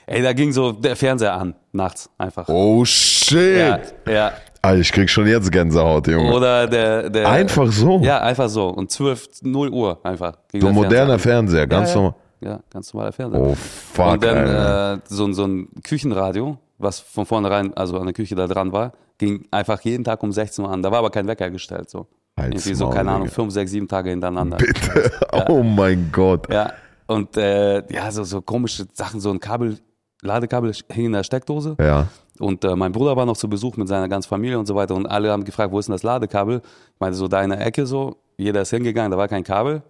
Ey, 0.07 0.23
da 0.23 0.33
ging 0.33 0.53
so 0.53 0.73
der 0.73 0.97
Fernseher 0.97 1.35
an, 1.35 1.55
nachts 1.73 2.11
einfach. 2.19 2.49
oh 2.49 2.85
shit! 2.85 3.59
ja, 3.59 3.79
ja. 4.13 4.33
Alter, 4.63 4.81
ich 4.81 4.93
krieg 4.93 5.11
schon 5.11 5.27
jetzt 5.27 5.51
Gänsehaut, 5.53 6.07
Junge. 6.09 6.33
Oder 6.33 6.67
der, 6.67 7.11
der 7.11 7.29
Einfach 7.29 7.71
so? 7.71 7.99
Ja, 8.01 8.21
einfach 8.23 8.49
so. 8.49 8.69
Und 8.69 8.91
12, 8.91 9.29
0 9.43 9.69
Uhr 9.69 9.99
einfach. 10.03 10.37
ging 10.51 10.63
so 10.63 10.69
ein 10.69 10.75
moderner 10.75 11.19
Fernseher 11.19 11.63
Fernseher, 11.63 11.67
ganz 11.67 11.91
an. 11.91 11.97
ja, 11.97 12.01
normal. 12.03 12.15
ja. 12.41 12.51
ja, 12.51 12.61
ganz 12.71 12.93
normaler 12.95 13.13
Fernseher. 13.13 13.41
Oh 13.43 13.55
fuck, 13.55 14.13
und 14.13 14.25
dann 14.25 14.97
äh, 14.99 15.01
so, 15.07 15.25
ein- 15.27 15.35
so 15.35 15.45
ein 15.47 15.69
Küchenradio, 15.83 16.57
was 16.79 17.01
von 17.01 17.27
vornherein, 17.27 17.75
also 17.77 17.99
an 17.99 18.05
der 18.07 18.15
Küche 18.15 18.35
da 18.35 18.47
dran 18.47 18.73
war, 18.73 18.93
ging 19.19 19.47
einfach 19.51 19.81
jeden 19.83 20.03
Tag 20.03 20.23
um 20.23 20.33
16 20.33 20.65
Uhr 20.65 20.71
an. 20.71 20.83
Da 20.83 20.91
war 20.91 20.99
aber 21.01 21.11
kein 21.11 21.27
Wecker 21.27 21.51
gestellt. 21.51 21.91
So. 21.91 22.07
Halt's 22.37 22.65
Irgendwie 22.67 22.75
so, 22.75 22.89
keine 22.89 23.11
Ahnung, 23.13 23.29
fünf, 23.29 23.53
sechs, 23.53 23.71
sieben 23.71 23.87
Tage 23.87 24.11
hintereinander. 24.11 24.57
Bitte. 24.57 25.13
Oh 25.49 25.63
mein 25.63 26.09
Gott. 26.11 26.51
Ja. 26.51 26.73
Und 27.07 27.37
äh, 27.37 27.83
ja, 27.93 28.11
so, 28.11 28.25
so 28.25 28.41
komische 28.41 28.87
Sachen, 28.95 29.21
so 29.21 29.31
ein 29.31 29.39
Kabel, 29.41 29.77
Ladekabel 30.25 30.73
hing 30.91 31.07
in 31.07 31.13
der 31.13 31.23
Steckdose. 31.23 31.77
Ja. 31.79 32.09
Und 32.39 32.65
äh, 32.65 32.75
mein 32.75 32.93
Bruder 32.93 33.17
war 33.17 33.27
noch 33.27 33.37
zu 33.37 33.49
Besuch 33.49 33.77
mit 33.77 33.89
seiner 33.89 34.09
ganzen 34.09 34.29
Familie 34.29 34.59
und 34.59 34.67
so 34.67 34.75
weiter. 34.75 34.95
Und 34.95 35.07
alle 35.07 35.31
haben 35.31 35.45
gefragt, 35.45 35.73
wo 35.73 35.79
ist 35.79 35.87
denn 35.87 35.93
das 35.93 36.03
Ladekabel? 36.03 36.61
Ich 36.65 37.01
meinte 37.01 37.17
so, 37.17 37.29
da 37.29 37.43
in 37.43 37.51
der 37.51 37.65
Ecke 37.65 37.87
so. 37.87 38.17
Jeder 38.37 38.63
ist 38.63 38.71
hingegangen, 38.71 39.11
da 39.11 39.17
war 39.17 39.29
kein 39.29 39.45
Kabel. 39.45 39.83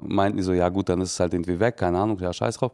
Meinten 0.00 0.36
die 0.36 0.42
so, 0.42 0.52
ja 0.52 0.68
gut, 0.68 0.88
dann 0.88 1.00
ist 1.00 1.12
es 1.12 1.20
halt 1.20 1.32
irgendwie 1.32 1.58
weg, 1.58 1.76
keine 1.76 1.98
Ahnung, 1.98 2.18
ja, 2.20 2.32
scheiß 2.32 2.58
drauf. 2.58 2.72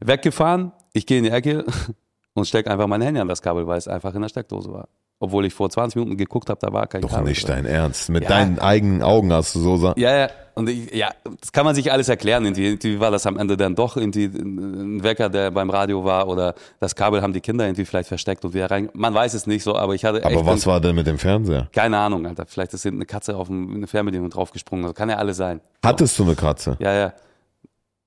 Weggefahren, 0.00 0.72
ich 0.92 1.06
gehe 1.06 1.18
in 1.18 1.24
die 1.24 1.30
Ecke 1.30 1.64
und 2.34 2.46
steck 2.46 2.66
einfach 2.66 2.86
mein 2.86 3.00
Handy 3.00 3.20
an 3.20 3.28
das 3.28 3.40
Kabel, 3.40 3.66
weil 3.66 3.78
es 3.78 3.88
einfach 3.88 4.14
in 4.14 4.22
der 4.22 4.28
Steckdose 4.28 4.70
war. 4.72 4.88
Obwohl 5.18 5.46
ich 5.46 5.54
vor 5.54 5.70
20 5.70 5.96
Minuten 5.96 6.18
geguckt 6.18 6.50
habe, 6.50 6.60
da 6.60 6.72
war 6.74 6.86
kein 6.86 7.00
Doch 7.00 7.08
Kabel. 7.10 7.28
nicht 7.28 7.46
drin. 7.48 7.56
dein 7.56 7.66
Ernst. 7.66 8.10
Mit 8.10 8.24
Ja. 8.24 8.28
deinen 8.28 8.58
eigenen 8.58 9.02
Augen 9.02 9.32
hast 9.32 9.54
du 9.54 9.60
so 9.60 9.76
sa 9.78 9.94
Ja, 9.96 10.14
ja. 10.14 10.28
Und 10.54 10.68
ich, 10.70 10.94
ja, 10.94 11.10
das 11.40 11.52
kann 11.52 11.64
man 11.66 11.74
sich 11.74 11.92
alles 11.92 12.08
erklären. 12.08 12.44
Irgendwie, 12.44 12.66
irgendwie 12.66 12.98
war 13.00 13.10
das 13.10 13.26
am 13.26 13.36
Ende 13.38 13.56
dann 13.58 13.74
doch 13.74 13.96
irgendwie 13.96 14.24
ein 14.24 15.02
Wecker, 15.02 15.28
der 15.28 15.50
beim 15.50 15.68
Radio 15.70 16.04
war 16.04 16.28
oder 16.28 16.54
das 16.80 16.94
Kabel 16.96 17.20
haben 17.22 17.32
die 17.34 17.40
Kinder 17.42 17.64
irgendwie 17.66 17.84
vielleicht 17.84 18.08
versteckt 18.08 18.42
und 18.44 18.54
wieder 18.54 18.70
rein. 18.70 18.88
Man 18.94 19.12
weiß 19.14 19.34
es 19.34 19.46
nicht 19.46 19.62
so, 19.64 19.74
aber 19.76 19.94
ich 19.94 20.04
hatte 20.04 20.24
Aber 20.24 20.46
was 20.46 20.66
war 20.66 20.80
denn 20.80 20.94
mit 20.94 21.06
dem 21.06 21.18
Fernseher? 21.18 21.68
keine 21.72 21.98
Ahnung, 21.98 22.26
Alter. 22.26 22.44
Vielleicht 22.46 22.72
ist 22.74 22.82
hinten 22.84 22.98
eine 22.98 23.06
Katze 23.06 23.36
auf 23.36 23.50
eine 23.50 23.86
Fernbedienung 23.86 24.30
draufgesprungen. 24.30 24.84
Das 24.86 24.94
kann 24.94 25.08
ja 25.10 25.16
alles 25.16 25.36
sein. 25.38 25.60
Hattest 25.84 26.18
du 26.18 26.24
eine 26.24 26.34
Katze? 26.34 26.76
Ja, 26.78 26.94
ja. 26.94 27.12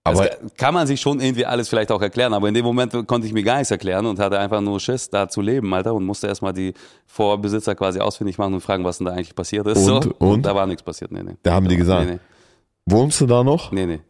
Aber 0.10 0.28
das 0.28 0.38
kann 0.58 0.74
man 0.74 0.88
sich 0.88 1.00
schon 1.00 1.20
irgendwie 1.20 1.46
alles 1.46 1.70
vielleicht 1.70 1.92
auch 1.92 2.02
erklären, 2.02 2.34
aber 2.34 2.48
in 2.48 2.54
dem 2.54 2.66
Moment 2.66 2.94
konnte 3.08 3.28
ich 3.28 3.34
mir 3.34 3.44
gar 3.44 3.58
nichts 3.58 3.72
erklären 3.72 4.06
und 4.06 4.20
hatte 4.20 4.40
einfach 4.40 4.62
nur 4.62 4.80
Schiss, 4.80 5.10
da 5.10 5.28
zu 5.28 5.42
leben, 5.42 5.74
Alter, 5.74 5.94
und 5.94 6.06
musste 6.06 6.28
erstmal 6.28 6.54
die 6.54 6.74
Vorbesitzer 7.06 7.76
quasi 7.76 8.00
ausfindig 8.00 8.38
machen 8.38 8.54
und 8.54 8.62
fragen, 8.62 8.84
was 8.84 8.98
denn 8.98 9.06
da 9.06 9.14
eigentlich 9.14 9.36
passiert 9.36 9.68
ist. 9.68 9.88
Und? 9.88 10.04
so. 10.04 10.14
Und? 10.20 10.46
da 10.46 10.56
war 10.56 10.68
nichts 10.68 10.84
passiert, 10.84 11.12
nee, 11.12 11.24
nee. 11.24 11.36
Da 11.44 11.54
haben 11.54 11.68
die 11.68 11.78
gesagt? 11.78 12.10
Nee, 12.10 12.20
wohnst 12.86 13.22
du 13.22 13.26
da 13.26 13.44
noch? 13.44 13.72
nee, 13.72 13.86
nee. 13.86 13.98
nee. 13.98 14.02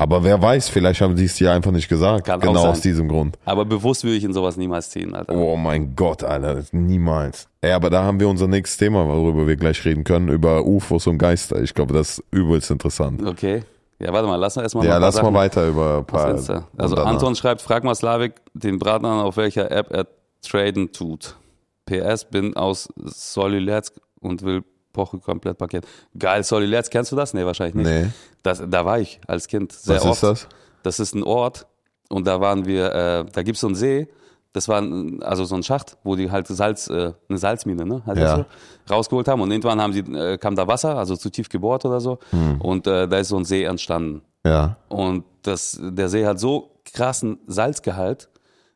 Aber 0.00 0.24
wer 0.24 0.40
weiß, 0.40 0.70
vielleicht 0.70 1.02
haben 1.02 1.14
sie 1.14 1.26
es 1.26 1.34
dir 1.34 1.52
einfach 1.52 1.72
nicht 1.72 1.86
gesagt. 1.86 2.24
Kann 2.24 2.40
genau 2.40 2.68
aus 2.68 2.80
diesem 2.80 3.06
Grund. 3.06 3.36
Aber 3.44 3.66
bewusst 3.66 4.02
würde 4.02 4.16
ich 4.16 4.24
in 4.24 4.32
sowas 4.32 4.56
niemals 4.56 4.88
ziehen, 4.88 5.14
Alter. 5.14 5.34
Oh 5.34 5.56
mein 5.58 5.94
Gott, 5.94 6.24
Alter, 6.24 6.62
niemals. 6.72 7.48
Ey, 7.60 7.72
aber 7.72 7.90
da 7.90 8.02
haben 8.04 8.18
wir 8.18 8.26
unser 8.26 8.48
nächstes 8.48 8.78
Thema, 8.78 9.06
worüber 9.06 9.46
wir 9.46 9.56
gleich 9.56 9.84
reden 9.84 10.02
können, 10.02 10.30
über 10.30 10.64
UFOs 10.64 11.06
und 11.06 11.18
Geister. 11.18 11.60
Ich 11.60 11.74
glaube, 11.74 11.92
das 11.92 12.12
ist 12.12 12.24
übelst 12.30 12.70
interessant. 12.70 13.22
Okay. 13.22 13.62
Ja, 14.00 14.12
warte 14.12 14.26
mal, 14.26 14.36
lass 14.36 14.56
uns 14.56 14.64
erstmal 14.64 14.86
Ja, 14.86 14.96
lass 14.98 15.20
mal 15.20 15.32
weiter 15.34 15.68
über 15.68 15.98
ein 15.98 16.04
paar. 16.06 16.26
Also 16.26 16.62
danach. 16.76 17.06
Anton 17.06 17.34
schreibt, 17.36 17.60
frag 17.60 17.84
mal 17.84 17.94
Slavik 17.94 18.34
den 18.54 18.78
Braten 18.78 19.04
an, 19.04 19.20
auf 19.20 19.36
welcher 19.36 19.70
App 19.70 19.92
er 19.92 20.06
traden 20.42 20.90
tut. 20.92 21.36
PS, 21.84 22.24
bin 22.24 22.56
aus 22.56 22.88
Soliletsk 22.96 23.94
und 24.20 24.42
will 24.42 24.64
Poche 24.92 25.18
Komplettpaket. 25.18 25.86
Geil, 26.18 26.42
Solly 26.42 26.66
Let's, 26.66 26.90
kennst 26.90 27.12
du 27.12 27.16
das? 27.16 27.34
Nee, 27.34 27.44
wahrscheinlich 27.44 27.74
nicht. 27.74 27.86
Nee. 27.86 28.10
Das, 28.42 28.62
da 28.66 28.84
war 28.84 28.98
ich 28.98 29.20
als 29.26 29.46
Kind 29.46 29.72
sehr 29.72 29.96
Was 29.96 30.04
oft. 30.04 30.12
ist 30.14 30.22
das? 30.22 30.48
Das 30.82 31.00
ist 31.00 31.14
ein 31.14 31.22
Ort 31.22 31.66
und 32.08 32.26
da 32.26 32.40
waren 32.40 32.64
wir, 32.64 32.92
äh, 32.92 33.24
da 33.30 33.42
gibt's 33.42 33.60
so 33.60 33.66
einen 33.66 33.76
See, 33.76 34.08
das 34.52 34.68
war 34.68 34.82
also 35.22 35.44
so 35.44 35.54
ein 35.54 35.62
Schacht, 35.62 35.96
wo 36.04 36.16
die 36.16 36.30
halt 36.30 36.46
Salz, 36.48 36.88
äh, 36.88 37.12
eine 37.28 37.38
Salzmine, 37.38 37.84
ne, 37.86 38.02
halt 38.06 38.18
Ja. 38.18 38.36
so, 38.36 38.44
rausgeholt 38.92 39.28
haben 39.28 39.40
und 39.40 39.50
irgendwann 39.50 39.80
haben 39.80 39.92
sie, 39.92 40.00
äh, 40.00 40.38
kam 40.38 40.56
da 40.56 40.66
Wasser, 40.66 40.96
also 40.98 41.16
zu 41.16 41.30
tief 41.30 41.48
gebohrt 41.48 41.84
oder 41.84 42.00
so 42.00 42.18
Hm. 42.30 42.60
und 42.60 42.86
äh, 42.86 43.06
da 43.06 43.18
ist 43.18 43.28
so 43.28 43.36
ein 43.36 43.44
See 43.44 43.64
entstanden 43.64 44.22
Ja. 44.44 44.76
und 44.88 45.24
das, 45.42 45.78
der 45.80 46.08
See 46.08 46.26
hat 46.26 46.40
so 46.40 46.70
krassen 46.92 47.38
Salzgehalt, 47.46 48.28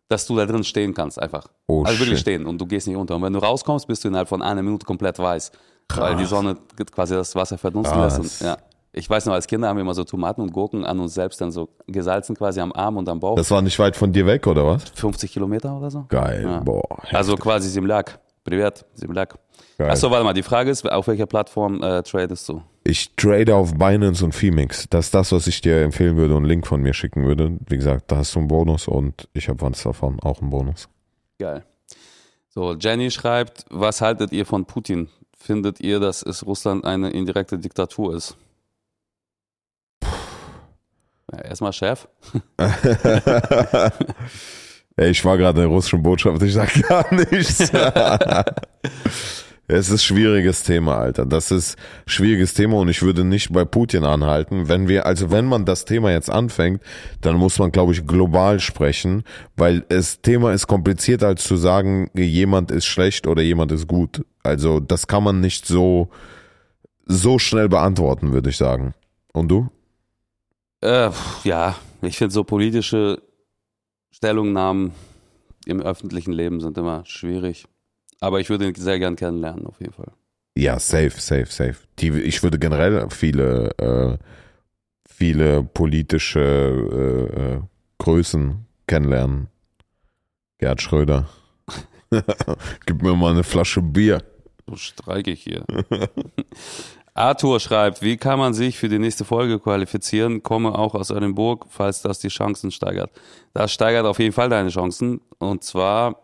dass 0.09 0.27
du 0.27 0.37
da 0.37 0.47
drin 0.47 0.63
stehen 0.65 0.95
kannst 0.95 1.21
einfach. 1.21 1.47
Oh, 1.67 1.83
also 1.83 1.99
wirklich 1.99 2.19
shit. 2.19 2.21
stehen 2.21 2.47
und 2.47 2.59
du 2.61 2.67
gehst 2.67 2.87
nicht 2.87 2.97
unter. 2.97 3.17
Und 3.17 3.23
wenn 3.23 3.33
du 3.33 3.39
rauskommst, 3.41 3.87
bist 3.89 4.05
du 4.05 4.09
innerhalb 4.09 4.29
von 4.29 4.43
einer 4.43 4.63
Minute 4.63 4.85
komplett 4.87 5.19
weiß, 5.19 5.51
weil 5.97 6.15
die 6.17 6.27
Sonne 6.27 6.57
quasi 6.93 7.15
das 7.15 7.35
Wasser 7.35 7.57
verdunsten 7.59 7.99
Krass. 7.99 8.19
lässt. 8.19 8.41
Und, 8.43 8.47
ja. 8.47 8.57
Ich 8.97 9.11
weiß 9.11 9.27
noch, 9.27 9.33
als 9.33 9.49
Kinder 9.49 9.69
haben 9.69 9.77
wir 9.77 9.83
immer 9.83 9.95
so 9.95 10.05
Tomaten 10.05 10.41
und 10.41 10.53
Gurken 10.53 10.85
an 10.85 11.01
uns 11.01 11.15
selbst 11.15 11.41
dann 11.41 11.51
so 11.51 11.69
gesalzen 11.89 12.37
quasi 12.37 12.61
am 12.61 12.73
Arm 12.73 12.97
und 12.97 13.09
am 13.09 13.19
Bauch. 13.19 13.37
Das 13.37 13.51
war 13.51 13.61
nicht 13.61 13.79
weit 13.79 13.97
von 13.97 14.13
dir 14.13 14.25
weg, 14.27 14.47
oder 14.47 14.65
was? 14.67 14.85
50 14.91 15.33
Kilometer 15.33 15.77
oder 15.77 15.91
so. 15.91 16.07
Geil. 16.09 16.43
Ja. 16.45 16.61
Boah. 16.61 16.83
Also 17.13 17.37
quasi 17.37 17.69
Simlak. 17.69 18.21
Privat, 18.45 18.85
Simlak. 18.95 19.39
Achso, 19.79 20.11
warte 20.11 20.23
mal, 20.23 20.35
die 20.35 20.43
Frage 20.43 20.71
ist, 20.71 20.89
auf 20.89 21.09
welcher 21.09 21.27
Plattform 21.27 21.83
äh, 21.83 22.03
tradest 22.03 22.49
du? 22.49 22.63
Ich 22.85 23.17
trade 23.17 23.57
auf 23.57 23.75
Binance 23.75 24.25
und 24.25 24.33
Femix. 24.33 24.87
Das 24.91 25.07
ist 25.07 25.15
das, 25.15 25.33
was 25.33 25.47
ich 25.47 25.63
dir 25.63 25.81
empfehlen 25.81 26.17
würde 26.17 26.35
und 26.35 26.43
einen 26.43 26.51
Link 26.51 26.67
von 26.67 26.83
mir 26.83 26.93
schicken 26.93 27.25
würde. 27.25 27.57
Wie 27.67 27.77
gesagt, 27.77 28.13
da 28.13 28.19
hast 28.19 28.35
du 28.35 28.41
einen 28.41 28.49
Bonus 28.49 28.87
und 28.87 29.29
ich 29.33 29.49
habe 29.49 29.63
was 29.63 29.83
davon, 29.83 30.21
auch 30.21 30.41
einen 30.41 30.51
Bonus. 30.51 30.89
Geil. 31.39 31.65
So, 32.51 32.75
Jenny 32.75 33.11
schreibt, 33.11 33.65
was 33.71 34.01
haltet 34.01 34.31
ihr 34.33 34.47
von 34.47 34.67
Putin? 34.67 35.09
Findet 35.37 35.81
ihr, 35.81 35.99
dass 35.99 36.23
es 36.23 36.47
Russland 36.47 36.85
eine 36.85 37.11
indirekte 37.11 37.59
Diktatur 37.59 38.15
ist? 38.15 38.37
Ja, 41.35 41.45
erstmal 41.45 41.73
Chef. 41.73 42.07
Ey, 44.97 45.11
ich 45.11 45.25
war 45.25 45.37
gerade 45.37 45.61
in 45.61 45.67
der 45.67 45.75
russischen 45.75 46.03
Botschaft, 46.03 46.41
ich 46.43 46.53
sag 46.53 46.73
gar 46.89 47.13
nichts. 47.13 47.73
es 49.67 49.91
ist 49.91 50.05
schwieriges 50.05 50.63
Thema, 50.63 50.99
Alter. 50.99 51.27
Das 51.27 51.51
ist 51.51 51.77
schwieriges 52.07 52.55
Thema 52.55 52.77
und 52.77 52.89
ich 52.89 53.03
würde 53.03 53.25
nicht 53.25 53.53
bei 53.53 53.65
Putin 53.65 54.05
anhalten. 54.05 54.69
Wenn 54.69 54.87
wir, 54.87 55.07
also 55.07 55.33
wenn 55.33 55.47
man 55.47 55.65
das 55.65 55.85
Thema 55.85 56.13
jetzt 56.13 56.31
anfängt, 56.31 56.81
dann 57.21 57.35
muss 57.37 57.59
man, 57.59 57.73
glaube 57.73 57.93
ich, 57.93 58.07
global 58.07 58.61
sprechen, 58.61 59.25
weil 59.57 59.81
das 59.81 60.21
Thema 60.21 60.53
ist 60.53 60.69
komplizierter 60.69 61.27
als 61.27 61.43
zu 61.43 61.57
sagen, 61.57 62.09
jemand 62.15 62.71
ist 62.71 62.87
schlecht 62.87 63.27
oder 63.27 63.43
jemand 63.43 63.73
ist 63.73 63.89
gut. 63.89 64.25
Also 64.45 64.79
das 64.79 65.09
kann 65.09 65.25
man 65.25 65.41
nicht 65.41 65.67
so, 65.67 66.11
so 67.05 67.41
schnell 67.41 67.69
beantworten, 67.69 68.33
würde 68.33 68.51
ich 68.51 68.57
sagen. 68.57 68.95
Und 69.33 69.49
du? 69.49 69.71
Äh, 70.85 71.11
ja, 71.45 71.77
ich 72.03 72.19
finde 72.19 72.35
so 72.35 72.45
politische 72.45 73.23
Stellungnahmen 74.11 74.93
im 75.65 75.81
öffentlichen 75.81 76.33
Leben 76.33 76.61
sind 76.61 76.77
immer 76.77 77.07
schwierig. 77.07 77.65
Aber 78.21 78.39
ich 78.39 78.51
würde 78.51 78.69
ihn 78.69 78.75
sehr 78.75 78.99
gern 78.99 79.17
kennenlernen, 79.17 79.67
auf 79.67 79.81
jeden 79.81 79.95
Fall. 79.95 80.13
Ja, 80.57 80.79
safe, 80.79 81.19
safe, 81.19 81.47
safe. 81.47 81.77
Die, 81.99 82.11
ich 82.11 82.43
würde 82.43 82.59
generell 82.59 83.09
viele, 83.09 83.71
äh, 83.79 84.19
viele 85.09 85.65
politische 85.65 86.41
äh, 86.41 87.41
äh, 87.41 87.61
Größen 87.99 88.67
kennenlernen. 88.87 89.49
Gerd 90.59 90.83
Schröder. 90.83 91.31
Gib 92.87 93.03
mir 93.03 93.17
mal 93.17 93.33
eine 93.33 93.43
Flasche 93.43 93.81
Bier. 93.81 94.23
So 94.67 94.77
streike 94.77 95.31
ich 95.31 95.45
hier. 95.45 95.65
Arthur 97.15 97.61
schreibt, 97.61 98.03
wie 98.03 98.17
kann 98.17 98.39
man 98.41 98.55
sich 98.55 98.77
für 98.79 98.89
die 98.89 98.99
nächste 98.99 99.25
Folge 99.25 99.61
qualifizieren? 99.61 100.43
Komme 100.43 100.77
auch 100.77 100.95
aus 100.97 101.11
Oldenburg, 101.13 101.67
falls 101.71 102.03
das 102.03 102.19
die 102.19 102.29
Chancen 102.29 102.71
steigert. 102.73 103.11
Das 103.53 103.73
steigert 103.73 104.05
auf 104.05 104.19
jeden 104.19 104.33
Fall 104.33 104.49
deine 104.49 104.69
Chancen. 104.71 105.21
Und 105.39 105.63
zwar 105.63 106.17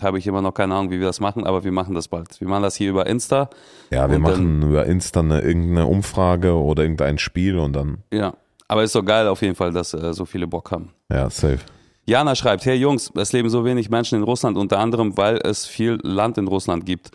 habe 0.00 0.18
ich 0.18 0.26
immer 0.28 0.40
noch 0.40 0.54
keine 0.54 0.74
Ahnung, 0.76 0.90
wie 0.92 1.00
wir 1.00 1.06
das 1.08 1.18
machen, 1.20 1.44
aber 1.44 1.64
wir 1.64 1.72
machen 1.72 1.94
das 1.94 2.06
bald. 2.08 2.40
Wir 2.40 2.48
machen 2.48 2.62
das 2.62 2.76
hier 2.76 2.90
über 2.90 3.06
Insta. 3.06 3.50
Ja, 3.90 4.08
wir 4.08 4.16
Und 4.16 4.22
dann- 4.22 4.60
machen 4.60 4.62
über 4.70 4.86
Insta 4.86 5.20
eine, 5.20 5.40
irgendeine 5.40 5.86
Umfrage 5.86 6.54
oder 6.54 6.84
irgendein 6.84 7.18
Spiel 7.18 7.58
und 7.58 7.74
dann, 7.74 7.98
Ja. 8.12 8.34
Aber 8.68 8.84
ist 8.84 8.94
doch 8.94 9.04
geil 9.04 9.26
auf 9.26 9.42
jeden 9.42 9.56
Fall, 9.56 9.72
dass 9.72 9.92
äh, 9.94 10.14
so 10.14 10.24
viele 10.24 10.46
Bock 10.46 10.70
haben. 10.70 10.90
ja, 11.12 11.28
safe. 11.28 11.58
Jana 12.06 12.34
schreibt, 12.36 12.64
hey 12.66 12.76
Jungs, 12.76 13.10
es 13.16 13.32
leben 13.32 13.50
so 13.50 13.64
wenig 13.64 13.90
Menschen 13.90 14.16
in 14.18 14.22
Russland, 14.22 14.56
unter 14.56 14.78
anderem, 14.78 15.16
weil 15.16 15.38
es 15.44 15.66
viel 15.66 15.98
Land 16.02 16.38
in 16.38 16.46
Russland 16.48 16.86
gibt. 16.86 17.10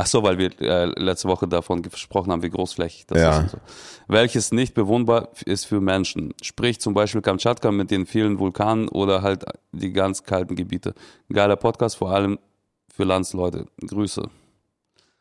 Ach 0.00 0.06
so, 0.06 0.22
weil 0.22 0.38
wir 0.38 0.50
äh, 0.60 0.84
letzte 0.96 1.26
Woche 1.28 1.48
davon 1.48 1.82
gesprochen 1.82 2.30
haben, 2.30 2.44
wie 2.44 2.50
großflächig 2.50 3.06
das 3.08 3.20
Ja. 3.20 3.40
ist. 3.40 3.50
So. 3.50 3.58
Welches 4.06 4.52
nicht 4.52 4.72
bewohnbar 4.74 5.30
ist 5.44 5.64
für 5.64 5.80
Menschen. 5.80 6.34
Sprich 6.40 6.80
zum 6.80 6.94
Beispiel 6.94 7.20
Kamtschatka 7.20 7.72
mit 7.72 7.90
den 7.90 8.06
vielen 8.06 8.38
Vulkanen 8.38 8.88
oder 8.88 9.22
halt 9.22 9.44
die 9.72 9.92
ganz 9.92 10.22
kalten 10.22 10.54
Gebiete. 10.54 10.94
Geiler 11.32 11.56
Podcast, 11.56 11.96
vor 11.96 12.10
allem 12.12 12.38
für 12.94 13.02
Landsleute. 13.02 13.66
Grüße. 13.84 14.22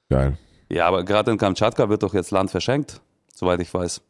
Geil. 0.10 0.38
Ja, 0.70 0.88
aber 0.88 1.04
gerade 1.04 1.32
in 1.32 1.40
Kamtschatka 1.40 1.90
wird 1.90 2.04
doch 2.04 2.14
jetzt 2.14 2.30
Land 2.30 2.52
verschenkt, 2.52 3.02
soweit 3.34 3.60
ich 3.62 3.74
weiß. 3.74 4.02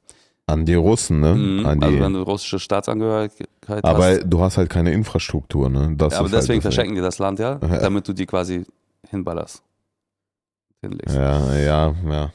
An 0.48 0.66
die 0.66 0.74
Russen, 0.76 1.22
ne? 1.22 1.34
Mhm. 1.36 1.66
An 1.66 1.80
die, 1.80 1.86
Also 1.86 2.00
wenn 2.02 2.14
du 2.14 2.22
russische 2.24 2.60
Staatsangehörigkeit 2.60 3.84
aber 3.86 4.06
hast. 4.06 4.24
du 4.26 4.42
hast 4.42 4.58
halt 4.58 4.70
keine 4.70 4.92
Infrastruktur, 4.92 5.70
ne? 5.70 5.94
Das 5.96 6.12
Ja, 6.14 6.20
aber 6.20 6.26
halt 6.30 6.34
deswegen 6.42 6.56
Ding. 6.56 6.62
verschenken 6.62 6.96
die 6.96 7.02
das 7.02 7.20
Land, 7.20 7.40
ja, 7.40 7.56
damit 7.56 8.06
du 8.08 8.12
die 8.14 8.26
quasi 8.26 8.66
hinballerst. 9.10 9.64
Hinlegst. 10.82 11.16
Ja, 11.16 11.56
ja, 11.56 11.96
ja. 12.10 12.34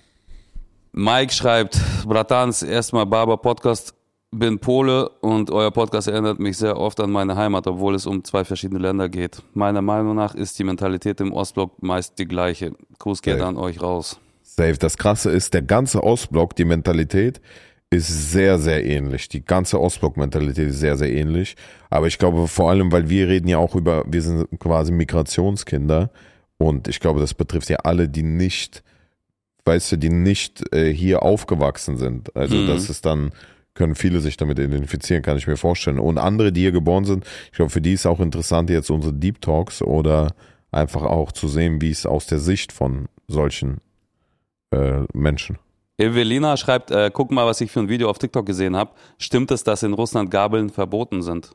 Mike 0.92 1.32
schreibt, 1.32 1.78
Bratans, 2.06 2.62
erstmal 2.62 3.06
Barber 3.06 3.36
Podcast, 3.36 3.94
bin 4.32 4.58
Pole 4.58 5.08
und 5.20 5.50
euer 5.50 5.70
Podcast 5.70 6.08
erinnert 6.08 6.40
mich 6.40 6.56
sehr 6.56 6.76
oft 6.76 6.98
an 7.00 7.10
meine 7.10 7.36
Heimat, 7.36 7.66
obwohl 7.66 7.94
es 7.94 8.06
um 8.06 8.24
zwei 8.24 8.44
verschiedene 8.44 8.80
Länder 8.80 9.08
geht. 9.08 9.42
Meiner 9.54 9.82
Meinung 9.82 10.16
nach 10.16 10.34
ist 10.34 10.58
die 10.58 10.64
Mentalität 10.64 11.20
im 11.20 11.32
Ostblock 11.32 11.82
meist 11.82 12.18
die 12.18 12.26
gleiche. 12.26 12.72
Gruß 12.98 13.22
geht 13.22 13.38
Safe. 13.38 13.46
an 13.46 13.56
euch 13.56 13.80
raus. 13.80 14.18
Safe. 14.42 14.74
Das 14.74 14.96
Krasse 14.96 15.30
ist, 15.30 15.54
der 15.54 15.62
ganze 15.62 16.02
Ostblock, 16.02 16.56
die 16.56 16.64
Mentalität 16.64 17.40
ist 17.90 18.32
sehr, 18.32 18.58
sehr 18.58 18.84
ähnlich. 18.84 19.28
Die 19.28 19.44
ganze 19.44 19.80
Ostblock-Mentalität 19.80 20.70
ist 20.70 20.80
sehr, 20.80 20.96
sehr 20.96 21.12
ähnlich. 21.12 21.56
Aber 21.90 22.06
ich 22.06 22.18
glaube 22.18 22.48
vor 22.48 22.70
allem, 22.70 22.90
weil 22.90 23.08
wir 23.08 23.28
reden 23.28 23.48
ja 23.48 23.58
auch 23.58 23.74
über, 23.74 24.04
wir 24.06 24.22
sind 24.22 24.48
quasi 24.58 24.92
Migrationskinder. 24.92 26.10
Und 26.62 26.88
ich 26.88 27.00
glaube, 27.00 27.20
das 27.20 27.34
betrifft 27.34 27.68
ja 27.68 27.78
alle, 27.78 28.08
die 28.08 28.22
nicht, 28.22 28.82
weißt 29.64 29.92
du, 29.92 29.96
die 29.96 30.10
nicht 30.10 30.62
äh, 30.74 30.92
hier 30.92 31.22
aufgewachsen 31.22 31.96
sind. 31.96 32.34
Also 32.36 32.56
Mhm. 32.56 32.66
das 32.68 32.88
ist 32.88 33.04
dann, 33.04 33.32
können 33.74 33.94
viele 33.94 34.20
sich 34.20 34.36
damit 34.36 34.58
identifizieren, 34.58 35.22
kann 35.22 35.36
ich 35.36 35.46
mir 35.46 35.56
vorstellen. 35.56 35.98
Und 35.98 36.18
andere, 36.18 36.52
die 36.52 36.60
hier 36.60 36.72
geboren 36.72 37.04
sind, 37.04 37.24
ich 37.46 37.56
glaube, 37.56 37.70
für 37.70 37.80
die 37.80 37.92
ist 37.94 38.06
auch 38.06 38.20
interessant 38.20 38.70
jetzt 38.70 38.90
unsere 38.90 39.12
Deep 39.12 39.40
Talks 39.40 39.82
oder 39.82 40.34
einfach 40.70 41.02
auch 41.02 41.32
zu 41.32 41.48
sehen, 41.48 41.80
wie 41.80 41.90
es 41.90 42.06
aus 42.06 42.26
der 42.26 42.38
Sicht 42.38 42.72
von 42.72 43.08
solchen 43.28 43.78
äh, 44.70 45.00
Menschen. 45.12 45.58
Evelina 45.98 46.56
schreibt, 46.56 46.90
äh, 46.90 47.10
guck 47.12 47.30
mal, 47.30 47.46
was 47.46 47.60
ich 47.60 47.70
für 47.70 47.80
ein 47.80 47.88
Video 47.88 48.08
auf 48.08 48.18
TikTok 48.18 48.46
gesehen 48.46 48.76
habe. 48.76 48.92
Stimmt 49.18 49.50
es, 49.50 49.62
dass 49.64 49.82
in 49.82 49.92
Russland 49.92 50.30
Gabeln 50.30 50.70
verboten 50.70 51.22
sind? 51.22 51.54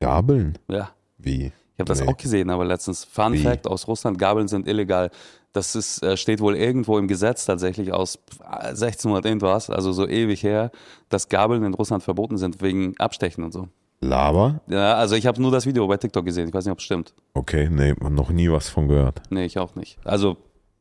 Gabeln? 0.00 0.58
Ja. 0.68 0.90
Wie? 1.18 1.52
Ich 1.80 1.82
habe 1.82 1.88
das 1.88 2.02
Nee. 2.02 2.08
auch 2.12 2.16
gesehen, 2.18 2.50
aber 2.50 2.66
letztens. 2.66 3.04
Fun 3.06 3.32
Wie? 3.32 3.38
Fact 3.38 3.66
aus 3.66 3.88
Russland, 3.88 4.18
Gabeln 4.18 4.48
sind 4.48 4.68
illegal. 4.68 5.10
Das 5.54 5.74
ist, 5.74 6.02
äh, 6.02 6.18
steht 6.18 6.40
wohl 6.40 6.54
irgendwo 6.54 6.98
im 6.98 7.08
Gesetz 7.08 7.46
tatsächlich 7.46 7.90
aus 7.94 8.16
äh, 8.42 8.74
1600 8.74 9.24
irgendwas, 9.24 9.70
also 9.70 9.90
so 9.92 10.06
ewig 10.06 10.42
her, 10.42 10.70
dass 11.08 11.30
Gabeln 11.30 11.64
in 11.64 11.72
Russland 11.72 12.02
verboten 12.02 12.36
sind 12.36 12.60
wegen 12.60 12.94
Abstechen 13.00 13.44
und 13.44 13.52
so. 13.52 13.68
Lava? 14.02 14.60
Ja, 14.68 14.94
also 14.96 15.14
ich 15.14 15.26
habe 15.26 15.40
nur 15.40 15.50
das 15.50 15.64
Video 15.64 15.86
bei 15.88 15.96
TikTok 15.96 16.22
gesehen. 16.26 16.48
Ich 16.48 16.54
weiß 16.54 16.66
nicht, 16.66 16.72
ob 16.72 16.78
es 16.80 16.84
stimmt. 16.84 17.14
Okay, 17.32 17.70
nee, 17.70 17.94
noch 18.10 18.28
nie 18.28 18.50
was 18.50 18.68
von 18.68 18.86
gehört. 18.86 19.22
Nee, 19.30 19.46
ich 19.46 19.58
auch 19.58 19.74
nicht. 19.74 19.96
Also 20.04 20.36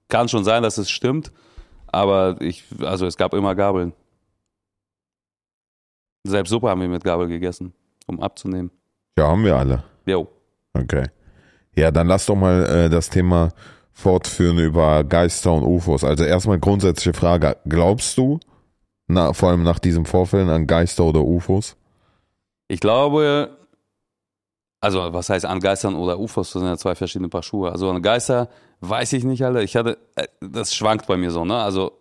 kann 0.09 0.27
schon 0.27 0.43
sein, 0.43 0.63
dass 0.63 0.77
es 0.77 0.89
stimmt, 0.89 1.31
aber 1.87 2.35
ich, 2.41 2.65
also 2.81 3.05
es 3.05 3.15
gab 3.15 3.33
immer 3.33 3.55
Gabeln. 3.55 3.93
Selbst 6.27 6.49
Suppe 6.49 6.67
haben 6.69 6.81
wir 6.81 6.89
mit 6.89 7.05
Gabel 7.05 7.27
gegessen, 7.29 7.73
um 8.05 8.19
abzunehmen. 8.19 8.69
Ja, 9.17 9.27
haben 9.29 9.45
wir 9.45 9.55
alle. 9.55 9.83
Jo. 10.05 10.27
Okay. 10.73 11.07
Ja, 11.75 11.91
dann 11.91 12.07
lass 12.07 12.25
doch 12.25 12.35
mal 12.35 12.65
äh, 12.65 12.89
das 12.89 13.09
Thema 13.09 13.49
fortführen 13.93 14.57
über 14.59 15.03
Geister 15.03 15.53
und 15.53 15.63
UFOs. 15.63 16.03
Also 16.03 16.23
erstmal 16.23 16.59
grundsätzliche 16.59 17.13
Frage. 17.13 17.57
Glaubst 17.65 18.17
du, 18.17 18.39
na, 19.07 19.33
vor 19.33 19.49
allem 19.49 19.63
nach 19.63 19.79
diesem 19.79 20.05
Vorfällen, 20.05 20.49
an 20.49 20.67
Geister 20.67 21.03
oder 21.03 21.21
UFOs? 21.21 21.75
Ich 22.67 22.79
glaube, 22.79 23.57
also 24.81 25.11
was 25.11 25.29
heißt 25.29 25.45
an 25.45 25.59
Geistern 25.59 25.95
oder 25.95 26.19
UFOs, 26.19 26.51
das 26.53 26.61
sind 26.61 26.69
ja 26.69 26.77
zwei 26.77 26.95
verschiedene 26.95 27.29
Paar 27.29 27.43
Schuhe. 27.43 27.71
Also 27.71 27.89
an 27.89 28.01
Geister 28.01 28.49
weiß 28.81 29.13
ich 29.13 29.23
nicht, 29.23 29.43
Alter. 29.43 29.61
Ich 29.61 29.75
hatte, 29.75 29.97
äh, 30.15 30.27
das 30.39 30.73
schwankt 30.73 31.07
bei 31.07 31.17
mir 31.17 31.31
so, 31.31 31.43
ne? 31.43 31.57
Also 31.57 31.97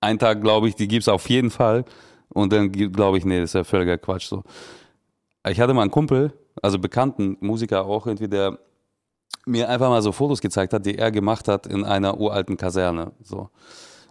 einen 0.00 0.18
Tag 0.18 0.42
glaube 0.42 0.68
ich, 0.68 0.74
die 0.74 0.88
gibt's 0.88 1.08
auf 1.08 1.28
jeden 1.28 1.50
Fall 1.50 1.84
und 2.28 2.52
dann 2.52 2.70
glaube 2.70 3.18
ich, 3.18 3.24
nee, 3.24 3.40
das 3.40 3.50
ist 3.50 3.54
ja 3.54 3.64
völliger 3.64 3.98
Quatsch 3.98 4.26
so. 4.26 4.44
Ich 5.48 5.60
hatte 5.60 5.72
mal 5.72 5.82
einen 5.82 5.90
Kumpel, 5.90 6.32
also 6.62 6.78
bekannten 6.78 7.36
Musiker 7.40 7.84
auch 7.84 8.06
irgendwie, 8.06 8.28
der 8.28 8.58
mir 9.46 9.68
einfach 9.68 9.88
mal 9.88 10.02
so 10.02 10.12
Fotos 10.12 10.40
gezeigt 10.40 10.72
hat, 10.72 10.84
die 10.86 10.98
er 10.98 11.10
gemacht 11.10 11.48
hat 11.48 11.66
in 11.66 11.84
einer 11.84 12.18
uralten 12.18 12.56
Kaserne, 12.56 13.12
so. 13.22 13.50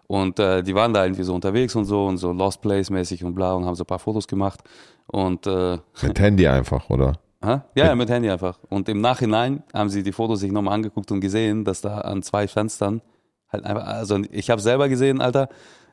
Und 0.08 0.40
äh, 0.40 0.64
die 0.64 0.74
waren 0.74 0.94
da 0.94 1.04
irgendwie 1.04 1.24
so 1.24 1.36
unterwegs 1.36 1.76
und 1.76 1.84
so 1.84 2.06
und 2.06 2.18
so 2.18 2.32
Lost 2.32 2.62
Place 2.62 2.90
mäßig 2.90 3.26
und 3.26 3.36
bla 3.36 3.54
und 3.54 3.66
haben 3.66 3.76
so 3.76 3.84
ein 3.84 3.88
paar 3.88 4.00
Fotos 4.00 4.26
gemacht. 4.26 4.62
Und 5.06 5.46
äh, 5.48 5.80
Mit 6.02 6.20
Handy 6.20 6.48
einfach, 6.48 6.90
oder? 6.90 7.14
Hä? 7.44 7.60
Ja, 7.76 7.86
ja, 7.88 7.96
mit 7.96 8.10
Handy 8.10 8.30
einfach. 8.30 8.58
Und 8.70 8.90
im 8.90 9.02
Nachhinein 9.02 9.64
haben 9.74 9.90
sie 9.90 10.02
die 10.04 10.12
Fotos 10.12 10.40
sich 10.40 10.52
nochmal 10.52 10.74
angeguckt 10.74 11.12
und 11.12 11.20
gesehen, 11.20 11.66
dass 11.66 11.82
da 11.82 12.00
an 12.00 12.24
zwei 12.24 12.48
Fenstern 12.48 13.02
halt 13.50 13.66
einfach, 13.66 13.86
also 13.86 14.20
ich 14.32 14.50
habe 14.50 14.62
selber 14.62 14.90
gesehen, 14.90 15.22
Alter, 15.22 15.50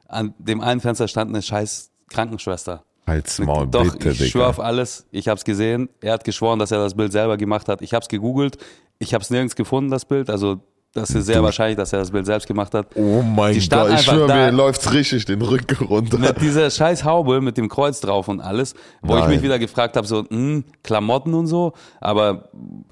an 0.08 0.34
dem 0.38 0.60
einen 0.60 0.80
Fenster 0.80 1.06
stand 1.08 1.30
eine 1.30 1.42
scheiß 1.42 1.90
Krankenschwester. 2.08 2.84
Halt's 3.06 3.38
Maul, 3.38 3.66
Doch, 3.66 3.92
bitte, 3.92 4.10
ich 4.10 4.30
schwöre 4.30 4.46
auf 4.46 4.60
alles. 4.60 5.06
Ich 5.10 5.28
habe 5.28 5.36
es 5.38 5.44
gesehen. 5.44 5.88
Er 6.00 6.14
hat 6.14 6.24
geschworen, 6.24 6.58
dass 6.58 6.70
er 6.70 6.78
das 6.78 6.94
Bild 6.94 7.12
selber 7.12 7.36
gemacht 7.36 7.68
hat. 7.68 7.82
Ich 7.82 7.92
habe 7.92 8.02
es 8.02 8.08
gegoogelt. 8.08 8.56
Ich 8.98 9.12
habe 9.12 9.22
es 9.22 9.28
nirgends 9.30 9.56
gefunden, 9.56 9.90
das 9.90 10.04
Bild. 10.06 10.30
Also 10.30 10.60
das 10.94 11.10
ist 11.10 11.26
sehr 11.26 11.38
Du- 11.38 11.42
wahrscheinlich, 11.42 11.76
dass 11.76 11.92
er 11.92 11.98
das 11.98 12.12
Bild 12.12 12.24
selbst 12.24 12.46
gemacht 12.46 12.72
hat. 12.72 12.86
Oh 12.94 13.20
mein 13.20 13.58
Gott, 13.68 13.90
ich 13.90 14.02
schwöre, 14.02 14.32
mir 14.32 14.52
läuft's 14.52 14.92
richtig 14.92 15.24
den 15.24 15.42
Rücken 15.42 15.84
runter. 15.86 16.18
Mit 16.18 16.40
dieser 16.40 16.70
scheiß 16.70 17.04
Haube 17.04 17.40
mit 17.40 17.56
dem 17.58 17.68
Kreuz 17.68 18.00
drauf 18.00 18.28
und 18.28 18.40
alles, 18.40 18.74
wo 19.02 19.14
ich 19.16 19.22
Nein. 19.22 19.30
mich 19.30 19.42
wieder 19.42 19.58
gefragt 19.58 19.96
habe, 19.96 20.06
so, 20.06 20.24
hm, 20.28 20.64
Klamotten 20.84 21.34
und 21.34 21.48
so, 21.48 21.72
aber 22.00 22.48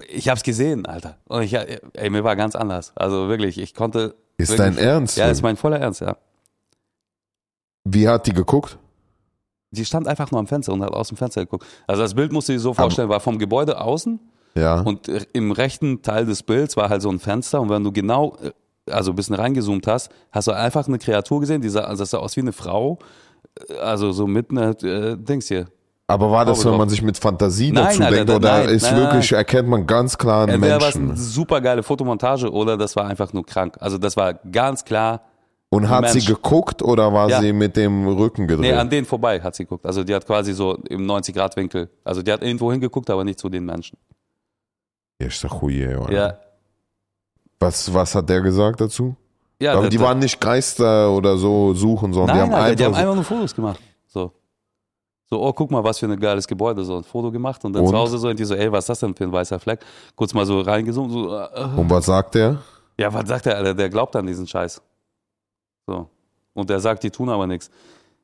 ich 0.09 0.27
habe 0.27 0.37
es 0.37 0.43
gesehen, 0.43 0.85
Alter. 0.85 1.17
Und 1.29 1.43
ich, 1.43 1.53
ey, 1.53 2.09
mir 2.09 2.25
war 2.25 2.35
ganz 2.35 2.55
anders. 2.55 2.91
Also 2.95 3.29
wirklich, 3.29 3.57
ich 3.57 3.73
konnte. 3.73 4.15
Ist 4.37 4.49
wirklich, 4.51 4.75
dein 4.75 4.77
Ernst? 4.77 5.15
Ja, 5.17 5.27
ist 5.29 5.41
mein 5.41 5.55
voller 5.55 5.79
Ernst, 5.79 6.01
ja. 6.01 6.17
Wie 7.85 8.07
hat 8.07 8.27
die 8.27 8.33
geguckt? 8.33 8.77
Die 9.73 9.85
stand 9.85 10.07
einfach 10.07 10.31
nur 10.31 10.39
am 10.39 10.47
Fenster 10.47 10.71
und 10.73 10.81
hat 10.83 10.93
aus 10.93 11.07
dem 11.09 11.17
Fenster 11.17 11.41
geguckt. 11.41 11.65
Also 11.87 12.01
das 12.03 12.13
Bild 12.13 12.31
musst 12.31 12.47
du 12.49 12.53
dir 12.53 12.59
so 12.59 12.73
vorstellen, 12.73 13.09
war 13.09 13.19
vom 13.19 13.37
Gebäude 13.39 13.79
außen 13.81 14.19
Ja. 14.55 14.81
und 14.81 15.07
im 15.33 15.51
rechten 15.51 16.01
Teil 16.01 16.25
des 16.25 16.43
Bilds 16.43 16.77
war 16.77 16.89
halt 16.89 17.01
so 17.01 17.09
ein 17.09 17.19
Fenster 17.19 17.59
und 17.61 17.69
wenn 17.69 17.83
du 17.83 17.91
genau, 17.91 18.37
äh, 18.43 18.51
also 18.91 19.11
ein 19.11 19.15
bisschen 19.15 19.35
reingezoomt 19.35 19.87
hast, 19.87 20.11
hast 20.31 20.47
du 20.47 20.51
einfach 20.51 20.87
eine 20.87 20.99
Kreatur 20.99 21.39
gesehen, 21.39 21.61
die 21.61 21.69
sah, 21.69 21.81
also 21.85 22.03
das 22.03 22.11
sah 22.11 22.19
aus 22.19 22.35
wie 22.35 22.41
eine 22.41 22.51
Frau, 22.53 22.99
äh, 23.69 23.77
also 23.79 24.11
so 24.11 24.27
mit 24.27 24.51
einer, 24.51 24.71
äh, 24.83 25.17
Dings 25.17 25.47
hier. 25.47 25.65
Aber 26.05 26.29
war 26.29 26.43
das, 26.45 26.63
wenn 26.65 26.77
man 26.77 26.89
sich 26.89 27.01
mit 27.01 27.17
Fantasie 27.17 27.71
Nein, 27.71 27.85
dazu 27.85 28.03
Alter, 28.03 28.15
denkt, 28.15 28.29
da- 28.29 28.35
oder 28.35 28.57
nein, 28.65 28.69
ist 28.75 28.83
nein, 28.83 28.97
wirklich, 28.97 29.31
nein. 29.31 29.37
erkennt 29.37 29.69
man 29.69 29.87
ganz 29.87 30.17
klar 30.17 30.43
einen 30.43 30.55
Entweder 30.55 30.81
war 30.81 30.89
es 30.89 30.95
Menschen? 30.95 31.11
eine 31.11 31.19
super 31.19 31.61
geile 31.61 31.81
Fotomontage 31.81 32.51
oder 32.51 32.77
das 32.77 32.95
war 32.97 33.05
einfach 33.07 33.31
nur 33.33 33.45
krank. 33.45 33.77
Also 33.79 33.97
das 33.97 34.17
war 34.17 34.33
ganz 34.33 34.83
klar, 34.83 35.21
Und 35.73 35.89
hat 35.89 36.01
Mensch. 36.01 36.13
sie 36.13 36.25
geguckt 36.33 36.81
oder 36.81 37.11
war 37.13 37.29
Ja. 37.29 37.41
sie 37.41 37.51
mit 37.53 37.75
dem 37.75 38.07
Rücken 38.07 38.47
gedreht? 38.47 38.71
nee, 38.71 38.77
an 38.77 38.89
denen 38.89 39.05
vorbei 39.05 39.39
hat 39.41 39.55
sie 39.55 39.63
geguckt. 39.63 39.85
Also 39.85 40.03
die 40.03 40.13
hat 40.13 40.25
quasi 40.25 40.53
so 40.53 40.75
im 40.89 41.05
90-Grad-Winkel, 41.05 41.89
also 42.03 42.21
die 42.21 42.31
hat 42.31 42.41
irgendwo 42.43 42.71
hingeguckt, 42.71 43.09
aber 43.09 43.23
nicht 43.23 43.39
zu 43.39 43.49
den 43.49 43.65
Menschen. 43.65 43.97
Ja, 45.19 45.27
ist 45.27 45.43
doch 45.43 45.61
huye, 45.61 45.95
oder? 45.97 46.11
Ja, 46.13 46.37
Was, 47.59 47.93
was 47.93 48.13
hat 48.15 48.27
der 48.29 48.41
gesagt 48.41 48.81
dazu? 48.81 49.15
ja. 49.59 49.73
Aber 49.73 49.89
die 49.89 49.99
waren 49.99 50.19
nicht 50.19 50.39
Geister 50.41 51.09
oder 51.11 51.37
so 51.37 51.73
suchen, 51.73 52.11
sondern 52.13 52.35
Nein, 52.37 52.49
die 52.49 52.53
haben 52.55 52.61
Alter, 52.61 52.65
einfach, 52.65 52.77
die 52.77 52.85
haben 52.85 52.95
einfach 52.95 53.15
nur 53.15 53.23
Fotos 53.23 53.55
gemacht. 53.55 53.79
So. 54.07 54.31
So, 55.29 55.41
oh, 55.41 55.53
guck 55.53 55.71
mal, 55.71 55.83
was 55.83 55.97
für 55.99 56.05
ein 56.05 56.19
geiles 56.19 56.45
Gebäude. 56.47 56.83
So 56.83 56.97
ein 56.97 57.03
Foto 57.03 57.31
gemacht 57.31 57.63
und 57.65 57.73
dann 57.73 57.83
Und? 57.83 57.89
zu 57.89 57.97
Hause 57.97 58.17
so 58.19 58.27
irgendwie 58.27 58.43
so, 58.45 58.53
ey, 58.55 58.71
was 58.71 58.83
ist 58.83 58.89
das 58.89 58.99
denn 58.99 59.15
für 59.15 59.23
ein 59.23 59.31
weißer 59.31 59.59
Fleck? 59.59 59.79
Kurz 60.15 60.33
mal 60.33 60.45
so 60.45 60.59
reingezoomt, 60.61 61.11
so, 61.11 61.33
äh, 61.35 61.47
Und 61.77 61.89
was 61.89 62.05
sagt 62.05 62.35
der? 62.35 62.57
ja, 62.99 63.11
was 63.13 63.27
sagt 63.27 63.45
der, 63.47 63.55
Alter? 63.57 63.73
Der 63.73 63.89
glaubt 63.89 64.15
an 64.15 64.27
diesen 64.27 64.45
Scheiß. 64.45 64.81
So. 65.87 66.09
Und 66.53 66.69
der 66.69 66.79
sagt, 66.79 67.03
die 67.03 67.11
tun 67.11 67.29
aber 67.29 67.47
nichts. 67.47 67.69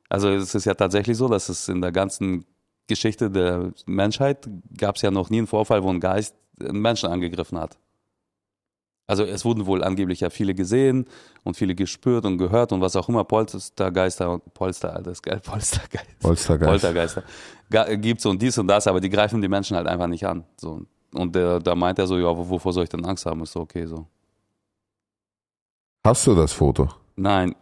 Also 0.08 0.28
es 0.30 0.54
ist 0.54 0.64
ja 0.64 0.74
tatsächlich 0.74 1.16
so, 1.16 1.28
dass 1.28 1.48
es 1.48 1.68
in 1.68 1.80
der 1.80 1.92
ganzen 1.92 2.44
Geschichte 2.86 3.30
der 3.30 3.72
Menschheit 3.86 4.48
gab 4.76 4.96
es 4.96 5.02
ja 5.02 5.10
noch 5.10 5.30
nie 5.30 5.38
einen 5.38 5.46
Vorfall, 5.46 5.82
wo 5.82 5.90
ein 5.90 6.00
Geist 6.00 6.34
einen 6.60 6.80
Menschen 6.80 7.08
angegriffen 7.10 7.58
hat. 7.58 7.78
Also 9.06 9.24
es 9.24 9.44
wurden 9.44 9.66
wohl 9.66 9.82
angeblich 9.82 10.20
ja 10.20 10.30
viele 10.30 10.54
gesehen 10.54 11.06
und 11.42 11.56
viele 11.56 11.74
gespürt 11.74 12.24
und 12.24 12.38
gehört 12.38 12.70
und 12.72 12.80
was 12.80 12.94
auch 12.94 13.08
immer, 13.08 13.24
Polstergeister 13.24 14.30
und 14.34 14.54
Polster, 14.54 14.94
Alter, 14.94 15.10
ist 15.10 15.22
geil, 15.22 15.40
Polstergeist. 15.44 16.18
Polstergeist. 16.20 16.70
Poltergeister. 16.70 17.22
Ga- 17.70 17.94
Gibt's 17.96 18.24
und 18.26 18.40
dies 18.40 18.56
und 18.58 18.68
das, 18.68 18.86
aber 18.86 19.00
die 19.00 19.10
greifen 19.10 19.40
die 19.42 19.48
Menschen 19.48 19.76
halt 19.76 19.88
einfach 19.88 20.06
nicht 20.06 20.24
an. 20.26 20.44
So. 20.60 20.82
Und 21.12 21.34
da 21.34 21.74
meint 21.74 21.98
er 21.98 22.06
so, 22.06 22.18
ja, 22.18 22.36
wo- 22.36 22.48
wovor 22.48 22.72
soll 22.72 22.84
ich 22.84 22.90
denn 22.90 23.04
Angst 23.04 23.26
haben? 23.26 23.42
Ist 23.42 23.50
so, 23.52 23.60
okay, 23.60 23.84
so. 23.86 24.06
Hast 26.04 26.26
du 26.26 26.34
das 26.34 26.52
Foto? 26.52 26.88
Nein, 27.20 27.54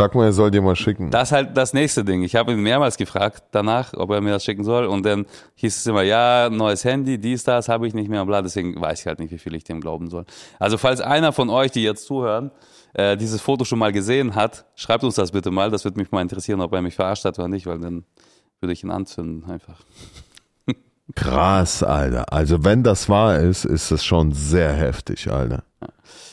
Sag 0.00 0.14
mal, 0.14 0.24
er 0.24 0.32
soll 0.32 0.50
dir 0.50 0.62
mal 0.62 0.76
schicken. 0.76 1.10
das 1.10 1.28
ist 1.28 1.32
halt 1.32 1.56
das 1.58 1.74
nächste 1.74 2.06
Ding. 2.06 2.22
Ich 2.22 2.34
habe 2.34 2.52
ihn 2.52 2.60
mehrmals 2.60 2.96
gefragt 2.96 3.44
danach, 3.50 3.92
ob 3.92 4.10
er 4.10 4.22
mir 4.22 4.30
das 4.30 4.42
schicken 4.42 4.64
soll. 4.64 4.86
Und 4.86 5.04
dann 5.04 5.26
hieß 5.56 5.76
es 5.76 5.86
immer, 5.86 6.00
ja, 6.00 6.48
neues 6.48 6.86
Handy, 6.86 7.18
dies, 7.18 7.44
das 7.44 7.68
habe 7.68 7.86
ich 7.86 7.92
nicht 7.92 8.08
mehr 8.08 8.22
und 8.22 8.26
bla. 8.26 8.40
Deswegen 8.40 8.80
weiß 8.80 9.00
ich 9.00 9.06
halt 9.06 9.18
nicht, 9.18 9.30
wie 9.30 9.36
viel 9.36 9.54
ich 9.54 9.64
dem 9.64 9.82
glauben 9.82 10.08
soll. 10.08 10.24
Also 10.58 10.78
falls 10.78 11.02
einer 11.02 11.34
von 11.34 11.50
euch, 11.50 11.70
die 11.70 11.82
jetzt 11.82 12.06
zuhören, 12.06 12.50
äh, 12.94 13.18
dieses 13.18 13.42
Foto 13.42 13.66
schon 13.66 13.78
mal 13.78 13.92
gesehen 13.92 14.34
hat, 14.34 14.64
schreibt 14.74 15.04
uns 15.04 15.16
das 15.16 15.32
bitte 15.32 15.50
mal. 15.50 15.70
Das 15.70 15.84
würde 15.84 16.00
mich 16.00 16.10
mal 16.10 16.22
interessieren, 16.22 16.62
ob 16.62 16.72
er 16.72 16.80
mich 16.80 16.94
verarscht 16.94 17.26
hat 17.26 17.38
oder 17.38 17.48
nicht, 17.48 17.66
weil 17.66 17.78
dann 17.78 18.04
würde 18.60 18.72
ich 18.72 18.82
ihn 18.82 18.90
anzünden 18.90 19.44
einfach. 19.50 19.80
Krass, 21.14 21.82
Alter. 21.82 22.32
Also 22.32 22.64
wenn 22.64 22.82
das 22.82 23.08
wahr 23.08 23.38
ist, 23.38 23.64
ist 23.64 23.90
das 23.90 24.04
schon 24.04 24.32
sehr 24.32 24.72
heftig, 24.72 25.30
Alter. 25.30 25.64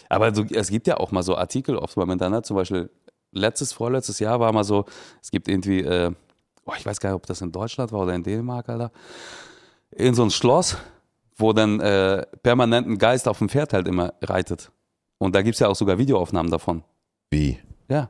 Aber 0.10 0.32
du, 0.32 0.44
es 0.52 0.70
gibt 0.70 0.88
ja 0.88 0.98
auch 0.98 1.12
mal 1.12 1.24
so 1.24 1.36
Artikel 1.36 1.76
oft 1.78 1.96
beim 1.96 2.10
Internet, 2.12 2.46
zum 2.46 2.56
Beispiel 2.56 2.90
letztes, 3.32 3.74
vorletztes 3.74 4.20
Jahr 4.20 4.40
war 4.40 4.52
mal 4.54 4.64
so, 4.64 4.86
es 5.22 5.32
gibt 5.32 5.48
irgendwie, 5.48 5.82
äh, 5.82 6.12
oh, 6.66 6.74
ich 6.78 6.86
weiß 6.86 7.00
gar 7.00 7.10
nicht, 7.10 7.16
ob 7.16 7.26
das 7.26 7.42
in 7.42 7.52
Deutschland 7.52 7.92
war 7.92 8.02
oder 8.02 8.14
in 8.14 8.24
Dänemark, 8.24 8.70
Alter, 8.70 8.92
in 9.92 10.14
so 10.14 10.24
ein 10.24 10.32
Schloss, 10.32 10.78
wo 11.36 11.54
dann 11.54 11.80
äh, 11.80 12.26
permanent 12.44 12.88
ein 12.88 12.98
Geist 12.98 13.28
auf 13.28 13.40
dem 13.40 13.50
Pferd 13.50 13.74
halt 13.74 13.88
immer 13.88 14.14
reitet. 14.22 14.72
Und 15.18 15.36
da 15.36 15.42
gibt's 15.42 15.60
ja 15.60 15.68
auch 15.68 15.76
sogar 15.76 15.98
Videoaufnahmen 15.98 16.52
davon. 16.52 16.84
Wie? 17.30 17.60
Ja. 17.90 18.10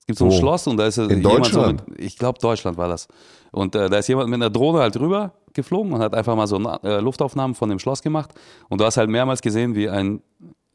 Es 0.00 0.06
gibt 0.06 0.18
so 0.18 0.26
ein 0.26 0.30
Wo? 0.30 0.38
Schloss 0.38 0.66
und 0.66 0.76
da 0.76 0.86
ist 0.86 0.98
In 0.98 1.08
jemand 1.08 1.24
so 1.24 1.30
Deutschland? 1.30 1.88
mit, 1.88 2.00
ich 2.00 2.18
glaube 2.18 2.38
Deutschland 2.38 2.76
war 2.76 2.88
das. 2.88 3.08
Und 3.52 3.74
äh, 3.74 3.88
da 3.88 3.98
ist 3.98 4.08
jemand 4.08 4.28
mit 4.28 4.36
einer 4.36 4.50
Drohne 4.50 4.80
halt 4.80 4.98
rüber 4.98 5.32
geflogen 5.54 5.92
und 5.92 6.00
hat 6.00 6.14
einfach 6.14 6.36
mal 6.36 6.46
so 6.46 6.58
äh, 6.58 7.00
Luftaufnahmen 7.00 7.54
von 7.54 7.68
dem 7.68 7.78
Schloss 7.78 8.02
gemacht. 8.02 8.34
Und 8.68 8.80
du 8.80 8.84
hast 8.84 8.96
halt 8.96 9.08
mehrmals 9.08 9.40
gesehen, 9.40 9.74
wie 9.74 9.88
ein 9.88 10.22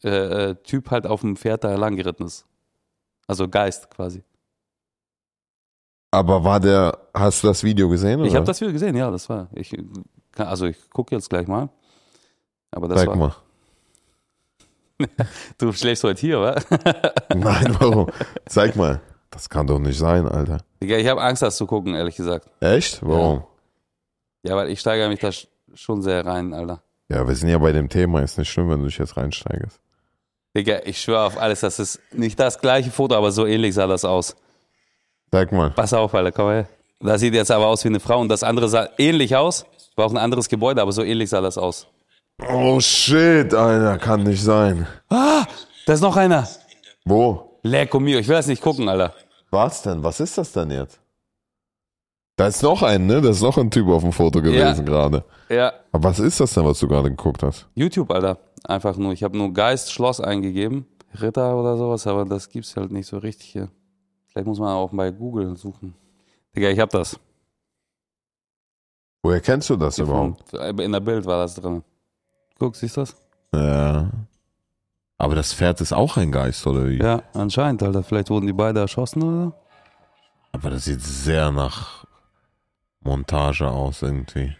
äh, 0.03 0.09
äh, 0.49 0.55
Typ 0.63 0.91
halt 0.91 1.05
auf 1.05 1.21
dem 1.21 1.35
Pferd 1.35 1.63
da 1.63 1.75
lang 1.75 1.95
geritten 1.95 2.23
ist. 2.23 2.45
Also 3.27 3.47
Geist 3.47 3.89
quasi. 3.91 4.23
Aber 6.11 6.43
war 6.43 6.59
der, 6.59 6.97
hast 7.13 7.43
du 7.43 7.47
das 7.47 7.63
Video 7.63 7.87
gesehen? 7.89 8.19
Ich 8.23 8.31
oder? 8.31 8.37
habe 8.37 8.47
das 8.47 8.59
Video 8.59 8.73
gesehen, 8.73 8.95
ja, 8.95 9.11
das 9.11 9.29
war. 9.29 9.47
Ich, 9.53 9.75
also 10.35 10.65
ich 10.65 10.89
gucke 10.89 11.13
jetzt 11.13 11.29
gleich 11.29 11.47
mal. 11.47 11.69
Aber 12.71 12.87
das 12.87 12.99
Zeig 12.99 13.09
war. 13.09 13.15
mal. 13.15 13.35
Du 15.57 15.71
schläfst 15.71 16.03
heute 16.03 16.19
hier, 16.19 16.41
wa? 16.41 16.55
Nein, 17.35 17.75
warum? 17.79 18.07
Zeig 18.47 18.75
mal. 18.75 18.99
Das 19.29 19.49
kann 19.49 19.67
doch 19.67 19.79
nicht 19.79 19.97
sein, 19.97 20.27
Alter. 20.27 20.57
Ich 20.79 21.07
habe 21.07 21.21
Angst, 21.21 21.41
das 21.41 21.55
zu 21.55 21.65
gucken, 21.67 21.93
ehrlich 21.93 22.15
gesagt. 22.15 22.49
Echt? 22.59 23.05
Warum? 23.05 23.37
Ja, 23.37 23.47
weil 24.43 24.69
ich 24.69 24.79
steigere 24.79 25.09
mich 25.09 25.19
da 25.19 25.29
sch- 25.29 25.47
schon 25.73 26.01
sehr 26.01 26.25
rein, 26.25 26.53
Alter. 26.53 26.81
Ja, 27.09 27.27
wir 27.27 27.35
sind 27.35 27.49
ja 27.49 27.57
bei 27.57 27.71
dem 27.71 27.89
Thema. 27.89 28.21
Ist 28.21 28.37
nicht 28.37 28.49
schlimm, 28.49 28.69
wenn 28.69 28.79
du 28.81 28.85
dich 28.85 28.97
jetzt 28.97 29.17
reinsteigerst. 29.17 29.79
Digga, 30.55 30.79
ich 30.85 30.99
schwöre 31.01 31.25
auf 31.25 31.37
alles, 31.37 31.59
das 31.59 31.79
ist 31.79 31.99
nicht 32.13 32.39
das 32.39 32.59
gleiche 32.59 32.89
Foto, 32.91 33.15
aber 33.15 33.31
so 33.31 33.45
ähnlich 33.45 33.73
sah 33.75 33.87
das 33.87 34.03
aus. 34.05 34.35
Sag 35.31 35.51
mal. 35.51 35.69
Pass 35.71 35.93
auf, 35.93 36.13
Alter, 36.15 36.31
komm 36.31 36.49
her. 36.49 36.67
Das 36.99 37.21
sieht 37.21 37.33
jetzt 37.33 37.51
aber 37.51 37.67
aus 37.67 37.83
wie 37.83 37.89
eine 37.89 37.99
Frau 37.99 38.19
und 38.19 38.29
das 38.29 38.43
andere 38.43 38.67
sah 38.67 38.89
ähnlich 38.97 39.35
aus. 39.35 39.65
War 39.95 40.05
auch 40.05 40.11
ein 40.11 40.17
anderes 40.17 40.49
Gebäude, 40.49 40.81
aber 40.81 40.91
so 40.91 41.03
ähnlich 41.03 41.29
sah 41.29 41.41
das 41.41 41.57
aus. 41.57 41.87
Oh 42.49 42.79
shit, 42.79 43.53
Alter, 43.53 43.97
kann 43.99 44.23
nicht 44.23 44.41
sein. 44.43 44.87
Ah, 45.09 45.45
da 45.85 45.93
ist 45.93 46.01
noch 46.01 46.15
einer. 46.17 46.47
Wo? 47.05 47.59
Lecco 47.63 47.99
mio, 47.99 48.17
ich 48.19 48.27
will 48.27 48.35
das 48.35 48.47
nicht 48.47 48.61
gucken, 48.61 48.87
Alter. 48.89 49.13
Was 49.51 49.81
denn? 49.81 50.03
Was 50.03 50.19
ist 50.19 50.37
das 50.37 50.51
denn 50.51 50.71
jetzt? 50.71 50.99
Da 52.39 52.47
ist 52.47 52.63
noch 52.63 52.83
ein, 52.83 53.05
ne? 53.05 53.19
Da 53.19 53.31
ist 53.31 53.41
noch 53.41 53.57
ein 53.57 53.69
Typ 53.69 53.89
auf 53.89 54.01
dem 54.01 54.13
Foto 54.13 54.41
gewesen 54.41 54.85
gerade. 54.85 55.25
Ja, 55.49 55.73
Aber 55.91 56.05
was 56.05 56.19
ist 56.19 56.39
das 56.39 56.53
denn, 56.53 56.63
was 56.63 56.79
du 56.79 56.87
gerade 56.87 57.09
geguckt 57.09 57.43
hast? 57.43 57.67
YouTube, 57.75 58.09
Alter. 58.13 58.37
Einfach 58.63 58.95
nur. 58.95 59.11
Ich 59.11 59.23
habe 59.23 59.37
nur 59.37 59.51
Geist, 59.51 59.91
Schloss 59.91 60.21
eingegeben. 60.21 60.85
Ritter 61.19 61.57
oder 61.57 61.75
sowas, 61.75 62.07
aber 62.07 62.23
das 62.23 62.47
gibt's 62.47 62.77
halt 62.77 62.93
nicht 62.93 63.07
so 63.07 63.17
richtig 63.17 63.49
hier. 63.49 63.67
Vielleicht 64.27 64.47
muss 64.47 64.57
man 64.57 64.69
auch 64.69 64.89
bei 64.93 65.11
Google 65.11 65.57
suchen. 65.57 65.95
Digga, 66.55 66.69
ich 66.69 66.79
hab 66.79 66.91
das. 66.91 67.19
Woher 69.21 69.41
kennst 69.41 69.69
du 69.69 69.75
das 69.75 69.97
überhaupt? 69.97 70.53
In 70.53 70.93
der 70.93 71.01
Bild 71.01 71.25
war 71.25 71.41
das 71.41 71.55
drin. 71.55 71.83
Guck, 72.57 72.77
siehst 72.77 72.95
du 72.95 73.01
das? 73.01 73.17
Ja. 73.53 74.09
Aber 75.17 75.35
das 75.35 75.53
Pferd 75.53 75.81
ist 75.81 75.91
auch 75.91 76.15
ein 76.15 76.31
Geist, 76.31 76.65
oder 76.65 76.87
wie? 76.87 76.99
Ja, 76.99 77.21
anscheinend, 77.33 77.83
Alter. 77.83 78.01
Vielleicht 78.01 78.29
wurden 78.29 78.47
die 78.47 78.53
beide 78.53 78.79
erschossen 78.79 79.23
oder. 79.23 79.53
Aber 80.53 80.69
das 80.69 80.85
sieht 80.85 81.01
sehr 81.01 81.51
nach 81.51 82.07
Montage 83.01 83.67
aus 83.67 84.01
irgendwie. 84.01 84.55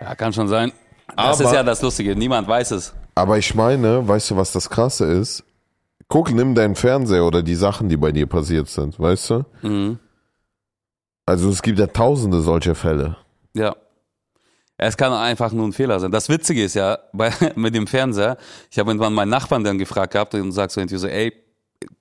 Ja, 0.00 0.14
kann 0.14 0.32
schon 0.32 0.48
sein. 0.48 0.72
Das 1.16 1.40
Aber- 1.40 1.44
ist 1.48 1.54
ja 1.54 1.62
das 1.62 1.82
Lustige. 1.82 2.16
Niemand 2.16 2.48
weiß 2.48 2.72
es. 2.72 2.94
Aber 3.14 3.38
ich 3.38 3.54
meine, 3.54 4.06
weißt 4.08 4.30
du, 4.30 4.36
was 4.36 4.52
das 4.52 4.70
Krasse 4.70 5.04
ist? 5.06 5.44
Guck, 6.08 6.30
nimm 6.32 6.54
deinen 6.54 6.74
Fernseher 6.74 7.24
oder 7.24 7.42
die 7.42 7.54
Sachen, 7.54 7.88
die 7.88 7.96
bei 7.96 8.12
dir 8.12 8.26
passiert 8.26 8.68
sind, 8.68 8.98
weißt 8.98 9.30
du? 9.30 9.44
Mhm. 9.62 9.98
Also 11.26 11.50
es 11.50 11.62
gibt 11.62 11.78
ja 11.78 11.86
tausende 11.86 12.40
solcher 12.40 12.74
Fälle. 12.74 13.16
Ja. 13.54 13.76
Es 14.78 14.96
kann 14.96 15.12
einfach 15.12 15.52
nur 15.52 15.66
ein 15.68 15.72
Fehler 15.72 16.00
sein. 16.00 16.10
Das 16.10 16.28
Witzige 16.28 16.64
ist 16.64 16.74
ja, 16.74 16.98
bei, 17.12 17.30
mit 17.54 17.74
dem 17.74 17.86
Fernseher, 17.86 18.36
ich 18.70 18.78
habe 18.78 18.90
irgendwann 18.90 19.14
meinen 19.14 19.28
Nachbarn 19.30 19.62
dann 19.64 19.78
gefragt 19.78 20.12
gehabt 20.14 20.34
und 20.34 20.52
sagt 20.52 20.72
so 20.72 20.80
irgendwie 20.80 20.96
so, 20.96 21.06
ey, 21.06 21.32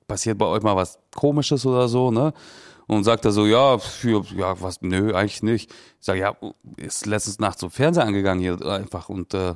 passiert 0.08 0.38
bei 0.38 0.46
euch 0.46 0.64
mal 0.64 0.76
was 0.76 0.98
Komisches 1.16 1.66
oder 1.66 1.88
so, 1.88 2.10
ne? 2.12 2.34
Und 2.88 3.04
sagt 3.04 3.26
er 3.26 3.32
so, 3.32 3.46
ja, 3.46 3.78
für, 3.78 4.24
ja, 4.36 4.60
was, 4.60 4.82
nö, 4.82 5.14
eigentlich 5.14 5.44
nicht. 5.44 5.72
Ich 5.72 6.06
sag, 6.06 6.18
ja, 6.18 6.36
ist 6.78 7.06
letztens 7.06 7.40
Nacht 7.40 7.60
so 7.60 7.70
Fernseher 7.70 8.06
angegangen 8.06 8.42
hier 8.42 8.62
einfach 8.66 9.10
und 9.10 9.34
äh, 9.34 9.56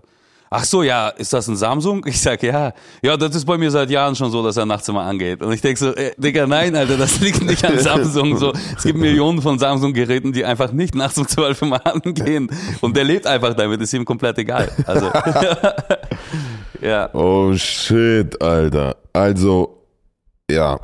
Ach 0.57 0.63
so, 0.63 0.83
ja, 0.83 1.09
ist 1.09 1.33
das 1.33 1.47
ein 1.47 1.55
Samsung? 1.55 2.05
Ich 2.07 2.21
sag, 2.21 2.43
ja. 2.43 2.71
Ja, 3.01 3.17
das 3.17 3.35
ist 3.35 3.45
bei 3.45 3.57
mir 3.57 3.71
seit 3.71 3.89
Jahren 3.89 4.15
schon 4.15 4.31
so, 4.31 4.43
dass 4.43 4.55
er 4.55 4.65
nachts 4.65 4.87
immer 4.87 5.01
angeht. 5.01 5.41
Und 5.41 5.51
ich 5.51 5.61
denk 5.61 5.77
so, 5.77 5.93
äh, 5.93 6.11
Digga, 6.17 6.45
nein, 6.45 6.75
Alter, 6.75 6.97
das 6.97 7.19
liegt 7.19 7.43
nicht 7.43 7.65
an 7.65 7.79
Samsung. 7.79 8.37
So, 8.37 8.53
es 8.77 8.83
gibt 8.83 8.97
Millionen 8.97 9.41
von 9.41 9.57
Samsung-Geräten, 9.57 10.33
die 10.33 10.45
einfach 10.45 10.71
nicht 10.71 10.93
nachts 10.93 11.17
um 11.17 11.27
zwölf 11.27 11.61
immer 11.61 11.85
angehen. 11.85 12.49
Und 12.81 12.95
der 12.95 13.03
lebt 13.03 13.25
einfach 13.25 13.53
damit, 13.53 13.81
ist 13.81 13.93
ihm 13.93 14.05
komplett 14.05 14.37
egal. 14.37 14.71
Also, 14.85 15.11
ja. 16.81 17.09
Oh 17.13 17.53
shit, 17.55 18.41
Alter. 18.41 18.95
Also, 19.13 19.83
ja, 20.49 20.79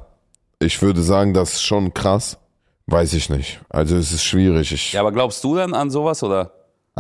ich 0.62 0.82
würde 0.82 1.02
sagen, 1.02 1.34
das 1.34 1.54
ist 1.54 1.64
schon 1.64 1.94
krass. 1.94 2.38
Weiß 2.88 3.14
ich 3.14 3.30
nicht. 3.30 3.62
Also 3.70 3.96
es 3.96 4.12
ist 4.12 4.24
schwierig. 4.24 4.72
Ich, 4.72 4.94
Ja, 4.94 5.02
aber 5.02 5.12
glaubst 5.12 5.44
du 5.44 5.56
denn 5.56 5.74
an 5.74 5.90
sowas 5.90 6.24
oder? 6.24 6.52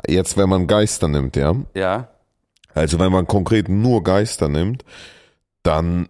Jetzt, 0.08 0.38
wenn 0.38 0.50
man 0.50 0.68
Geister 0.68 1.08
nimmt, 1.08 1.36
ja. 1.36 1.56
Ja. 1.76 2.08
Also 2.74 3.00
wenn 3.00 3.12
man 3.12 3.28
konkret 3.28 3.68
nur 3.68 4.04
Geister 4.04 4.48
nimmt, 4.48 4.86
dann 5.64 6.08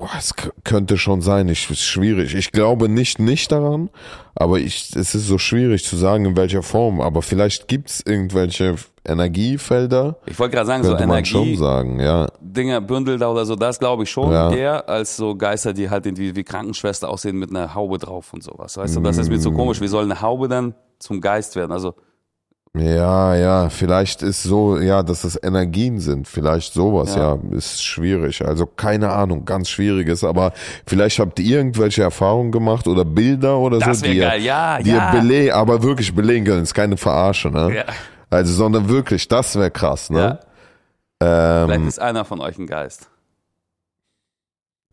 oh, 0.00 0.08
es 0.18 0.34
könnte 0.64 0.98
schon 0.98 1.20
sein. 1.22 1.48
Ich 1.48 1.70
ist 1.70 1.82
schwierig. 1.84 2.34
Ich 2.34 2.50
glaube 2.52 2.88
nicht 2.88 3.18
nicht 3.18 3.52
daran, 3.52 3.90
aber 4.34 4.58
ich 4.58 4.94
es 4.96 5.14
ist 5.14 5.26
so 5.26 5.38
schwierig 5.38 5.84
zu 5.84 5.96
sagen 5.96 6.24
in 6.24 6.36
welcher 6.36 6.62
Form. 6.62 7.00
Aber 7.00 7.22
vielleicht 7.22 7.68
gibt's 7.68 8.02
irgendwelche 8.04 8.76
Energiefelder. 9.06 10.16
Ich 10.26 10.38
wollte 10.38 10.54
gerade 10.56 10.66
sagen, 10.66 10.82
so 10.84 10.92
man 10.92 11.24
schon 11.24 11.42
Energie, 11.42 11.56
sagen, 11.56 12.00
ja. 12.00 12.26
Dinger, 12.40 12.80
Bündel 12.80 13.18
da 13.18 13.30
oder 13.30 13.44
so, 13.46 13.54
das 13.56 13.78
glaube 13.78 14.02
ich 14.04 14.10
schon 14.10 14.32
Ja. 14.32 14.52
eher 14.52 14.88
als 14.88 15.16
so 15.16 15.34
Geister, 15.36 15.72
die 15.72 15.88
halt 15.90 16.06
irgendwie 16.06 16.34
wie 16.36 16.44
Krankenschwester 16.44 17.08
aussehen 17.08 17.36
mit 17.38 17.50
einer 17.50 17.74
Haube 17.74 17.98
drauf 17.98 18.32
und 18.32 18.42
sowas. 18.42 18.76
Weißt 18.76 18.96
du, 18.96 19.00
das 19.00 19.18
ist 19.18 19.28
mir 19.28 19.36
Mm. 19.38 19.40
zu 19.40 19.52
komisch. 19.52 19.80
Wie 19.80 19.88
soll 19.88 20.04
eine 20.04 20.20
Haube 20.20 20.48
dann 20.48 20.74
zum 20.98 21.20
Geist 21.20 21.56
werden? 21.56 21.72
Also, 21.72 21.94
Ja, 22.76 23.34
ja, 23.34 23.68
vielleicht 23.68 24.22
ist 24.22 24.44
so, 24.44 24.78
ja, 24.78 25.02
dass 25.02 25.24
es 25.24 25.36
Energien 25.42 25.98
sind, 25.98 26.28
vielleicht 26.28 26.72
sowas, 26.72 27.16
ja. 27.16 27.34
Ja. 27.34 27.56
ist 27.56 27.82
schwierig. 27.82 28.46
Also 28.46 28.64
keine 28.64 29.10
Ahnung, 29.10 29.44
ganz 29.44 29.68
schwieriges, 29.68 30.22
aber 30.22 30.52
vielleicht 30.86 31.18
habt 31.18 31.40
ihr 31.40 31.58
irgendwelche 31.58 32.02
Erfahrungen 32.02 32.52
gemacht 32.52 32.86
oder 32.86 33.04
Bilder 33.04 33.58
oder 33.58 33.80
Das 33.80 33.98
so, 33.98 34.06
die, 34.06 34.18
geil, 34.18 34.40
ja, 34.40 34.78
die 34.78 34.90
ja. 34.90 35.12
ihr 35.12 35.20
belegen, 35.20 35.50
aber 35.52 35.82
wirklich 35.82 36.14
belegen 36.14 36.44
können, 36.44 36.62
ist 36.62 36.74
keine 36.74 36.96
Verarsche, 36.96 37.50
ne? 37.50 37.74
ja. 37.74 37.84
Also, 38.30 38.54
sondern 38.54 38.88
wirklich, 38.88 39.26
das 39.26 39.56
wäre 39.56 39.72
krass, 39.72 40.08
ne? 40.08 40.38
Ja. 41.20 41.66
Vielleicht 41.66 41.80
Ähm, 41.80 41.88
ist 41.88 41.98
einer 41.98 42.24
von 42.24 42.40
euch 42.40 42.56
ein 42.56 42.68
Geist. 42.68 43.10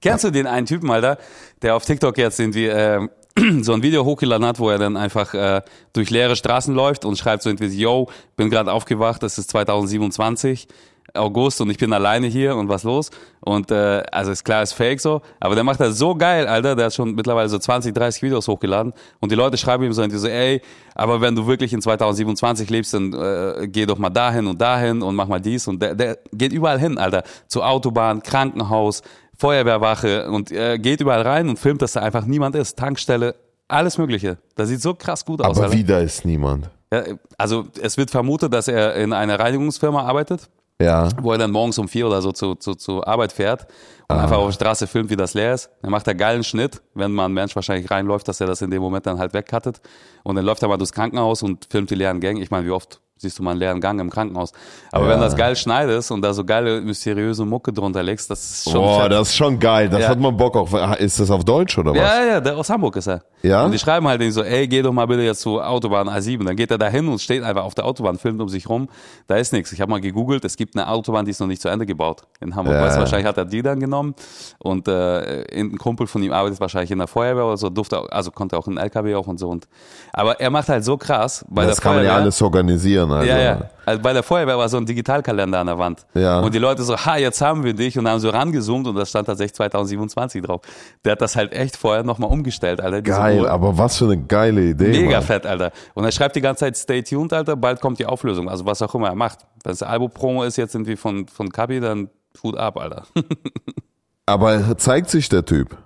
Kennst 0.02 0.24
du 0.24 0.32
den 0.32 0.48
einen 0.48 0.66
Typen, 0.66 0.90
Alter, 0.90 1.18
der 1.62 1.76
auf 1.76 1.86
TikTok 1.86 2.18
jetzt 2.18 2.40
irgendwie 2.40 2.66
ähm, 2.66 3.10
so 3.62 3.74
ein 3.74 3.84
Video 3.84 4.04
hochgeladen 4.06 4.46
hat, 4.46 4.60
wo 4.60 4.70
er 4.70 4.78
dann 4.78 4.98
einfach 4.98 5.34
äh, 5.34 5.62
durch 5.94 6.10
leere 6.10 6.36
Straßen 6.36 6.74
läuft 6.74 7.06
und 7.06 7.18
schreibt 7.18 7.44
so 7.44 7.50
irgendwie, 7.50 7.68
yo, 7.68 8.10
bin 8.36 8.50
gerade 8.50 8.72
aufgewacht, 8.72 9.24
es 9.24 9.38
ist 9.38 9.52
2027, 9.52 10.68
August 11.14 11.62
und 11.62 11.70
ich 11.70 11.78
bin 11.78 11.94
alleine 11.94 12.28
hier 12.28 12.56
und 12.56 12.68
was 12.68 12.84
los? 12.84 13.12
Und 13.42 13.72
äh, 13.72 14.04
also 14.12 14.32
ist 14.32 14.44
klar, 14.44 14.64
ist 14.64 14.74
fake 14.74 15.00
so, 15.00 15.22
aber 15.40 15.56
der 15.56 15.64
macht 15.64 15.80
das 15.80 15.98
so 15.98 16.16
geil, 16.16 16.48
Alter, 16.48 16.76
der 16.76 16.88
hat 16.88 16.94
schon 16.94 17.16
mittlerweile 17.16 17.48
so 17.48 17.58
20, 17.58 17.94
30 17.94 18.22
Videos 18.24 18.48
hochgeladen 18.48 18.94
und 19.20 19.32
die 19.32 19.36
Leute 19.36 19.58
schreiben 19.58 19.84
ihm 19.84 19.94
so 19.94 20.02
irgendwie 20.02 20.20
so, 20.20 20.28
ey, 20.28 20.62
aber 20.96 21.22
wenn 21.22 21.36
du 21.36 21.48
wirklich 21.48 21.74
in 21.74 21.82
2027 21.82 22.70
lebst, 22.70 22.94
dann 22.94 23.14
äh, 23.14 23.68
geh 23.68 23.86
doch 23.86 23.98
mal 23.98 24.10
dahin 24.10 24.48
und 24.48 24.60
dahin 24.60 25.02
und 25.02 25.16
mach 25.16 25.28
mal 25.28 25.40
dies 25.40 25.68
und 25.68 25.82
der, 25.82 25.96
der 25.96 26.18
geht 26.34 26.52
überall 26.52 26.80
hin, 26.80 26.98
Alter, 26.98 27.24
zur 27.48 27.68
Autobahn, 27.68 28.22
Krankenhaus, 28.22 29.02
Feuerwehrwache 29.38 30.30
und 30.30 30.52
äh, 30.52 30.78
geht 30.78 31.02
überall 31.02 31.22
rein 31.22 31.50
und 31.50 31.60
filmt, 31.60 31.82
dass 31.82 31.94
da 31.94 32.02
einfach 32.02 32.26
niemand 32.26 32.56
ist, 32.56 32.78
Tankstelle, 32.78 33.36
alles 33.68 33.98
Mögliche. 33.98 34.38
Das 34.56 34.70
sieht 34.70 34.82
so 34.82 34.94
krass 34.94 35.26
gut 35.26 35.42
aus. 35.42 35.58
aber 35.58 35.66
Alter. 35.68 35.78
wieder 35.78 36.02
ist 36.02 36.26
niemand. 36.26 36.70
Ja, 36.92 37.04
also 37.38 37.66
es 37.82 37.98
wird 37.98 38.10
vermutet, 38.12 38.54
dass 38.54 38.68
er 38.68 38.96
in 38.96 39.14
einer 39.14 39.40
Reinigungsfirma 39.40 40.04
arbeitet, 40.04 40.50
Ja. 40.82 41.10
wo 41.22 41.34
er 41.34 41.38
dann 41.38 41.52
morgens 41.52 41.78
um 41.78 41.88
vier 41.90 42.08
oder 42.08 42.22
so 42.22 42.32
zu, 42.32 42.56
zu, 42.56 42.76
zur 42.76 43.06
Arbeit 43.08 43.34
fährt 43.34 43.68
und 44.08 44.16
einfach 44.18 44.38
auf 44.38 44.46
der 44.48 44.54
Straße 44.54 44.88
filmt, 44.88 45.10
wie 45.10 45.18
das 45.18 45.34
leer 45.34 45.54
ist. 45.54 45.70
Dann 45.82 45.92
macht 45.92 46.08
er 46.08 46.16
geilen 46.16 46.46
Schnitt, 46.46 46.82
wenn 46.94 47.12
mal 47.12 47.26
ein 47.26 47.34
Mensch 47.34 47.56
wahrscheinlich 47.58 47.92
reinläuft, 47.92 48.28
dass 48.30 48.40
er 48.40 48.48
das 48.48 48.62
in 48.62 48.72
dem 48.72 48.82
Moment 48.82 49.06
dann 49.06 49.20
halt 49.20 49.34
wegcuttet. 49.34 49.82
Und 50.24 50.36
dann 50.38 50.46
läuft 50.46 50.62
er 50.64 50.70
mal 50.70 50.78
durchs 50.78 50.94
Krankenhaus 50.94 51.44
und 51.44 51.68
filmt 51.70 51.90
die 51.90 51.96
leeren 51.96 52.22
Gänge. 52.22 52.42
Ich 52.42 52.50
meine, 52.52 52.66
wie 52.66 52.72
oft 52.72 53.02
siehst 53.18 53.39
du 53.39 53.43
mal 53.43 53.51
einen 53.51 53.59
leeren 53.59 53.82
Gang 53.82 53.99
im 53.99 54.09
Krankenhaus? 54.09 54.51
Aber 54.91 55.05
Ja. 55.05 55.11
wenn 55.11 55.22
das 55.22 55.36
geil 55.36 55.55
schneidest 55.55 56.11
und 56.11 56.22
da 56.22 56.34
so 56.34 56.43
geile, 56.45 56.82
mysteriöse 56.82 57.45
Mucke 57.45 57.74
drunter 57.74 58.03
legst, 58.03 58.30
das 58.32 58.43
ist 58.49 58.63
schon 58.72 58.82
Boah, 58.82 59.01
fett. 59.03 59.11
das 59.11 59.30
ist 59.30 59.36
schon 59.36 59.59
geil. 59.59 59.89
Das 59.89 60.01
Ja. 60.01 60.09
hat 60.09 60.20
man 60.20 60.36
Bock 60.38 60.55
auf. 60.55 60.74
Ist 60.99 61.20
das 61.20 61.30
auf 61.32 61.43
Deutsch 61.43 61.78
oder 61.78 61.91
was? 61.91 61.97
Ja, 61.97 62.26
ja, 62.26 62.39
der 62.41 62.57
aus 62.57 62.70
Hamburg 62.70 62.95
ist 62.95 63.07
er. 63.07 63.22
Ja? 63.43 63.63
Und 63.65 63.72
die 63.72 63.80
schreiben 63.80 64.07
halt 64.07 64.20
nicht 64.20 64.34
so, 64.34 64.41
ey, 64.43 64.68
geh 64.68 64.82
doch 64.82 64.91
mal 64.91 65.05
bitte 65.05 65.22
jetzt 65.22 65.41
zur 65.41 65.68
Autobahn 65.68 66.09
A7. 66.09 66.43
Dann 66.45 66.55
geht 66.55 66.72
er 66.72 66.78
da 66.78 66.88
hin 66.89 67.07
und 67.07 67.20
steht 67.22 67.43
einfach 67.43 67.63
auf 67.63 67.76
der 67.76 67.86
Autobahn, 67.86 68.18
filmt 68.18 68.41
um 68.41 68.49
sich 68.49 68.68
rum. 68.68 68.89
Da 69.28 69.36
ist 69.36 69.53
nichts. 69.53 69.72
Ich 69.72 69.82
habe 69.82 69.91
mal 69.91 70.01
gegoogelt, 70.01 70.43
es 70.45 70.57
gibt 70.57 70.76
eine 70.76 70.88
Autobahn, 70.89 71.26
die 71.26 71.32
ist 71.32 71.39
noch 71.39 71.47
nicht 71.47 71.61
zu 71.61 71.70
Ende 71.70 71.86
gebaut 71.86 72.24
in 72.41 72.55
Hamburg. 72.55 72.76
Ja. 72.76 72.82
Weißt 72.82 72.97
wahrscheinlich 72.97 73.28
hat 73.28 73.38
er 73.38 73.45
die 73.45 73.61
dann 73.61 73.80
genommen 73.80 74.15
und 74.59 74.88
äh, 74.88 75.45
ein 75.53 75.78
Kumpel 75.78 76.07
von 76.07 76.22
ihm 76.24 76.34
arbeitet 76.34 76.59
wahrscheinlich 76.59 76.91
in 76.91 76.97
der 76.97 77.07
Feuerwehr 77.07 77.45
oder 77.45 77.57
so, 77.57 77.70
durfte 77.70 78.01
also 78.11 78.32
konnte 78.32 78.57
auch 78.57 78.68
in 78.68 78.78
LKW 78.78 79.15
auch 79.15 79.28
und 79.28 79.39
so. 79.39 79.49
Und, 79.49 79.68
aber 80.13 80.39
er 80.39 80.49
macht 80.49 80.70
halt 80.70 80.84
so 80.84 80.97
krass 80.97 81.45
bei 81.49 81.65
das 81.65 81.76
der 81.78 81.84
kann 81.84 81.91
man 81.93 81.99
Feuerwehr. 82.03 82.18
ja 82.18 82.22
alles 82.24 82.41
organisieren. 82.41 83.07
Also. 83.12 83.30
Ja, 83.30 83.39
ja. 83.39 83.70
Also 83.86 84.01
bei 84.01 84.14
der 84.14 84.24
Feuerwehr 84.24 84.58
war 84.58 84.68
so 84.70 84.78
ein 84.78 84.86
Digitalkalender 84.86 85.60
an 85.60 85.68
der 85.68 85.78
Wand. 85.78 86.05
Ja. 86.14 86.41
Und 86.41 86.53
die 86.53 86.60
Leute 86.60 86.84
so, 86.84 86.97
ha, 86.97 87.18
jetzt 87.18 87.41
haben 87.41 87.64
wir 87.64 87.74
dich. 87.74 87.97
Und 87.97 88.08
haben 88.08 88.20
so 88.20 88.30
rangezoomt 88.30 88.88
und 88.88 88.95
da 88.95 89.05
stand 89.05 89.28
tatsächlich 89.28 89.53
2027 89.55 90.41
drauf. 90.41 90.62
Der 91.05 91.14
hat 91.14 91.22
das 91.22 91.36
halt 91.36 91.53
echt 91.53 91.78
vorher 91.78 92.03
nochmal 92.03 92.30
umgestellt, 92.32 92.82
Alter. 92.82 93.01
Geil, 93.01 93.41
Uhr. 93.41 93.49
aber 93.49 93.78
was 93.78 93.97
für 93.97 94.05
eine 94.05 94.18
geile 94.18 94.62
Idee. 94.62 94.89
Mega 94.89 95.18
Mann. 95.18 95.24
fett, 95.24 95.45
Alter. 95.45 95.72
Und 95.93 96.03
er 96.03 96.12
schreibt 96.12 96.36
die 96.36 96.41
ganze 96.41 96.62
Zeit, 96.62 96.78
stay 96.78 97.01
tuned, 97.01 97.34
Alter, 97.34 97.55
bald 97.55 97.82
kommt 97.82 97.99
die 97.99 98.05
Auflösung. 98.05 98.49
Also 98.49 98.66
was 98.66 98.82
auch 98.82 98.93
immer 98.95 99.08
er 99.08 99.16
macht. 99.16 99.39
Wenn 99.64 99.74
es 99.74 99.84
Album-Promo 99.84 100.43
ist 100.43 100.58
jetzt 100.58 100.76
irgendwie 100.76 100.95
von, 100.95 101.28
von 101.28 101.49
Kabi, 101.49 101.80
dann 101.80 102.10
Hut 102.43 102.58
ab, 102.58 102.78
Alter. 102.78 103.03
Aber 104.26 104.78
zeigt 104.78 105.10
sich 105.10 105.30
der 105.30 105.45
Typ? 105.45 105.78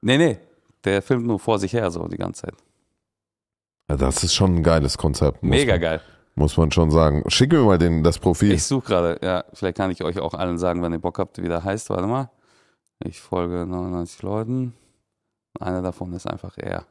nee, 0.00 0.18
nee. 0.18 0.38
Der 0.84 1.02
filmt 1.02 1.26
nur 1.26 1.40
vor 1.40 1.58
sich 1.58 1.72
her 1.72 1.90
so 1.90 2.06
die 2.06 2.16
ganze 2.16 2.42
Zeit. 2.42 2.54
Ja, 3.90 3.96
das 3.96 4.22
ist 4.22 4.34
schon 4.34 4.56
ein 4.56 4.62
geiles 4.62 4.98
Konzept. 4.98 5.42
Mega 5.42 5.72
man, 5.74 5.80
geil. 5.80 6.00
Muss 6.38 6.56
man 6.56 6.70
schon 6.70 6.90
sagen. 6.90 7.24
Schick 7.28 7.50
mir 7.52 7.62
mal 7.64 7.78
den, 7.78 8.04
das 8.04 8.18
Profil. 8.18 8.52
Ich 8.52 8.64
suche 8.64 8.86
gerade, 8.86 9.18
ja, 9.22 9.44
vielleicht 9.52 9.76
kann 9.76 9.90
ich 9.90 10.04
euch 10.04 10.18
auch 10.20 10.34
allen 10.34 10.56
sagen, 10.58 10.82
wenn 10.82 10.92
ihr 10.92 10.98
Bock 11.00 11.18
habt, 11.18 11.42
wie 11.42 11.48
der 11.48 11.64
heißt. 11.64 11.90
Warte 11.90 12.06
mal. 12.06 12.30
Ich 13.04 13.20
folge 13.20 13.66
99 13.66 14.22
Leuten. 14.22 14.72
Einer 15.58 15.82
davon 15.82 16.12
ist 16.12 16.26
einfach 16.26 16.56
er. 16.56 16.84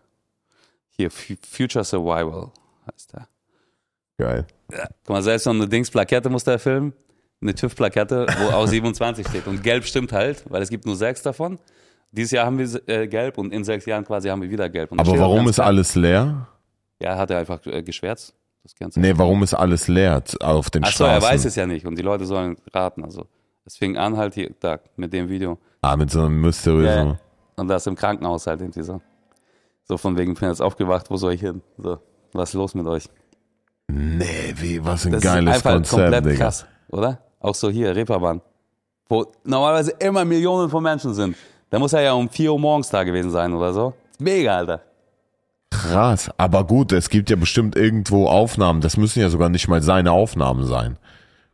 Hier, 0.90 1.10
Fu- 1.12 1.36
Future 1.50 1.86
Survival 1.86 2.52
heißt 2.92 3.14
er. 3.14 3.28
Geil. 4.18 4.48
Guck 5.06 5.10
mal, 5.10 5.24
selbst 5.24 5.46
so 5.46 5.52
eine 5.52 5.68
Dings-Plakette 5.68 6.30
muss 6.30 6.44
der 6.44 6.60
filmen. 6.60 6.94
Eine 7.42 7.54
TÜV-Plakette, 7.56 8.26
wo 8.40 8.50
auch 8.56 8.68
27 8.68 9.28
steht. 9.28 9.48
Und 9.48 9.64
gelb 9.64 9.86
stimmt 9.86 10.12
halt, 10.12 10.44
weil 10.50 10.62
es 10.62 10.70
gibt 10.70 10.86
nur 10.86 10.96
sechs 10.96 11.22
davon. 11.22 11.60
Dieses 12.12 12.32
Jahr 12.32 12.46
haben 12.48 12.58
wir 12.58 12.90
äh, 12.90 13.08
gelb 13.08 13.38
und 13.38 13.54
in 13.54 13.64
sechs 13.64 13.86
Jahren 13.86 14.04
quasi 14.06 14.28
haben 14.30 14.42
wir 14.42 14.50
wieder 14.50 14.70
gelb. 14.70 14.92
Und 14.92 15.00
Aber 15.00 15.18
warum 15.20 15.48
ist 15.48 15.56
klar- 15.56 15.68
alles 15.68 15.94
leer? 15.96 16.48
Ja, 17.00 17.16
hat 17.16 17.30
er 17.30 17.38
einfach 17.38 17.64
äh, 17.68 17.84
geschwärzt. 17.84 18.34
Das 18.68 18.76
Ganze. 18.76 19.00
Nee, 19.00 19.14
warum 19.16 19.44
ist 19.44 19.54
alles 19.54 19.88
leer 19.88 20.22
auf 20.42 20.70
den 20.70 20.84
Achso, 20.84 21.06
Straßen? 21.06 21.24
er 21.24 21.34
weiß 21.34 21.46
es 21.46 21.56
ja 21.56 21.66
nicht 21.66 21.86
und 21.86 21.98
die 21.98 22.02
Leute 22.02 22.26
sollen 22.26 22.58
raten. 22.74 23.02
Also, 23.06 23.26
es 23.64 23.78
fing 23.78 23.96
an 23.96 24.18
halt 24.18 24.34
hier, 24.34 24.52
da, 24.60 24.80
mit 24.98 25.14
dem 25.14 25.30
Video. 25.30 25.58
Ah, 25.82 25.96
mit 25.96 26.12
so 26.12 26.20
einem 26.24 26.42
mysteriösen. 26.42 27.08
Ja, 27.08 27.18
Und 27.56 27.70
das 27.70 27.88
im 27.88 27.96
Krankenhaus 27.96 28.46
halt 28.46 28.60
irgendwie 28.60 28.84
so. 28.84 29.00
So 29.86 29.96
von 29.98 30.18
wegen, 30.18 30.34
ich 30.34 30.40
bin 30.40 30.50
jetzt 30.50 30.62
aufgewacht, 30.62 31.10
wo 31.10 31.16
soll 31.16 31.32
ich 31.32 31.40
hin? 31.40 31.62
So, 31.78 32.00
was 32.34 32.50
ist 32.50 32.56
los 32.56 32.76
mit 32.76 32.86
euch? 32.88 33.06
Nee, 33.88 34.54
wie, 34.58 34.84
was 34.84 35.06
ein 35.06 35.14
Das 35.14 35.24
geiles 35.24 35.50
ist 35.50 35.66
einfach 35.66 35.74
Konzept, 35.76 36.02
komplett 36.02 36.26
Digga. 36.26 36.36
krass, 36.44 36.66
oder? 36.90 37.20
Auch 37.40 37.56
so 37.56 37.70
hier, 37.70 37.96
Reeperbahn. 37.96 38.42
Wo 39.08 39.32
normalerweise 39.46 39.92
immer 40.00 40.26
Millionen 40.26 40.70
von 40.70 40.84
Menschen 40.84 41.14
sind. 41.14 41.38
Da 41.70 41.80
muss 41.80 41.94
er 41.94 42.02
ja 42.02 42.12
um 42.12 42.28
4 42.28 42.52
Uhr 42.52 42.60
morgens 42.60 42.90
da 42.90 43.06
gewesen 43.06 43.32
sein 43.32 43.54
oder 43.54 43.72
so. 43.72 43.94
Mega, 44.20 44.58
Alter. 44.58 44.82
Krass. 45.72 46.30
Aber 46.38 46.64
gut, 46.66 46.92
es 46.92 47.10
gibt 47.10 47.30
ja 47.30 47.36
bestimmt 47.36 47.76
irgendwo 47.76 48.28
Aufnahmen. 48.28 48.82
Das 48.82 48.98
müssen 48.98 49.20
ja 49.22 49.30
sogar 49.30 49.50
nicht 49.50 49.68
mal 49.68 49.82
seine 49.82 50.12
Aufnahmen 50.12 50.66
sein. 50.66 50.98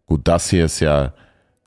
Gut, 0.06 0.22
das 0.26 0.50
hier 0.50 0.66
ist 0.66 0.80
ja. 0.80 1.14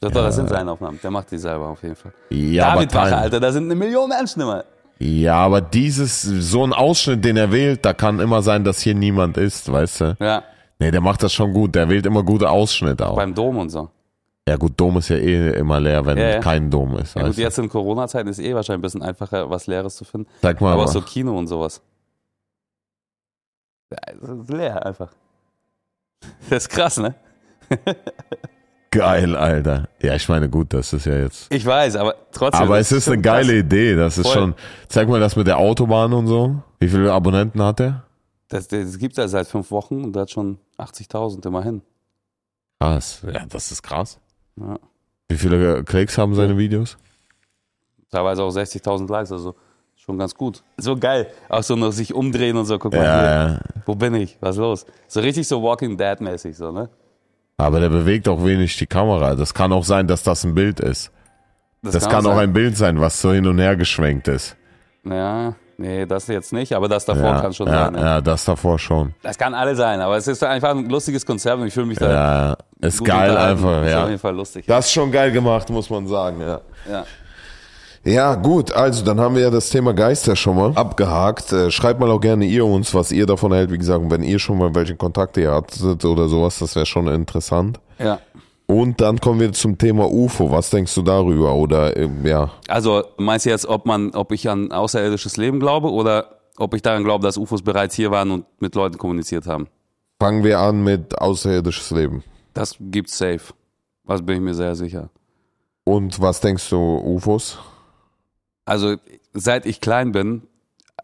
Doch, 0.01 0.11
doch, 0.11 0.23
das 0.23 0.37
sind 0.37 0.49
seine 0.49 0.71
Aufnahmen. 0.71 0.99
Der 1.03 1.11
macht 1.11 1.31
die 1.31 1.39
selber 1.39 1.69
auf 1.69 1.83
jeden 1.83 1.97
Fall. 1.97 2.13
Ja, 2.31 2.75
David 2.75 2.95
aber, 2.95 3.07
Wache, 3.07 3.17
Alter, 3.17 3.41
da 3.41 3.51
sind 3.51 3.65
eine 3.65 3.75
Million 3.75 4.09
Menschen 4.09 4.43
immer. 4.43 4.65
ja, 4.99 5.35
aber 5.37 5.61
dieses, 5.61 6.23
so 6.23 6.65
ein 6.65 6.73
Ausschnitt, 6.73 7.25
den 7.25 7.37
er 7.37 7.51
wählt, 7.51 7.85
da 7.85 7.93
kann 7.95 8.21
immer 8.21 8.43
sein, 8.43 8.63
dass 8.63 8.81
hier 8.81 8.95
niemand 8.95 9.37
ist, 9.39 9.71
weißt 9.73 10.01
du? 10.03 10.17
Ja, 10.21 10.43
Nee, 10.79 10.91
der 10.91 11.01
macht 11.01 11.23
das 11.23 11.33
schon 11.33 11.55
gut. 11.55 11.75
Der 11.75 11.89
wählt 11.89 12.05
immer 12.05 12.23
gute 12.23 12.51
Ausschnitte 12.51 13.09
auch. 13.09 13.17
beim 13.17 13.35
Dom 13.35 13.57
und 13.57 13.71
so. 13.71 13.89
Ja 14.47 14.57
gut, 14.57 14.75
Dom 14.77 14.99
ist 14.99 15.09
ja 15.09 15.17
eh 15.17 15.53
immer 15.59 15.81
leer, 15.81 16.05
wenn 16.05 16.19
Ja, 16.19 16.29
ja. 16.29 16.39
kein 16.41 16.71
Dom 16.71 16.99
ist. 16.99 17.17
Ja, 17.17 17.23
gut, 17.27 17.37
jetzt 17.39 17.59
in 17.59 17.69
Corona-Zeiten 17.71 18.29
ist 18.29 18.39
eh 18.39 18.55
wahrscheinlich 18.55 18.81
ein 18.81 18.83
bisschen 18.83 19.03
einfacher, 19.03 19.49
was 19.49 19.67
Leeres 19.67 19.97
zu 19.97 20.05
finden. 20.05 20.29
Sag 20.43 20.61
mal, 20.61 20.75
Aber 20.75 20.85
was. 20.85 20.93
so 20.93 21.01
Kino 21.01 21.37
und 21.37 21.47
sowas. 21.47 21.81
Ja, 23.91 23.99
es 24.15 24.29
ist 24.29 24.51
leer 24.51 24.85
einfach. 24.85 25.13
Das 26.51 26.65
ist 26.65 26.69
krass, 26.71 26.97
ne? 26.99 27.15
Geil, 28.91 29.37
Alter. 29.37 29.89
Ja, 30.01 30.15
ich 30.15 30.29
meine, 30.29 30.49
gut, 30.49 30.73
das 30.73 30.93
ist 30.93 31.05
ja 31.07 31.17
jetzt. 31.19 31.53
Ich 31.53 31.67
weiß, 31.67 31.97
aber 31.97 32.15
trotzdem. 32.33 32.63
Aber 32.63 32.79
es 32.79 32.93
ist 32.93 33.09
eine 33.09 33.21
geile 33.21 33.53
krass. 33.53 33.61
Idee. 33.65 33.95
Das 33.95 34.17
ist 34.19 34.27
Voll. 34.27 34.35
schon. 34.35 34.55
Zeig 34.89 35.09
mal 35.09 35.21
das 35.21 35.37
mit 35.37 35.47
der 35.47 35.59
Autobahn 35.59 36.13
und 36.13 36.27
so. 36.27 36.63
Wie 36.81 36.89
viele 36.89 37.13
Abonnenten 37.13 37.63
hat 37.63 37.81
er? 37.81 38.05
Das, 38.49 38.69
das 38.69 38.99
gibt 38.99 39.19
er 39.19 39.29
seit 39.29 39.47
fünf 39.49 39.71
Wochen 39.71 40.05
und 40.05 40.15
der 40.15 40.23
hat 40.23 40.31
schon 40.31 40.59
80.000 40.79 41.47
immerhin. 41.47 41.83
Krass. 42.81 43.23
Ja, 43.31 43.45
das 43.47 43.73
ist 43.73 43.83
krass. 43.83 44.19
Ja. 44.57 44.79
Wie 45.29 45.37
viele 45.37 45.83
Klicks 45.85 46.17
haben 46.17 46.35
seine 46.35 46.57
Videos? 46.57 46.97
Teilweise 48.11 48.45
auch 48.45 48.51
60.000 48.51 49.11
Likes, 49.11 49.33
also 49.33 49.57
schon 50.07 50.19
ganz 50.19 50.35
gut. 50.35 50.63
So 50.77 50.97
geil. 50.97 51.27
Auch 51.49 51.63
so 51.63 51.75
noch 51.77 51.91
sich 51.91 52.15
umdrehen 52.15 52.57
und 52.57 52.65
so, 52.67 52.79
guck 52.79 52.93
mal 52.93 53.05
Ja, 53.05 53.21
hier. 53.21 53.29
ja. 53.29 53.61
Wo 53.85 53.95
bin 53.95 54.15
ich? 54.15 54.39
Was 54.41 54.57
ist 54.57 54.61
los? 54.61 54.87
So 55.09 55.21
richtig 55.21 55.47
so 55.49 55.63
Walking 55.63 55.97
Dead 55.99 56.21
mäßig, 56.21 56.57
so, 56.57 56.71
ne? 56.71 56.89
Aber 57.59 57.81
der 57.81 57.89
bewegt 57.89 58.29
auch 58.29 58.45
wenig 58.45 58.77
die 58.77 58.87
Kamera. 58.87 59.35
Das 59.35 59.53
kann 59.53 59.73
auch 59.73 59.85
sein, 59.85 60.07
dass 60.07 60.23
das 60.23 60.45
ein 60.45 60.55
Bild 60.55 60.79
ist. 60.81 61.11
Das, 61.83 62.09
kann, 62.09 62.27
auch 62.27 62.31
sein. 62.35 62.39
ein 62.51 62.53
Bild 62.53 62.77
sein, 62.77 63.01
was 63.01 63.21
so 63.21 63.33
hin 63.33 63.47
und 63.47 63.59
her 63.59 63.77
geschwenkt 63.77 64.29
ist. 64.29 64.57
Ja, 65.05 65.55
nee, 65.79 66.05
das 66.05 66.27
jetzt 66.27 66.53
nicht, 66.53 66.73
aber 66.75 66.89
das 66.89 67.05
davor 67.05 67.35
ja, 67.35 67.41
kann 67.41 67.53
schon 67.53 67.69
ja, 67.69 67.85
sein. 67.87 67.95
Ja. 67.95 68.01
ja, 68.01 68.21
das 68.21 68.45
davor 68.45 68.79
schon. 68.79 69.15
Das 69.23 69.39
kann 69.39 69.55
alle 69.55 69.75
sein, 69.77 70.01
aber 70.01 70.17
es 70.17 70.27
ist 70.27 70.43
einfach 70.43 70.71
ein 70.71 70.89
lustiges 70.89 71.25
Konzept 71.25 71.61
und 71.61 71.67
ich 71.69 71.75
fühle 71.75 71.87
mich 71.87 71.99
da 71.99 72.11
Ja, 72.11 72.49
ja. 72.49 72.57
ist 72.89 73.05
geil 73.05 73.37
einfach, 73.37 73.83
Ist 73.83 73.87
auf 73.95 74.01
ja. 74.03 74.07
jeden 74.09 74.19
Fall 74.19 74.35
lustig. 74.35 74.67
Das 74.67 74.87
ist 74.87 74.93
schon 74.93 75.11
geil 75.13 75.31
gemacht, 75.31 75.71
muss 75.71 75.89
man 75.89 76.07
sagen, 76.09 76.41
ja. 76.41 76.61
Ja. 76.91 77.05
Ja, 78.07 78.37
gut, 78.37 78.71
also 78.71 79.05
dann 79.05 79.19
haben 79.19 79.35
wir 79.35 79.43
ja 79.43 79.51
das 79.51 79.69
Thema 79.69 79.93
Geister 79.93 80.37
schon 80.37 80.57
mal 80.57 80.73
abgehakt. 80.77 81.53
Äh, 81.53 81.73
schreibt 81.73 81.99
mal 81.99 82.11
auch 82.11 82.21
gerne 82.21 82.45
ihr 82.45 82.65
uns, 82.65 82.95
was 82.95 83.11
ihr 83.11 83.27
davon 83.27 83.53
hält. 83.53 83.73
Wie 83.73 83.79
gesagt, 83.79 84.05
wenn 84.09 84.23
ihr 84.23 84.39
schon 84.39 84.59
mal 84.59 84.73
welche 84.77 84.95
Kontakte 84.95 85.41
ihr 85.41 85.53
hattet 85.53 86.05
oder 86.05 86.29
sowas, 86.29 86.61
das 86.61 86.77
wäre 86.77 86.87
schon 86.87 87.09
interessant. 87.09 87.81
ja. 87.99 88.21
Und 88.69 89.01
dann 89.01 89.21
kommen 89.21 89.39
wir 89.39 89.53
zum 89.53 89.79
Thema 89.79 90.11
UFO. 90.11 90.51
Was 90.51 90.71
denkst 90.71 90.93
du 90.97 91.03
darüber? 91.03 91.55
Oder 91.55 91.97
ähm, 91.97 92.27
ja, 92.27 92.51
Also 92.67 93.05
meinst 93.17 93.47
du 93.47 93.51
jetzt, 93.51 93.65
ob 93.67 93.87
man, 93.87 94.11
ob 94.13 94.33
ich 94.33 94.51
an 94.51 94.73
außerirdisches 94.73 95.37
Leben 95.37 95.61
glaube 95.61 95.89
oder 95.89 96.41
ob 96.57 96.75
ich 96.75 96.83
daran 96.83 97.05
glaube, 97.05 97.23
dass 97.23 97.37
UFOs 97.37 97.63
bereits 97.63 97.95
hier 97.95 98.11
waren 98.11 98.33
und 98.33 98.45
mit 98.59 98.75
Leuten 98.75 98.99
kommuniziert 98.99 99.47
haben? 99.47 99.69
fangen 100.19 100.43
wir 100.45 100.59
an 100.59 100.83
mit 100.83 101.17
außerirdisches 101.21 101.91
Leben. 101.91 102.25
Das 102.55 102.75
gibt's 102.81 103.19
safe. 103.19 103.53
Also 104.07 104.25
bin 104.25 104.37
ich 104.37 104.43
mir 104.43 104.55
sehr 104.55 104.75
sicher. 104.75 105.11
Und 105.85 106.21
was 106.21 106.41
denkst 106.41 106.69
du, 106.71 106.77
UFOs? 106.79 107.59
Also 108.67 108.97
seit 109.33 109.65
ich 109.65 109.81
klein 109.81 110.13
bin, 110.13 110.43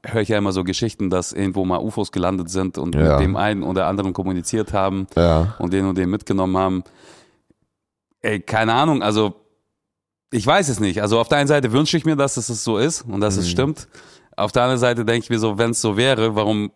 höre 0.04 0.20
ich 0.22 0.28
ja 0.28 0.36
immer 0.38 0.52
so 0.52 0.64
Geschichten, 0.64 1.10
dass 1.10 1.32
irgendwo 1.32 1.64
mal 1.64 1.78
UFOs 1.78 2.12
gelandet 2.12 2.50
sind 2.50 2.76
und 2.76 2.94
Ja. 2.94 3.12
mit 3.12 3.20
dem 3.20 3.36
einen 3.36 3.62
oder 3.62 3.86
anderen 3.86 4.12
kommuniziert 4.12 4.72
haben 4.72 5.06
Ja, 5.16 5.54
und 5.58 5.72
den 5.72 5.86
und 5.86 5.96
den 5.96 6.10
mitgenommen 6.10 6.56
haben. 6.56 6.84
Ey, 8.20 8.40
keine 8.40 8.74
Ahnung, 8.74 9.02
also 9.02 9.34
ich 10.30 10.46
weiß 10.46 10.68
es 10.70 10.80
nicht. 10.80 11.02
Also 11.02 11.18
auf 11.20 11.28
der 11.28 11.38
einen 11.38 11.48
Seite 11.48 11.72
wünsche 11.72 11.96
ich 11.96 12.04
mir, 12.04 12.16
dass 12.16 12.36
es 12.36 12.46
so 12.64 12.78
ist 12.78 13.02
und 13.02 13.20
dass 13.20 13.36
es 13.36 13.48
stimmt. 13.48 13.86
Auf 14.36 14.50
der 14.50 14.62
anderen 14.62 14.80
Seite 14.80 15.04
denke 15.04 15.24
ich 15.24 15.30
mir 15.30 15.38
so, 15.38 15.58
wenn 15.58 15.70
es 15.70 15.80
so 15.80 15.96
wäre, 15.96 16.34
warum 16.34 16.72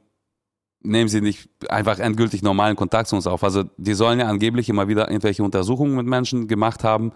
nehmen 0.82 1.08
sie 1.08 1.20
nicht 1.22 1.48
einfach 1.70 1.98
endgültig 1.98 2.42
normalen 2.42 2.76
Kontakt 2.76 3.08
zu 3.08 3.16
uns 3.16 3.26
auf? 3.26 3.42
Also 3.42 3.64
die 3.78 3.94
sollen 3.94 4.20
ja 4.20 4.26
angeblich 4.26 4.68
immer 4.68 4.88
wieder 4.88 5.08
irgendwelche 5.08 5.42
Untersuchungen 5.42 5.96
mit 5.96 6.06
Menschen 6.06 6.48
gemacht 6.48 6.84
haben 6.84 7.12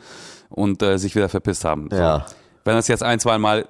und 0.48 0.82
äh, 0.82 0.98
sich 0.98 1.14
wieder 1.14 1.28
verpisst 1.28 1.64
haben. 1.64 1.88
So. 1.90 1.96
ja. 1.96 2.26
Wenn 2.64 2.74
das 2.74 2.88
jetzt 2.88 3.02
ein, 3.02 3.20
zwei 3.20 3.38
Mal 3.38 3.68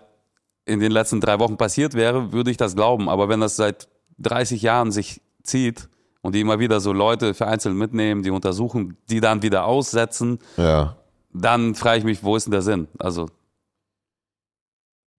in 0.65 0.81
den 0.81 0.93
letzten 0.93 1.21
drei 1.21 1.39
Wochen 1.39 1.57
passiert 1.57 1.95
wäre, 1.95 2.33
würde 2.33 2.51
ich 2.51 2.57
das 2.57 2.75
glauben. 2.77 3.09
Aber 3.09 3.29
wenn 3.29 3.41
das 3.41 3.57
seit 3.57 3.89
30 4.19 4.63
Jahren 4.63 4.91
sich 4.93 5.21
zieht 5.43 5.89
und 6.23 6.35
die 6.35 6.41
immer 6.41 6.59
wieder 6.59 6.81
so 6.81 6.93
Leute 6.93 7.35
vereinzelt 7.35 7.75
mitnehmen, 7.75 8.23
die 8.23 8.31
untersuchen, 8.31 8.97
die 9.09 9.21
dann 9.21 9.43
wieder 9.43 9.65
aussetzen, 9.65 10.39
ja. 10.57 10.97
dann 11.33 11.75
frage 11.75 11.99
ich 11.99 12.05
mich, 12.05 12.23
wo 12.23 12.37
ist 12.37 12.45
denn 12.45 12.53
der 12.53 12.63
Sinn? 12.63 12.89
Also, 12.99 13.27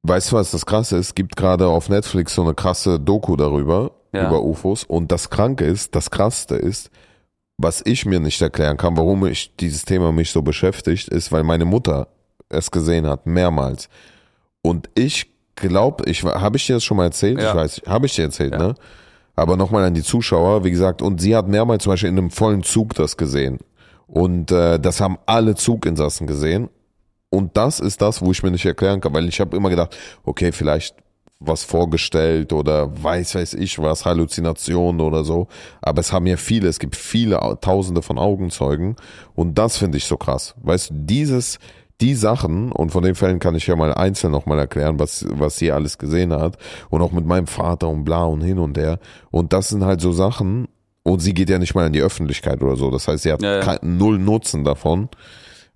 Weißt 0.03 0.31
du, 0.31 0.35
was 0.35 0.51
das 0.51 0.65
krasse 0.65 0.97
ist? 0.97 1.07
Es 1.09 1.15
gibt 1.15 1.35
gerade 1.35 1.67
auf 1.67 1.87
Netflix 1.89 2.33
so 2.33 2.41
eine 2.41 2.55
krasse 2.55 2.99
Doku 2.99 3.35
darüber, 3.35 3.91
Ja. 4.13 4.27
über 4.27 4.41
UFOs. 4.41 4.83
Und 4.83 5.11
das 5.11 5.29
Kranke 5.29 5.63
ist, 5.65 5.95
das 5.95 6.09
Krasseste 6.09 6.55
ist, 6.55 6.89
was 7.57 7.83
ich 7.85 8.05
mir 8.05 8.19
nicht 8.19 8.41
erklären 8.41 8.77
kann, 8.77 8.97
warum 8.97 9.25
ich 9.27 9.55
dieses 9.57 9.85
Thema 9.85 10.11
mich 10.11 10.31
so 10.31 10.41
beschäftigt, 10.41 11.07
ist, 11.07 11.31
weil 11.31 11.43
meine 11.43 11.65
Mutter 11.65 12.07
es 12.51 12.71
gesehen 12.71 13.07
hat, 13.07 13.25
mehrmals. 13.25 13.89
Und 14.61 14.89
ich 14.95 15.27
glaube, 15.55 16.09
ich 16.09 16.23
habe 16.23 16.57
ich 16.57 16.65
dir 16.67 16.75
das 16.75 16.83
schon 16.83 16.97
mal 16.97 17.05
erzählt? 17.05 17.39
Ja. 17.41 17.49
Ich 17.49 17.55
weiß, 17.55 17.81
habe 17.87 18.05
ich 18.05 18.15
dir 18.15 18.23
erzählt, 18.25 18.53
Ja. 18.53 18.59
ne? 18.59 18.75
Aber 19.35 19.55
nochmal 19.57 19.85
an 19.85 19.93
die 19.93 20.03
Zuschauer, 20.03 20.63
wie 20.63 20.71
gesagt, 20.71 21.01
und 21.01 21.19
sie 21.21 21.35
hat 21.35 21.47
mehrmals 21.47 21.83
zum 21.83 21.93
Beispiel 21.93 22.09
in 22.09 22.17
einem 22.17 22.31
vollen 22.31 22.63
Zug 22.63 22.93
das 22.95 23.15
gesehen. 23.17 23.59
Und 24.07 24.51
äh, 24.51 24.77
das 24.79 24.99
haben 24.99 25.17
alle 25.25 25.55
Zuginsassen 25.55 26.27
gesehen. 26.27 26.69
Und 27.29 27.55
das 27.55 27.79
ist 27.79 28.01
das, 28.01 28.21
wo 28.21 28.31
ich 28.31 28.43
mir 28.43 28.51
nicht 28.51 28.65
erklären 28.65 28.99
kann, 28.99 29.13
weil 29.13 29.27
ich 29.29 29.39
habe 29.39 29.55
immer 29.55 29.69
gedacht, 29.69 29.97
okay, 30.25 30.51
vielleicht 30.51 30.95
was 31.39 31.63
vorgestellt 31.63 32.51
oder 32.53 32.91
weiß 33.03 33.33
weiß 33.35 33.53
ich 33.55 33.79
was, 33.79 34.05
Halluzinationen 34.05 34.99
oder 35.01 35.23
so. 35.23 35.47
Aber 35.81 36.01
es 36.01 36.11
haben 36.11 36.27
ja 36.27 36.37
viele, 36.37 36.67
es 36.67 36.77
gibt 36.77 36.95
viele 36.95 37.41
Au- 37.41 37.55
Tausende 37.55 38.01
von 38.01 38.19
Augenzeugen 38.19 38.95
und 39.33 39.57
das 39.57 39.77
finde 39.77 39.97
ich 39.97 40.05
so 40.05 40.17
krass. 40.17 40.53
Weißt 40.61 40.89
du, 40.89 40.93
dieses, 40.97 41.57
die 42.01 42.15
Sachen 42.15 42.71
und 42.71 42.91
von 42.91 43.03
den 43.03 43.15
Fällen 43.15 43.39
kann 43.39 43.55
ich 43.55 43.67
ja 43.67 43.75
mal 43.75 43.93
einzeln 43.93 44.31
nochmal 44.31 44.59
erklären, 44.59 44.99
was, 44.99 45.25
was 45.29 45.57
sie 45.57 45.71
alles 45.71 45.97
gesehen 45.97 46.33
hat 46.33 46.57
und 46.89 47.01
auch 47.01 47.11
mit 47.11 47.25
meinem 47.25 47.47
Vater 47.47 47.87
und 47.89 48.03
bla 48.03 48.23
und 48.25 48.41
hin 48.41 48.59
und 48.59 48.77
her. 48.77 48.99
Und 49.29 49.53
das 49.53 49.69
sind 49.69 49.85
halt 49.85 50.01
so 50.01 50.11
Sachen 50.11 50.67
und 51.03 51.19
sie 51.19 51.33
geht 51.33 51.49
ja 51.49 51.59
nicht 51.59 51.75
mal 51.75 51.87
in 51.87 51.93
die 51.93 52.01
Öffentlichkeit 52.01 52.61
oder 52.61 52.75
so. 52.75 52.89
Das 52.91 53.07
heißt, 53.07 53.23
sie 53.23 53.31
hat 53.31 53.41
Ja, 53.41 53.57
ja. 53.57 53.61
kein, 53.61 53.97
null 53.97 54.17
Nutzen 54.19 54.63
davon 54.63 55.09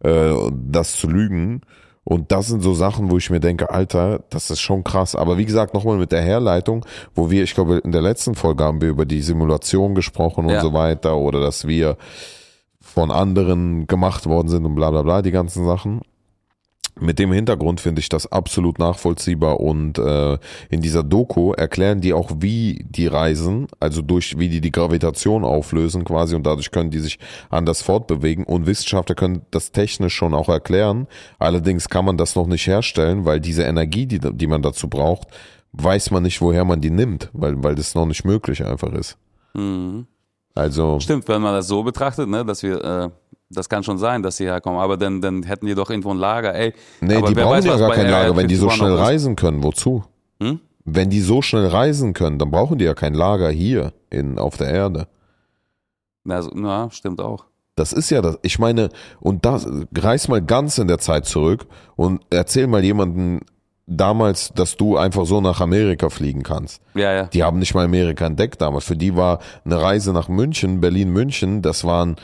äh, 0.04 0.34
das 0.52 0.96
zu 0.98 1.08
lügen. 1.08 1.62
Und 2.08 2.32
das 2.32 2.48
sind 2.48 2.62
so 2.62 2.76
Sachen, 2.76 3.10
wo 3.10 3.18
ich 3.18 3.32
mir 3.32 3.40
denke, 3.40 3.72
Alter, 3.72 4.24
das 4.30 4.52
ist 4.52 4.62
schon 4.62 4.84
krass. 4.84 5.16
Aber 5.16 5.40
wie 5.40 5.46
gesagt, 5.46 5.74
nochmal 5.74 5.98
mit 5.98 6.12
der 6.12 6.22
Herleitung, 6.22 6.86
wo 7.16 7.32
wir, 7.32 7.42
ich 7.44 7.56
glaube, 7.56 7.78
in 7.78 7.92
der 7.92 8.04
letzten 8.04 8.36
Folge 8.36 8.64
haben 8.64 8.80
wir 8.80 8.90
über 8.90 9.06
die 9.06 9.22
Simulation 9.24 9.96
gesprochen 9.96 10.46
und 10.46 10.52
Ja. 10.52 10.62
so 10.62 10.74
weiter 10.74 11.18
oder 11.18 11.42
dass 11.42 11.68
wir 11.68 11.98
von 12.80 13.10
anderen 13.10 13.88
gemacht 13.88 14.28
worden 14.28 14.48
sind 14.50 14.66
und 14.66 14.76
bla 14.76 14.92
bla 14.92 15.02
bla, 15.02 15.24
die 15.24 15.32
ganzen 15.32 15.66
Sachen. 15.66 16.02
Mit 16.98 17.20
dem 17.20 17.34
Hintergrund 17.34 17.82
finde 17.82 18.00
ich 18.00 18.08
das 18.08 18.32
absolut 18.32 18.80
nachvollziehbar 18.80 19.60
und 19.60 19.98
äh, 19.98 20.38
in 20.70 20.80
dieser 20.82 21.04
Doku 21.04 21.52
erklären 21.52 22.00
die 22.00 22.14
auch, 22.14 22.32
wie 22.40 22.86
die 22.90 23.08
reisen, 23.08 23.68
also 23.82 24.02
durch 24.02 24.40
wie 24.40 24.48
die 24.48 24.62
die 24.62 24.72
Gravitation 24.72 25.44
auflösen 25.44 26.06
quasi 26.06 26.36
und 26.36 26.46
dadurch 26.46 26.72
können 26.72 26.92
die 26.92 27.00
sich 27.00 27.20
anders 27.50 27.82
fortbewegen 27.82 28.46
und 28.46 28.66
Wissenschaftler 28.66 29.16
können 29.16 29.42
das 29.52 29.74
technisch 29.74 30.14
schon 30.14 30.34
auch 30.34 30.48
erklären. 30.48 31.08
Allerdings 31.38 31.90
kann 31.90 32.06
man 32.06 32.18
das 32.18 32.36
noch 32.36 32.48
nicht 32.48 32.66
herstellen, 32.66 33.26
weil 33.26 33.42
diese 33.42 33.64
Energie, 33.64 34.06
die, 34.06 34.20
die 34.20 34.48
man 34.48 34.62
dazu 34.62 34.88
braucht, 34.88 35.28
weiß 35.74 36.12
man 36.12 36.24
nicht, 36.24 36.40
woher 36.42 36.64
man 36.64 36.80
die 36.80 36.92
nimmt, 36.92 37.30
weil 37.34 37.62
weil 37.62 37.76
das 37.76 37.96
noch 37.96 38.06
nicht 38.06 38.24
möglich 38.24 38.64
einfach 38.66 38.94
ist. 38.94 39.18
mhm. 39.54 40.08
Also 40.56 41.02
stimmt, 41.02 41.28
wenn 41.28 41.42
man 41.42 41.54
das 41.54 41.68
so 41.68 41.84
betrachtet, 41.84 42.30
ne, 42.30 42.46
dass 42.46 42.64
wir, 42.64 42.82
äh, 42.82 43.10
das 43.50 43.70
kann 43.70 43.84
schon 43.84 43.98
sein, 43.98 44.24
dass 44.24 44.38
sie 44.38 44.46
herkommen, 44.46 44.80
aber 44.80 44.98
dann, 44.98 45.22
dann 45.22 45.44
hätten 45.44 45.66
die 45.66 45.76
doch 45.76 45.90
irgendwo 45.90 46.12
ein 46.12 46.18
Lager, 46.18 46.56
ey. 46.56 46.74
nee, 47.02 47.16
aber 47.16 47.28
die 47.28 47.36
brauchen 47.36 47.58
weiß, 47.58 47.66
ja 47.66 47.78
gar 47.78 47.92
kein 47.92 48.10
Lager, 48.10 48.36
wenn 48.36 48.48
die 48.48 48.56
so 48.56 48.68
51 48.68 48.78
schnell 48.78 49.06
reisen 49.06 49.36
können. 49.36 49.64
Wozu? 49.64 50.04
Hm? 50.42 50.60
Wenn 50.84 51.10
die 51.10 51.22
so 51.22 51.42
schnell 51.42 51.68
reisen 51.68 52.14
können, 52.14 52.40
dann 52.40 52.52
brauchen 52.52 52.78
die 52.78 52.86
ja 52.86 52.94
kein 52.94 53.14
Lager 53.14 53.50
hier 53.50 53.94
in, 54.10 54.38
auf 54.38 54.58
der 54.58 54.68
Erde. 54.68 55.08
Na, 56.24 56.42
so, 56.42 56.52
na, 56.54 56.90
stimmt 56.92 57.22
auch. 57.22 57.46
Das 57.76 57.92
ist 57.92 58.10
ja 58.10 58.22
das. 58.22 58.40
Ich 58.42 58.58
meine, 58.58 58.90
und 59.20 59.46
das, 59.46 59.68
reiß 59.96 60.28
mal 60.30 60.42
ganz 60.42 60.78
in 60.78 60.88
der 60.88 60.98
Zeit 60.98 61.26
zurück 61.26 61.68
und 61.96 62.22
erzähl 62.30 62.68
mal 62.68 62.84
jemanden 62.84 63.42
damals, 63.86 64.52
dass 64.54 64.78
du 64.78 64.98
einfach 64.98 65.26
so 65.26 65.42
nach 65.42 65.62
Amerika 65.62 66.10
fliegen 66.10 66.42
kannst. 66.44 66.82
Ja, 66.96 67.14
ja. 67.14 67.24
Die 67.26 67.44
haben 67.44 67.60
nicht 67.60 67.76
mal 67.76 67.86
Amerika 67.86 68.26
entdeckt 68.26 68.62
damals. 68.62 68.86
Für 68.86 68.96
die 68.96 69.16
war 69.16 69.40
eine 69.64 69.82
Reise 69.82 70.14
nach 70.14 70.30
München, 70.30 70.82
Berlin-München, 70.82 71.62
das 71.62 71.84
waren 71.84 72.16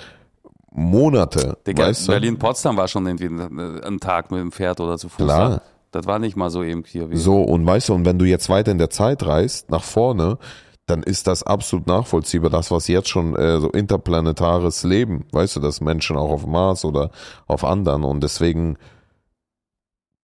Monate. 0.74 1.58
Digga, 1.68 1.88
weißt 1.88 2.08
du? 2.08 2.12
Berlin-Potsdam 2.14 2.78
war 2.78 2.88
schon 2.88 3.06
irgendwie 3.06 3.28
ein, 3.28 4.00
Tag 4.00 4.32
mit 4.32 4.40
dem 4.40 4.52
Pferd 4.52 4.80
oder 4.80 4.98
zu 4.98 5.10
Fuß. 5.10 5.26
Klar. 5.26 5.50
ne? 5.50 5.62
Das 5.92 6.06
war 6.06 6.20
nicht 6.20 6.38
mal 6.38 6.50
so 6.50 6.64
eben 6.64 6.84
hier 6.86 7.10
wie. 7.12 7.18
So, 7.18 7.42
und 7.42 7.66
weißt 7.66 7.90
du, 7.90 7.94
und 7.94 8.06
wenn 8.06 8.18
du 8.18 8.26
jetzt 8.26 8.50
weiter 8.50 8.72
in 8.72 8.78
der 8.78 8.90
Zeit 8.90 9.26
reist, 9.26 9.70
nach 9.70 9.84
vorne, 9.84 10.38
dann 10.86 11.04
ist 11.04 11.28
das 11.28 11.44
absolut 11.44 11.88
nachvollziehbar, 11.88 12.50
das, 12.50 12.72
was 12.72 12.88
jetzt 12.88 13.10
schon 13.10 13.36
äh, 13.36 13.60
so 13.60 13.70
interplanetares 13.70 14.84
Leben, 14.84 15.26
weißt 15.32 15.58
du, 15.58 15.60
dass 15.60 15.82
Menschen 15.82 16.18
auch 16.18 16.30
auf 16.30 16.46
Mars 16.46 16.86
oder 16.86 17.12
auf 17.48 17.64
anderen 17.64 18.04
und 18.04 18.24
deswegen 18.24 18.78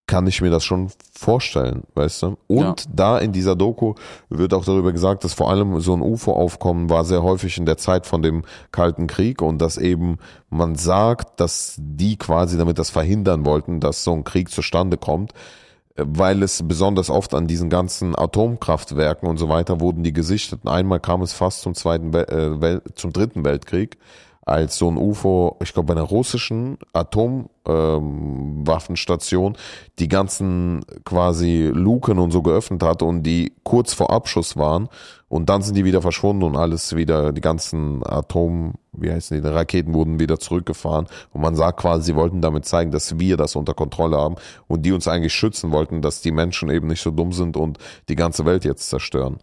kann 0.07 0.25
ich 0.25 0.41
mir 0.41 0.49
das 0.49 0.63
schon 0.63 0.89
vorstellen, 1.11 1.83
weißt 1.93 2.23
du? 2.23 2.37
Und 2.47 2.85
da 2.91 3.19
in 3.19 3.33
dieser 3.33 3.57
Doku 3.57 3.93
wird 4.29 4.53
auch 4.53 4.63
darüber 4.63 4.93
gesagt, 4.93 5.25
dass 5.25 5.33
vor 5.33 5.49
allem 5.49 5.81
so 5.81 5.93
ein 5.93 6.01
UFO-Aufkommen 6.01 6.89
war 6.89 7.03
sehr 7.03 7.23
häufig 7.23 7.57
in 7.57 7.65
der 7.65 7.77
Zeit 7.77 8.07
von 8.07 8.21
dem 8.21 8.43
Kalten 8.71 9.07
Krieg 9.07 9.41
und 9.41 9.59
dass 9.59 9.77
eben 9.77 10.17
man 10.49 10.75
sagt, 10.75 11.41
dass 11.41 11.75
die 11.77 12.17
quasi 12.17 12.57
damit 12.57 12.79
das 12.79 12.89
verhindern 12.89 13.45
wollten, 13.45 13.81
dass 13.81 14.05
so 14.05 14.13
ein 14.13 14.23
Krieg 14.23 14.49
zustande 14.49 14.95
kommt, 14.95 15.33
weil 15.97 16.41
es 16.41 16.65
besonders 16.65 17.09
oft 17.09 17.33
an 17.33 17.47
diesen 17.47 17.69
ganzen 17.69 18.17
Atomkraftwerken 18.17 19.27
und 19.27 19.37
so 19.37 19.49
weiter 19.49 19.81
wurden 19.81 20.03
die 20.03 20.13
gesichtet. 20.13 20.61
Einmal 20.65 21.01
kam 21.01 21.21
es 21.21 21.33
fast 21.33 21.61
zum 21.61 21.75
zweiten, 21.75 22.13
Wel 22.13 22.81
äh, 22.85 22.93
zum 22.95 23.11
dritten 23.11 23.43
Weltkrieg, 23.43 23.97
als 24.47 24.77
so 24.77 24.89
ein 24.89 24.97
UFO, 24.97 25.57
ich 25.61 25.73
glaube 25.73 25.87
bei 25.87 25.93
einer 25.99 26.07
russischen 26.07 26.77
Atomwaffenstation, 26.93 29.57
die 29.99 30.07
ganzen 30.07 30.85
quasi 31.03 31.69
Luken 31.73 32.17
und 32.17 32.31
so 32.31 32.41
geöffnet 32.41 32.81
hat 32.81 33.01
und 33.01 33.23
die 33.23 33.51
kurz 33.63 33.93
vor 33.93 34.09
Abschuss 34.09 34.55
waren 34.55 34.87
und 35.27 35.49
dann 35.49 35.61
sind 35.61 35.75
die 35.75 35.83
wieder 35.83 36.01
verschwunden 36.01 36.43
und 36.43 36.55
alles 36.55 36.95
wieder, 36.95 37.33
die 37.33 37.41
ganzen 37.41 38.01
Atom, 38.05 38.75
wie 38.93 39.11
heißen 39.11 39.41
die 39.41 39.47
Raketen 39.47 39.93
wurden 39.93 40.21
wieder 40.21 40.39
zurückgefahren 40.39 41.07
und 41.33 41.41
man 41.41 41.57
sagt 41.57 41.81
quasi, 41.81 42.05
sie 42.05 42.15
wollten 42.15 42.41
damit 42.41 42.63
zeigen, 42.63 42.91
dass 42.91 43.19
wir 43.19 43.35
das 43.35 43.57
unter 43.57 43.73
Kontrolle 43.73 44.15
haben 44.17 44.35
und 44.67 44.85
die 44.85 44.93
uns 44.93 45.09
eigentlich 45.09 45.33
schützen 45.33 45.71
wollten, 45.71 46.01
dass 46.01 46.21
die 46.21 46.31
Menschen 46.31 46.69
eben 46.69 46.87
nicht 46.87 47.01
so 47.01 47.11
dumm 47.11 47.33
sind 47.33 47.57
und 47.57 47.79
die 48.07 48.15
ganze 48.15 48.45
Welt 48.45 48.63
jetzt 48.63 48.87
zerstören. 48.89 49.39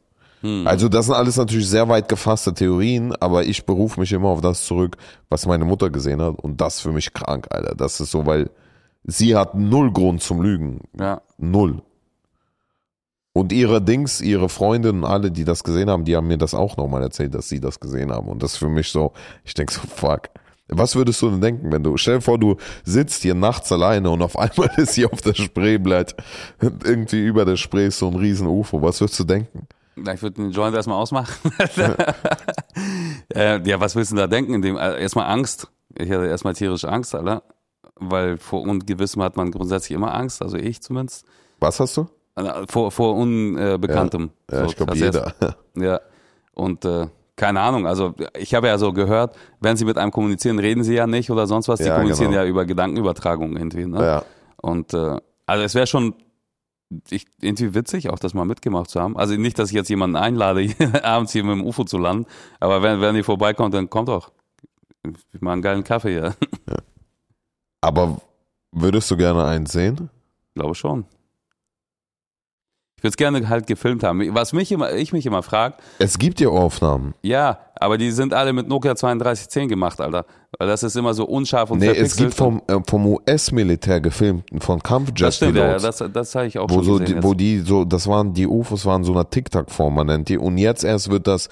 Also 0.66 0.90
das 0.90 1.06
sind 1.06 1.14
alles 1.14 1.36
natürlich 1.38 1.68
sehr 1.68 1.88
weit 1.88 2.06
gefasste 2.08 2.52
Theorien, 2.52 3.14
aber 3.16 3.44
ich 3.44 3.64
berufe 3.64 3.98
mich 3.98 4.12
immer 4.12 4.28
auf 4.28 4.42
das 4.42 4.66
zurück, 4.66 4.98
was 5.30 5.46
meine 5.46 5.64
Mutter 5.64 5.88
gesehen 5.88 6.20
hat 6.20 6.38
und 6.38 6.60
das 6.60 6.80
für 6.80 6.92
mich 6.92 7.14
krank, 7.14 7.46
Alter. 7.50 7.74
Das 7.74 7.98
ist 7.98 8.10
so, 8.10 8.26
weil 8.26 8.50
sie 9.04 9.36
hat 9.36 9.54
null 9.54 9.90
Grund 9.90 10.22
zum 10.22 10.42
Lügen. 10.42 10.82
Ja. 10.98 11.22
Null. 11.38 11.80
Und 13.32 13.52
ihre 13.52 13.80
Dings, 13.80 14.20
ihre 14.20 14.50
Freundinnen 14.50 15.02
und 15.02 15.10
alle, 15.10 15.30
die 15.30 15.44
das 15.44 15.64
gesehen 15.64 15.88
haben, 15.88 16.04
die 16.04 16.14
haben 16.14 16.26
mir 16.26 16.38
das 16.38 16.54
auch 16.54 16.76
nochmal 16.76 17.02
erzählt, 17.02 17.34
dass 17.34 17.48
sie 17.48 17.58
das 17.58 17.80
gesehen 17.80 18.12
haben. 18.12 18.28
Und 18.28 18.42
das 18.42 18.52
ist 18.52 18.58
für 18.58 18.68
mich 18.68 18.90
so, 18.90 19.12
ich 19.44 19.54
denke 19.54 19.72
so, 19.72 19.80
fuck. 19.80 20.28
Was 20.68 20.94
würdest 20.94 21.20
du 21.22 21.30
denn 21.30 21.40
denken, 21.40 21.72
wenn 21.72 21.82
du, 21.82 21.96
stell 21.96 22.16
dir 22.16 22.20
vor, 22.20 22.38
du 22.38 22.56
sitzt 22.84 23.22
hier 23.22 23.34
nachts 23.34 23.72
alleine 23.72 24.10
und 24.10 24.20
auf 24.22 24.38
einmal 24.38 24.70
ist 24.76 24.94
hier 24.94 25.10
auf 25.10 25.22
der 25.22 25.34
Spreeblatt 25.34 26.14
irgendwie 26.60 27.24
über 27.24 27.46
der 27.46 27.56
Spree 27.56 27.86
ist 27.86 27.98
so 27.98 28.08
ein 28.08 28.14
riesen 28.14 28.46
UFO. 28.46 28.82
Was 28.82 29.00
würdest 29.00 29.18
du 29.18 29.24
denken? 29.24 29.66
Ich 29.96 30.22
würde 30.22 30.32
den 30.42 30.50
Joint 30.50 30.74
erstmal 30.74 30.98
ausmachen. 31.00 31.32
äh, 33.34 33.60
ja, 33.68 33.80
was 33.80 33.94
willst 33.96 34.12
du 34.12 34.16
da 34.16 34.26
denken? 34.26 34.54
In 34.54 34.62
dem, 34.62 34.76
äh, 34.76 35.00
erstmal 35.00 35.26
Angst. 35.26 35.68
Ich 35.96 36.10
hatte 36.10 36.26
erstmal 36.26 36.54
tierische 36.54 36.88
Angst, 36.88 37.14
Alter. 37.14 37.42
Weil 37.96 38.38
vor 38.38 38.62
Ungewissem 38.62 39.22
hat 39.22 39.36
man 39.36 39.52
grundsätzlich 39.52 39.92
immer 39.94 40.12
Angst, 40.14 40.42
also 40.42 40.56
ich 40.56 40.82
zumindest. 40.82 41.24
Was 41.60 41.78
hast 41.78 41.96
du? 41.96 42.06
Vor, 42.68 42.90
vor 42.90 43.14
Unbekanntem. 43.14 44.30
Ja, 44.50 44.60
So, 44.60 44.64
ich 44.66 44.76
glaube 44.76 44.92
das 44.98 45.00
erst- 45.14 45.34
jeder. 45.40 45.56
Ja. 45.76 46.00
Und 46.52 46.84
äh, 46.84 47.06
keine 47.36 47.60
Ahnung, 47.60 47.86
also 47.86 48.14
ich 48.36 48.54
habe 48.54 48.68
ja 48.68 48.78
so 48.78 48.92
gehört, 48.92 49.36
wenn 49.60 49.76
sie 49.76 49.84
mit 49.84 49.98
einem 49.98 50.10
kommunizieren, 50.12 50.58
reden 50.60 50.84
sie 50.84 50.94
ja 50.94 51.06
nicht 51.06 51.30
oder 51.30 51.46
sonst 51.46 51.68
was. 51.68 51.78
Die 51.80 51.86
Ja, 51.86 51.96
kommunizieren 51.96 52.30
genau. 52.30 52.42
ja 52.42 52.48
über 52.48 52.64
Gedankenübertragung 52.64 53.56
irgendwie. 53.56 53.86
Ne? 53.86 54.00
Ja. 54.04 54.22
Und 54.56 54.94
äh, 54.94 55.18
also 55.46 55.64
es 55.64 55.74
wäre 55.74 55.86
schon 55.86 56.14
ich, 57.10 57.26
irgendwie 57.40 57.74
witzig, 57.74 58.10
auch 58.10 58.18
das 58.18 58.34
mal 58.34 58.44
mitgemacht 58.44 58.90
zu 58.90 59.00
haben. 59.00 59.16
Also 59.16 59.34
nicht, 59.36 59.58
dass 59.58 59.70
ich 59.70 59.74
jetzt 59.74 59.88
jemanden 59.88 60.16
einlade, 60.16 60.68
abends 61.02 61.32
hier 61.32 61.44
mit 61.44 61.56
dem 61.56 61.64
UFO 61.64 61.84
zu 61.84 61.98
landen, 61.98 62.26
aber 62.60 62.82
wenn, 62.82 63.00
wenn 63.00 63.16
ihr 63.16 63.24
vorbeikommt, 63.24 63.74
dann 63.74 63.90
kommt 63.90 64.08
doch. 64.08 64.32
Ich 65.32 65.40
mache 65.40 65.52
einen 65.54 65.62
geilen 65.62 65.84
Kaffee 65.84 66.12
hier. 66.12 66.34
Aber 67.82 68.22
würdest 68.72 69.10
du 69.10 69.16
gerne 69.18 69.44
einen 69.44 69.66
sehen? 69.66 70.08
Glaube 70.54 70.74
schon. 70.74 71.04
Ich 73.04 73.06
würde 73.06 73.12
es 73.12 73.16
gerne 73.18 73.48
halt 73.50 73.66
gefilmt 73.66 74.02
haben. 74.02 74.34
Was 74.34 74.54
mich 74.54 74.72
immer, 74.72 74.94
ich 74.94 75.12
mich 75.12 75.26
immer 75.26 75.42
frage, 75.42 75.74
Es 75.98 76.18
gibt 76.18 76.40
ja 76.40 76.48
Aufnahmen. 76.48 77.12
ja, 77.20 77.58
aber 77.74 77.98
die 77.98 78.10
sind 78.12 78.32
alle 78.32 78.54
mit 78.54 78.66
Nokia 78.66 78.94
3210 78.94 79.68
gemacht, 79.68 80.00
Alter. 80.00 80.24
Weil 80.58 80.68
das 80.68 80.82
ist 80.82 80.96
immer 80.96 81.12
so 81.12 81.26
unscharf 81.26 81.70
und 81.70 81.80
Nee, 81.80 81.88
es 81.88 82.16
gibt 82.16 82.32
vom, 82.32 82.62
äh, 82.66 82.78
vom 82.88 83.06
US-Militär 83.06 84.00
gefilmten, 84.00 84.58
von 84.60 84.80
Das 85.16 85.36
stimmt, 85.36 85.58
ja, 85.58 85.78
das, 85.78 86.02
das 86.10 86.34
habe 86.34 86.46
ich 86.46 86.58
auch 86.58 86.70
wo 86.70 86.76
schon 86.76 86.84
so, 86.84 86.98
gesehen. 86.98 87.16
die, 87.20 87.22
wo 87.22 87.34
die 87.34 87.58
so, 87.58 87.84
das 87.84 88.06
waren, 88.06 88.32
die 88.32 88.46
UFOs 88.46 88.86
waren 88.86 89.04
so 89.04 89.12
einer 89.12 89.28
TikTok-Form, 89.28 89.96
man 89.96 90.06
nennt 90.06 90.30
die. 90.30 90.38
Und 90.38 90.56
jetzt 90.56 90.82
erst 90.82 91.10
wird 91.10 91.26
das, 91.26 91.50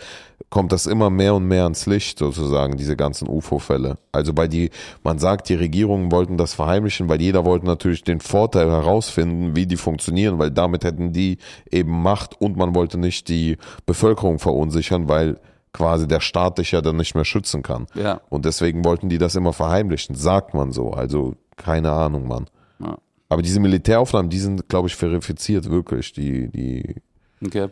kommt 0.52 0.70
das 0.70 0.84
immer 0.84 1.08
mehr 1.08 1.34
und 1.34 1.48
mehr 1.48 1.62
ans 1.62 1.86
Licht, 1.86 2.18
sozusagen, 2.18 2.76
diese 2.76 2.94
ganzen 2.94 3.26
UFO-Fälle. 3.26 3.96
Also 4.12 4.34
bei 4.34 4.48
die, 4.48 4.68
man 5.02 5.18
sagt, 5.18 5.48
die 5.48 5.54
Regierungen 5.54 6.12
wollten 6.12 6.36
das 6.36 6.52
verheimlichen, 6.52 7.08
weil 7.08 7.22
jeder 7.22 7.46
wollte 7.46 7.64
natürlich 7.64 8.04
den 8.04 8.20
Vorteil 8.20 8.70
herausfinden, 8.70 9.56
wie 9.56 9.64
die 9.64 9.78
funktionieren, 9.78 10.38
weil 10.38 10.50
damit 10.50 10.84
hätten 10.84 11.14
die 11.14 11.38
eben 11.70 12.02
Macht 12.02 12.38
und 12.38 12.58
man 12.58 12.74
wollte 12.74 12.98
nicht 12.98 13.28
die 13.28 13.56
Bevölkerung 13.86 14.38
verunsichern, 14.38 15.08
weil 15.08 15.40
quasi 15.72 16.06
der 16.06 16.20
Staat 16.20 16.58
dich 16.58 16.72
ja 16.72 16.82
dann 16.82 16.98
nicht 16.98 17.14
mehr 17.14 17.24
schützen 17.24 17.62
kann. 17.62 17.86
Ja. 17.94 18.20
Und 18.28 18.44
deswegen 18.44 18.84
wollten 18.84 19.08
die 19.08 19.16
das 19.16 19.34
immer 19.36 19.54
verheimlichen, 19.54 20.16
sagt 20.16 20.52
man 20.52 20.70
so. 20.70 20.90
Also 20.90 21.34
keine 21.56 21.92
Ahnung, 21.92 22.28
Mann. 22.28 22.44
Ja. 22.78 22.98
Aber 23.30 23.40
diese 23.40 23.58
Militäraufnahmen, 23.58 24.28
die 24.28 24.38
sind, 24.38 24.68
glaube 24.68 24.88
ich, 24.88 24.96
verifiziert 24.96 25.70
wirklich. 25.70 26.12
Die, 26.12 26.50
die, 26.50 26.96
Okay. 27.42 27.68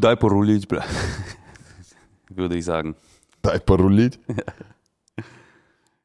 Дай 0.00 0.16
порулить, 0.16 0.68
бля. 0.68 0.84
Würde 2.28 2.56
ich 2.56 2.64
sagen. 2.64 2.96
Daiparolit. 3.42 4.18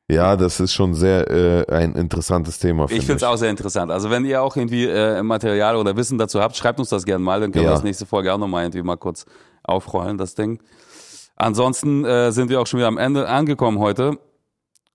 Ja, 0.10 0.36
das 0.36 0.60
ist 0.60 0.74
schon 0.74 0.93
sehr 0.93 1.30
äh, 1.32 1.66
ein 1.74 1.95
interessantes 1.95 2.60
Thema. 2.60 2.84
Ich 2.86 2.89
finde 2.91 3.06
finde 3.06 3.16
es 3.18 3.24
auch 3.24 3.38
sehr 3.38 3.49
interessant. 3.49 3.91
Also 3.91 4.10
wenn 4.10 4.26
ihr 4.26 4.41
auch 4.41 4.56
irgendwie 4.58 4.86
äh, 4.86 5.24
Material 5.24 5.78
oder 5.78 5.95
Wissen 5.95 6.18
dazu 6.18 6.41
habt, 6.41 6.56
schreibt 6.58 6.80
uns 6.80 6.89
das 6.89 7.06
gerne 7.06 7.24
mal, 7.24 7.39
dann 7.39 7.52
können 7.52 7.64
Ja. 7.64 7.72
wir 7.72 7.76
das 7.76 7.84
nächste 7.84 8.06
Folge 8.06 8.34
auch 8.34 8.38
nochmal 8.38 8.64
irgendwie 8.64 8.82
mal 8.82 8.97
kurz 8.97 9.26
aufrollen, 9.64 10.18
das 10.18 10.36
Ding. 10.36 10.62
Ansonsten 11.38 12.04
äh, 12.04 12.32
sind 12.32 12.49
wir 12.49 12.60
auch 12.60 12.68
schon 12.68 12.80
wieder 12.80 12.88
am 12.89 12.97
Ende 12.97 13.28
angekommen 13.28 13.80
heute 13.80 14.20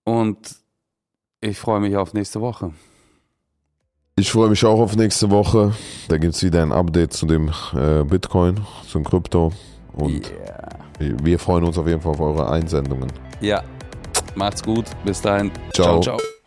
und 0.04 0.56
ich 1.40 1.58
freue 1.58 1.80
mich 1.80 1.96
auf 1.96 2.12
nächste 2.12 2.40
Woche. 2.42 2.72
Ich 4.17 4.31
freue 4.31 4.49
mich 4.49 4.63
auch 4.65 4.79
auf 4.79 4.95
nächste 4.95 5.29
Woche. 5.31 5.73
Da 6.09 6.17
gibt 6.17 6.35
es 6.35 6.43
wieder 6.43 6.61
ein 6.61 6.71
Update 6.71 7.13
zu 7.13 7.25
dem 7.25 7.49
äh, 7.73 8.03
Bitcoin, 8.03 8.59
zum 8.87 9.03
Krypto. 9.03 9.51
Und 9.93 10.29
Yeah. 10.99 11.15
wir 11.23 11.39
freuen 11.39 11.63
uns 11.63 11.77
auf 11.77 11.87
jeden 11.87 12.01
Fall 12.01 12.11
auf 12.11 12.19
eure 12.19 12.49
Einsendungen. 12.49 13.11
Ja, 13.39 13.63
macht's 14.35 14.61
gut. 14.63 14.85
Bis 15.05 15.21
dahin. 15.21 15.51
Ciao. 15.73 16.01
ciao. 16.01 16.17
ciao. 16.17 16.40